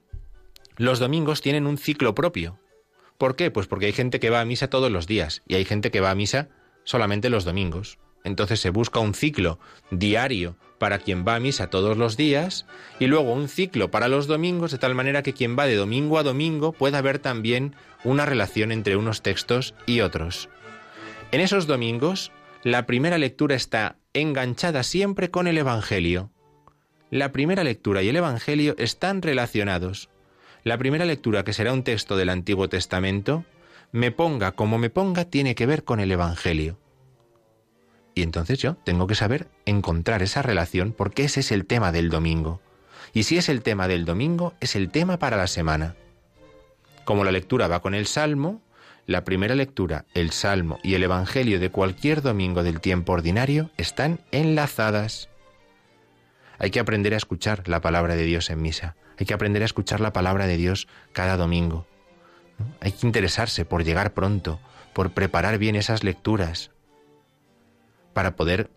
los 0.76 0.98
domingos 0.98 1.40
tienen 1.40 1.66
un 1.66 1.78
ciclo 1.78 2.14
propio. 2.14 2.58
¿Por 3.18 3.36
qué? 3.36 3.50
Pues 3.50 3.66
porque 3.66 3.86
hay 3.86 3.92
gente 3.92 4.20
que 4.20 4.30
va 4.30 4.40
a 4.40 4.44
misa 4.44 4.68
todos 4.68 4.90
los 4.90 5.06
días 5.06 5.42
y 5.46 5.54
hay 5.54 5.64
gente 5.64 5.90
que 5.90 6.00
va 6.00 6.10
a 6.10 6.14
misa 6.14 6.48
solamente 6.84 7.30
los 7.30 7.44
domingos. 7.44 7.98
Entonces 8.24 8.60
se 8.60 8.70
busca 8.70 9.00
un 9.00 9.14
ciclo 9.14 9.58
diario 9.90 10.56
para 10.78 10.98
quien 10.98 11.24
va 11.26 11.36
a 11.36 11.40
misa 11.40 11.70
todos 11.70 11.96
los 11.96 12.16
días 12.16 12.66
y 12.98 13.06
luego 13.06 13.32
un 13.32 13.48
ciclo 13.48 13.90
para 13.90 14.08
los 14.08 14.26
domingos 14.26 14.72
de 14.72 14.78
tal 14.78 14.94
manera 14.94 15.22
que 15.22 15.32
quien 15.32 15.58
va 15.58 15.66
de 15.66 15.76
domingo 15.76 16.18
a 16.18 16.22
domingo 16.22 16.72
pueda 16.72 17.00
ver 17.00 17.18
también 17.18 17.74
una 18.02 18.26
relación 18.26 18.72
entre 18.72 18.96
unos 18.96 19.22
textos 19.22 19.74
y 19.86 20.00
otros. 20.00 20.48
En 21.32 21.40
esos 21.40 21.66
domingos, 21.66 22.32
la 22.62 22.86
primera 22.86 23.18
lectura 23.18 23.54
está 23.56 23.96
enganchada 24.12 24.82
siempre 24.82 25.30
con 25.30 25.46
el 25.46 25.58
Evangelio. 25.58 26.30
La 27.10 27.32
primera 27.32 27.64
lectura 27.64 28.02
y 28.02 28.08
el 28.08 28.16
Evangelio 28.16 28.74
están 28.78 29.22
relacionados. 29.22 30.08
La 30.62 30.78
primera 30.78 31.04
lectura, 31.04 31.44
que 31.44 31.52
será 31.52 31.72
un 31.72 31.84
texto 31.84 32.16
del 32.16 32.30
Antiguo 32.30 32.68
Testamento, 32.68 33.44
me 33.92 34.10
ponga 34.10 34.52
como 34.52 34.78
me 34.78 34.90
ponga, 34.90 35.24
tiene 35.24 35.54
que 35.54 35.66
ver 35.66 35.84
con 35.84 36.00
el 36.00 36.10
Evangelio. 36.10 36.78
Y 38.14 38.22
entonces 38.22 38.58
yo 38.58 38.76
tengo 38.84 39.06
que 39.06 39.14
saber 39.14 39.48
encontrar 39.66 40.22
esa 40.22 40.42
relación 40.42 40.92
porque 40.92 41.24
ese 41.24 41.40
es 41.40 41.50
el 41.50 41.66
tema 41.66 41.92
del 41.92 42.10
domingo. 42.10 42.60
Y 43.12 43.24
si 43.24 43.36
es 43.38 43.48
el 43.48 43.62
tema 43.62 43.88
del 43.88 44.04
domingo, 44.04 44.54
es 44.60 44.76
el 44.76 44.90
tema 44.90 45.18
para 45.18 45.36
la 45.36 45.46
semana. 45.46 45.96
Como 47.04 47.24
la 47.24 47.32
lectura 47.32 47.68
va 47.68 47.80
con 47.80 47.94
el 47.94 48.06
Salmo, 48.06 48.62
la 49.06 49.24
primera 49.24 49.54
lectura, 49.54 50.06
el 50.14 50.30
Salmo 50.30 50.78
y 50.82 50.94
el 50.94 51.02
Evangelio 51.02 51.60
de 51.60 51.70
cualquier 51.70 52.22
domingo 52.22 52.62
del 52.62 52.80
tiempo 52.80 53.12
ordinario 53.12 53.70
están 53.76 54.20
enlazadas. 54.32 55.28
Hay 56.58 56.70
que 56.70 56.80
aprender 56.80 57.14
a 57.14 57.18
escuchar 57.18 57.68
la 57.68 57.80
palabra 57.80 58.16
de 58.16 58.24
Dios 58.24 58.48
en 58.48 58.62
misa. 58.62 58.96
Hay 59.18 59.26
que 59.26 59.34
aprender 59.34 59.62
a 59.62 59.66
escuchar 59.66 60.00
la 60.00 60.12
palabra 60.12 60.46
de 60.46 60.56
Dios 60.56 60.88
cada 61.12 61.36
domingo. 61.36 61.86
Hay 62.80 62.92
que 62.92 63.06
interesarse 63.06 63.64
por 63.64 63.84
llegar 63.84 64.14
pronto, 64.14 64.60
por 64.92 65.10
preparar 65.10 65.58
bien 65.58 65.76
esas 65.76 66.04
lecturas, 66.04 66.70
para 68.14 68.36
poder 68.36 68.70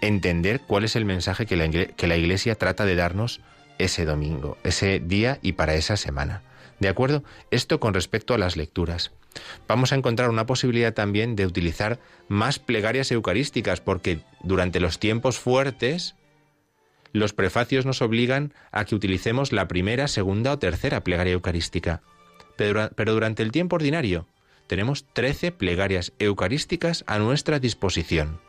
entender 0.00 0.60
cuál 0.60 0.84
es 0.84 0.96
el 0.96 1.04
mensaje 1.04 1.46
que 1.46 1.56
la, 1.56 1.68
que 1.70 2.06
la 2.06 2.16
Iglesia 2.16 2.56
trata 2.56 2.84
de 2.84 2.96
darnos 2.96 3.40
ese 3.78 4.04
domingo, 4.04 4.58
ese 4.64 5.00
día 5.00 5.38
y 5.42 5.52
para 5.52 5.74
esa 5.74 5.96
semana. 5.96 6.42
¿De 6.80 6.88
acuerdo? 6.88 7.24
Esto 7.50 7.80
con 7.80 7.94
respecto 7.94 8.34
a 8.34 8.38
las 8.38 8.56
lecturas. 8.56 9.12
Vamos 9.66 9.92
a 9.92 9.96
encontrar 9.96 10.30
una 10.30 10.46
posibilidad 10.46 10.94
también 10.94 11.36
de 11.36 11.46
utilizar 11.46 11.98
más 12.28 12.58
plegarias 12.58 13.10
eucarísticas, 13.12 13.80
porque 13.80 14.20
durante 14.42 14.80
los 14.80 14.98
tiempos 14.98 15.38
fuertes 15.38 16.14
los 17.12 17.32
prefacios 17.32 17.86
nos 17.86 18.02
obligan 18.02 18.52
a 18.70 18.84
que 18.84 18.94
utilicemos 18.94 19.52
la 19.52 19.68
primera, 19.68 20.08
segunda 20.08 20.52
o 20.52 20.58
tercera 20.58 21.02
plegaria 21.02 21.32
eucarística. 21.32 22.02
Pero, 22.56 22.90
pero 22.94 23.14
durante 23.14 23.42
el 23.42 23.52
tiempo 23.52 23.76
ordinario 23.76 24.26
tenemos 24.66 25.06
13 25.12 25.52
plegarias 25.52 26.12
eucarísticas 26.18 27.04
a 27.06 27.18
nuestra 27.18 27.58
disposición. 27.58 28.40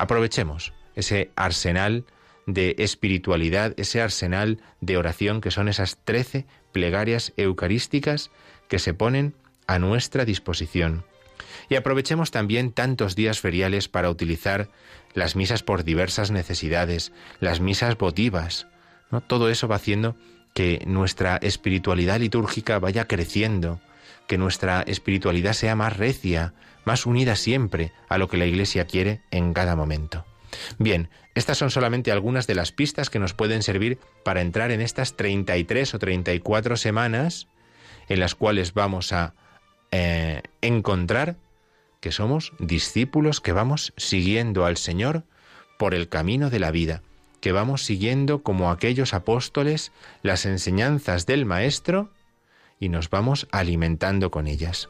Aprovechemos 0.00 0.72
ese 0.94 1.30
arsenal 1.36 2.06
de 2.46 2.74
espiritualidad, 2.78 3.74
ese 3.76 4.00
arsenal 4.00 4.58
de 4.80 4.96
oración 4.96 5.42
que 5.42 5.50
son 5.50 5.68
esas 5.68 5.98
13 6.04 6.46
plegarias 6.72 7.34
eucarísticas 7.36 8.30
que 8.66 8.78
se 8.78 8.94
ponen 8.94 9.34
a 9.66 9.78
nuestra 9.78 10.24
disposición. 10.24 11.04
Y 11.68 11.74
aprovechemos 11.74 12.30
también 12.30 12.72
tantos 12.72 13.14
días 13.14 13.40
feriales 13.40 13.88
para 13.88 14.08
utilizar 14.08 14.70
las 15.12 15.36
misas 15.36 15.62
por 15.62 15.84
diversas 15.84 16.30
necesidades, 16.30 17.12
las 17.38 17.60
misas 17.60 17.98
votivas. 17.98 18.68
¿no? 19.10 19.20
Todo 19.20 19.50
eso 19.50 19.68
va 19.68 19.76
haciendo 19.76 20.16
que 20.54 20.82
nuestra 20.86 21.36
espiritualidad 21.36 22.20
litúrgica 22.20 22.78
vaya 22.78 23.06
creciendo, 23.06 23.82
que 24.30 24.38
nuestra 24.38 24.82
espiritualidad 24.82 25.54
sea 25.54 25.74
más 25.74 25.96
recia, 25.96 26.54
más 26.84 27.04
unida 27.04 27.34
siempre 27.34 27.90
a 28.08 28.16
lo 28.16 28.28
que 28.28 28.36
la 28.36 28.46
Iglesia 28.46 28.84
quiere 28.84 29.22
en 29.32 29.52
cada 29.52 29.74
momento. 29.74 30.24
Bien, 30.78 31.08
estas 31.34 31.58
son 31.58 31.72
solamente 31.72 32.12
algunas 32.12 32.46
de 32.46 32.54
las 32.54 32.70
pistas 32.70 33.10
que 33.10 33.18
nos 33.18 33.34
pueden 33.34 33.64
servir 33.64 33.98
para 34.24 34.40
entrar 34.40 34.70
en 34.70 34.82
estas 34.82 35.16
33 35.16 35.94
o 35.94 35.98
34 35.98 36.76
semanas 36.76 37.48
en 38.08 38.20
las 38.20 38.36
cuales 38.36 38.72
vamos 38.72 39.12
a 39.12 39.34
eh, 39.90 40.42
encontrar 40.60 41.34
que 41.98 42.12
somos 42.12 42.52
discípulos 42.60 43.40
que 43.40 43.50
vamos 43.50 43.92
siguiendo 43.96 44.64
al 44.64 44.76
Señor 44.76 45.24
por 45.76 45.92
el 45.92 46.08
camino 46.08 46.50
de 46.50 46.60
la 46.60 46.70
vida, 46.70 47.02
que 47.40 47.50
vamos 47.50 47.84
siguiendo 47.84 48.44
como 48.44 48.70
aquellos 48.70 49.12
apóstoles 49.12 49.90
las 50.22 50.46
enseñanzas 50.46 51.26
del 51.26 51.46
Maestro 51.46 52.12
y 52.80 52.88
nos 52.88 53.10
vamos 53.10 53.46
alimentando 53.52 54.30
con 54.30 54.48
ellas. 54.48 54.88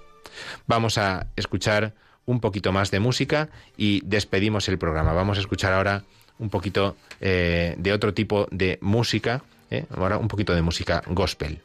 Vamos 0.66 0.96
a 0.96 1.26
escuchar 1.36 1.92
un 2.24 2.40
poquito 2.40 2.72
más 2.72 2.90
de 2.90 3.00
música 3.00 3.50
y 3.76 4.00
despedimos 4.04 4.68
el 4.68 4.78
programa. 4.78 5.12
Vamos 5.12 5.36
a 5.36 5.40
escuchar 5.40 5.72
ahora 5.72 6.04
un 6.38 6.48
poquito 6.48 6.96
eh, 7.20 7.74
de 7.76 7.92
otro 7.92 8.14
tipo 8.14 8.46
de 8.50 8.78
música, 8.80 9.42
eh, 9.70 9.84
ahora 9.94 10.16
un 10.16 10.28
poquito 10.28 10.54
de 10.54 10.62
música 10.62 11.02
gospel. 11.08 11.60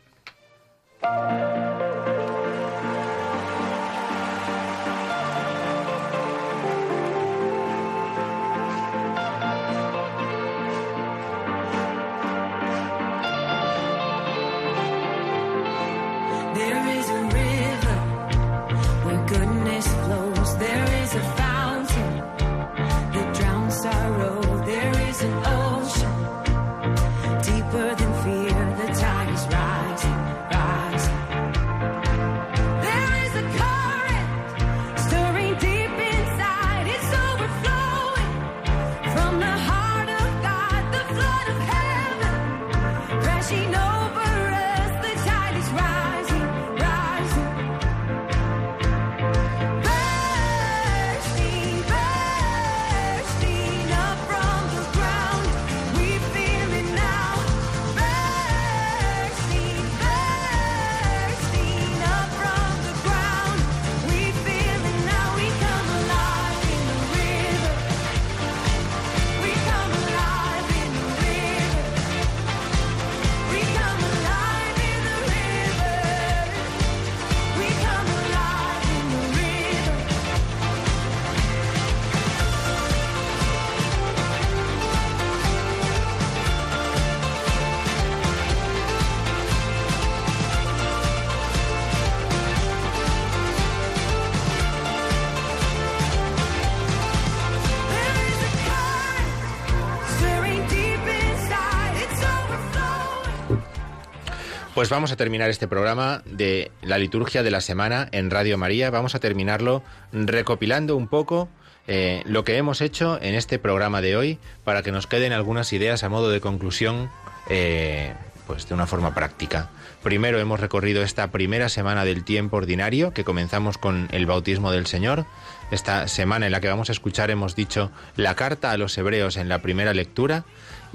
Pues 104.85 104.91
vamos 104.91 105.11
a 105.11 105.15
terminar 105.15 105.49
este 105.49 105.67
programa 105.67 106.21
de 106.27 106.69
la 106.83 106.99
liturgia 106.99 107.41
de 107.41 107.49
la 107.49 107.59
semana 107.59 108.07
en 108.11 108.29
Radio 108.29 108.55
María. 108.59 108.91
Vamos 108.91 109.15
a 109.15 109.19
terminarlo 109.19 109.81
recopilando 110.13 110.95
un 110.95 111.07
poco 111.07 111.49
eh, 111.87 112.21
lo 112.27 112.43
que 112.43 112.57
hemos 112.57 112.81
hecho 112.81 113.19
en 113.19 113.33
este 113.33 113.57
programa 113.57 114.01
de 114.01 114.15
hoy 114.15 114.37
para 114.63 114.83
que 114.83 114.91
nos 114.91 115.07
queden 115.07 115.33
algunas 115.33 115.73
ideas 115.73 116.03
a 116.03 116.09
modo 116.09 116.29
de 116.29 116.39
conclusión, 116.39 117.09
eh, 117.49 118.13
pues 118.45 118.69
de 118.69 118.75
una 118.75 118.85
forma 118.85 119.15
práctica. 119.15 119.71
Primero 120.03 120.37
hemos 120.37 120.59
recorrido 120.59 121.01
esta 121.01 121.31
primera 121.31 121.67
semana 121.67 122.05
del 122.05 122.23
tiempo 122.23 122.57
ordinario 122.57 123.11
que 123.11 123.23
comenzamos 123.23 123.79
con 123.79 124.07
el 124.11 124.27
bautismo 124.27 124.71
del 124.71 124.85
Señor. 124.85 125.25
Esta 125.71 126.07
semana 126.07 126.45
en 126.45 126.51
la 126.51 126.61
que 126.61 126.67
vamos 126.67 126.89
a 126.89 126.91
escuchar 126.91 127.31
hemos 127.31 127.55
dicho 127.55 127.89
la 128.17 128.35
carta 128.35 128.69
a 128.69 128.77
los 128.77 128.95
hebreos 128.99 129.37
en 129.37 129.49
la 129.49 129.63
primera 129.63 129.95
lectura 129.95 130.45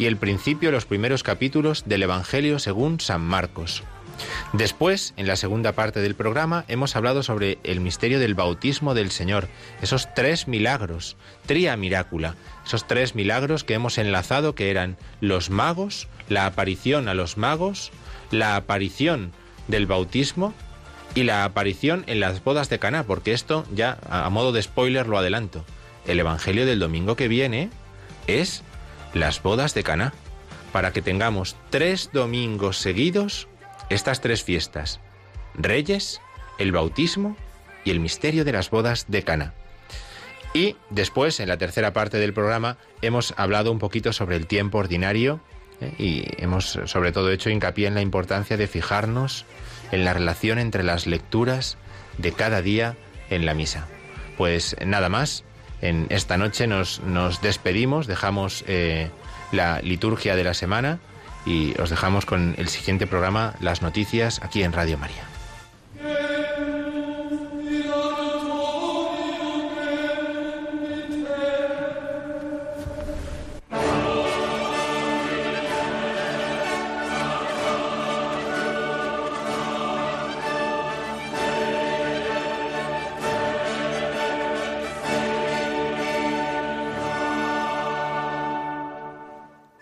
y 0.00 0.06
el 0.06 0.16
principio, 0.16 0.72
los 0.72 0.86
primeros 0.86 1.22
capítulos 1.22 1.84
del 1.84 2.02
Evangelio 2.02 2.58
según 2.58 3.00
San 3.00 3.20
Marcos. 3.20 3.82
Después, 4.54 5.12
en 5.18 5.26
la 5.26 5.36
segunda 5.36 5.72
parte 5.72 6.00
del 6.00 6.14
programa, 6.14 6.64
hemos 6.68 6.96
hablado 6.96 7.22
sobre 7.22 7.58
el 7.64 7.80
misterio 7.80 8.18
del 8.18 8.34
bautismo 8.34 8.94
del 8.94 9.10
Señor, 9.10 9.48
esos 9.82 10.08
tres 10.14 10.48
milagros, 10.48 11.18
tria 11.44 11.76
miracula, 11.76 12.34
esos 12.64 12.86
tres 12.86 13.14
milagros 13.14 13.62
que 13.62 13.74
hemos 13.74 13.98
enlazado 13.98 14.54
que 14.54 14.70
eran 14.70 14.96
los 15.20 15.50
magos, 15.50 16.08
la 16.30 16.46
aparición 16.46 17.06
a 17.06 17.12
los 17.12 17.36
magos, 17.36 17.90
la 18.30 18.56
aparición 18.56 19.32
del 19.68 19.86
bautismo 19.86 20.54
y 21.14 21.24
la 21.24 21.44
aparición 21.44 22.04
en 22.06 22.20
las 22.20 22.42
bodas 22.42 22.70
de 22.70 22.78
Caná, 22.78 23.04
porque 23.04 23.34
esto 23.34 23.66
ya 23.74 23.98
a 24.08 24.30
modo 24.30 24.52
de 24.52 24.62
spoiler 24.62 25.08
lo 25.08 25.18
adelanto. 25.18 25.62
El 26.06 26.20
evangelio 26.20 26.64
del 26.64 26.78
domingo 26.78 27.16
que 27.16 27.28
viene 27.28 27.68
es 28.26 28.62
las 29.14 29.42
bodas 29.42 29.74
de 29.74 29.82
Caná, 29.82 30.12
para 30.72 30.92
que 30.92 31.02
tengamos 31.02 31.56
tres 31.70 32.10
domingos 32.12 32.78
seguidos 32.78 33.48
estas 33.88 34.20
tres 34.20 34.42
fiestas: 34.44 35.00
Reyes, 35.54 36.20
el 36.58 36.72
bautismo 36.72 37.36
y 37.84 37.90
el 37.90 38.00
misterio 38.00 38.44
de 38.44 38.52
las 38.52 38.70
bodas 38.70 39.06
de 39.08 39.22
Cana. 39.22 39.54
Y 40.52 40.76
después, 40.90 41.38
en 41.40 41.48
la 41.48 41.58
tercera 41.58 41.92
parte 41.92 42.18
del 42.18 42.32
programa, 42.32 42.76
hemos 43.02 43.34
hablado 43.36 43.70
un 43.70 43.78
poquito 43.78 44.12
sobre 44.12 44.36
el 44.36 44.46
tiempo 44.46 44.78
ordinario 44.78 45.40
¿eh? 45.80 45.92
y 45.96 46.42
hemos 46.42 46.78
sobre 46.86 47.12
todo 47.12 47.30
hecho 47.30 47.50
hincapié 47.50 47.86
en 47.86 47.94
la 47.94 48.00
importancia 48.00 48.56
de 48.56 48.66
fijarnos 48.66 49.44
en 49.92 50.04
la 50.04 50.12
relación 50.12 50.58
entre 50.58 50.82
las 50.82 51.06
lecturas 51.06 51.76
de 52.18 52.32
cada 52.32 52.62
día 52.62 52.96
en 53.30 53.46
la 53.46 53.54
misa. 53.54 53.86
Pues 54.36 54.76
nada 54.84 55.08
más, 55.08 55.44
en 55.80 56.06
esta 56.10 56.36
noche 56.36 56.66
nos, 56.66 57.00
nos 57.00 57.40
despedimos, 57.40 58.06
dejamos 58.06 58.64
eh, 58.66 59.10
la 59.52 59.80
liturgia 59.82 60.36
de 60.36 60.44
la 60.44 60.54
semana 60.54 60.98
y 61.46 61.78
os 61.80 61.90
dejamos 61.90 62.26
con 62.26 62.54
el 62.58 62.68
siguiente 62.68 63.06
programa, 63.06 63.54
las 63.60 63.82
noticias, 63.82 64.40
aquí 64.42 64.62
en 64.62 64.72
Radio 64.72 64.98
María. 64.98 65.29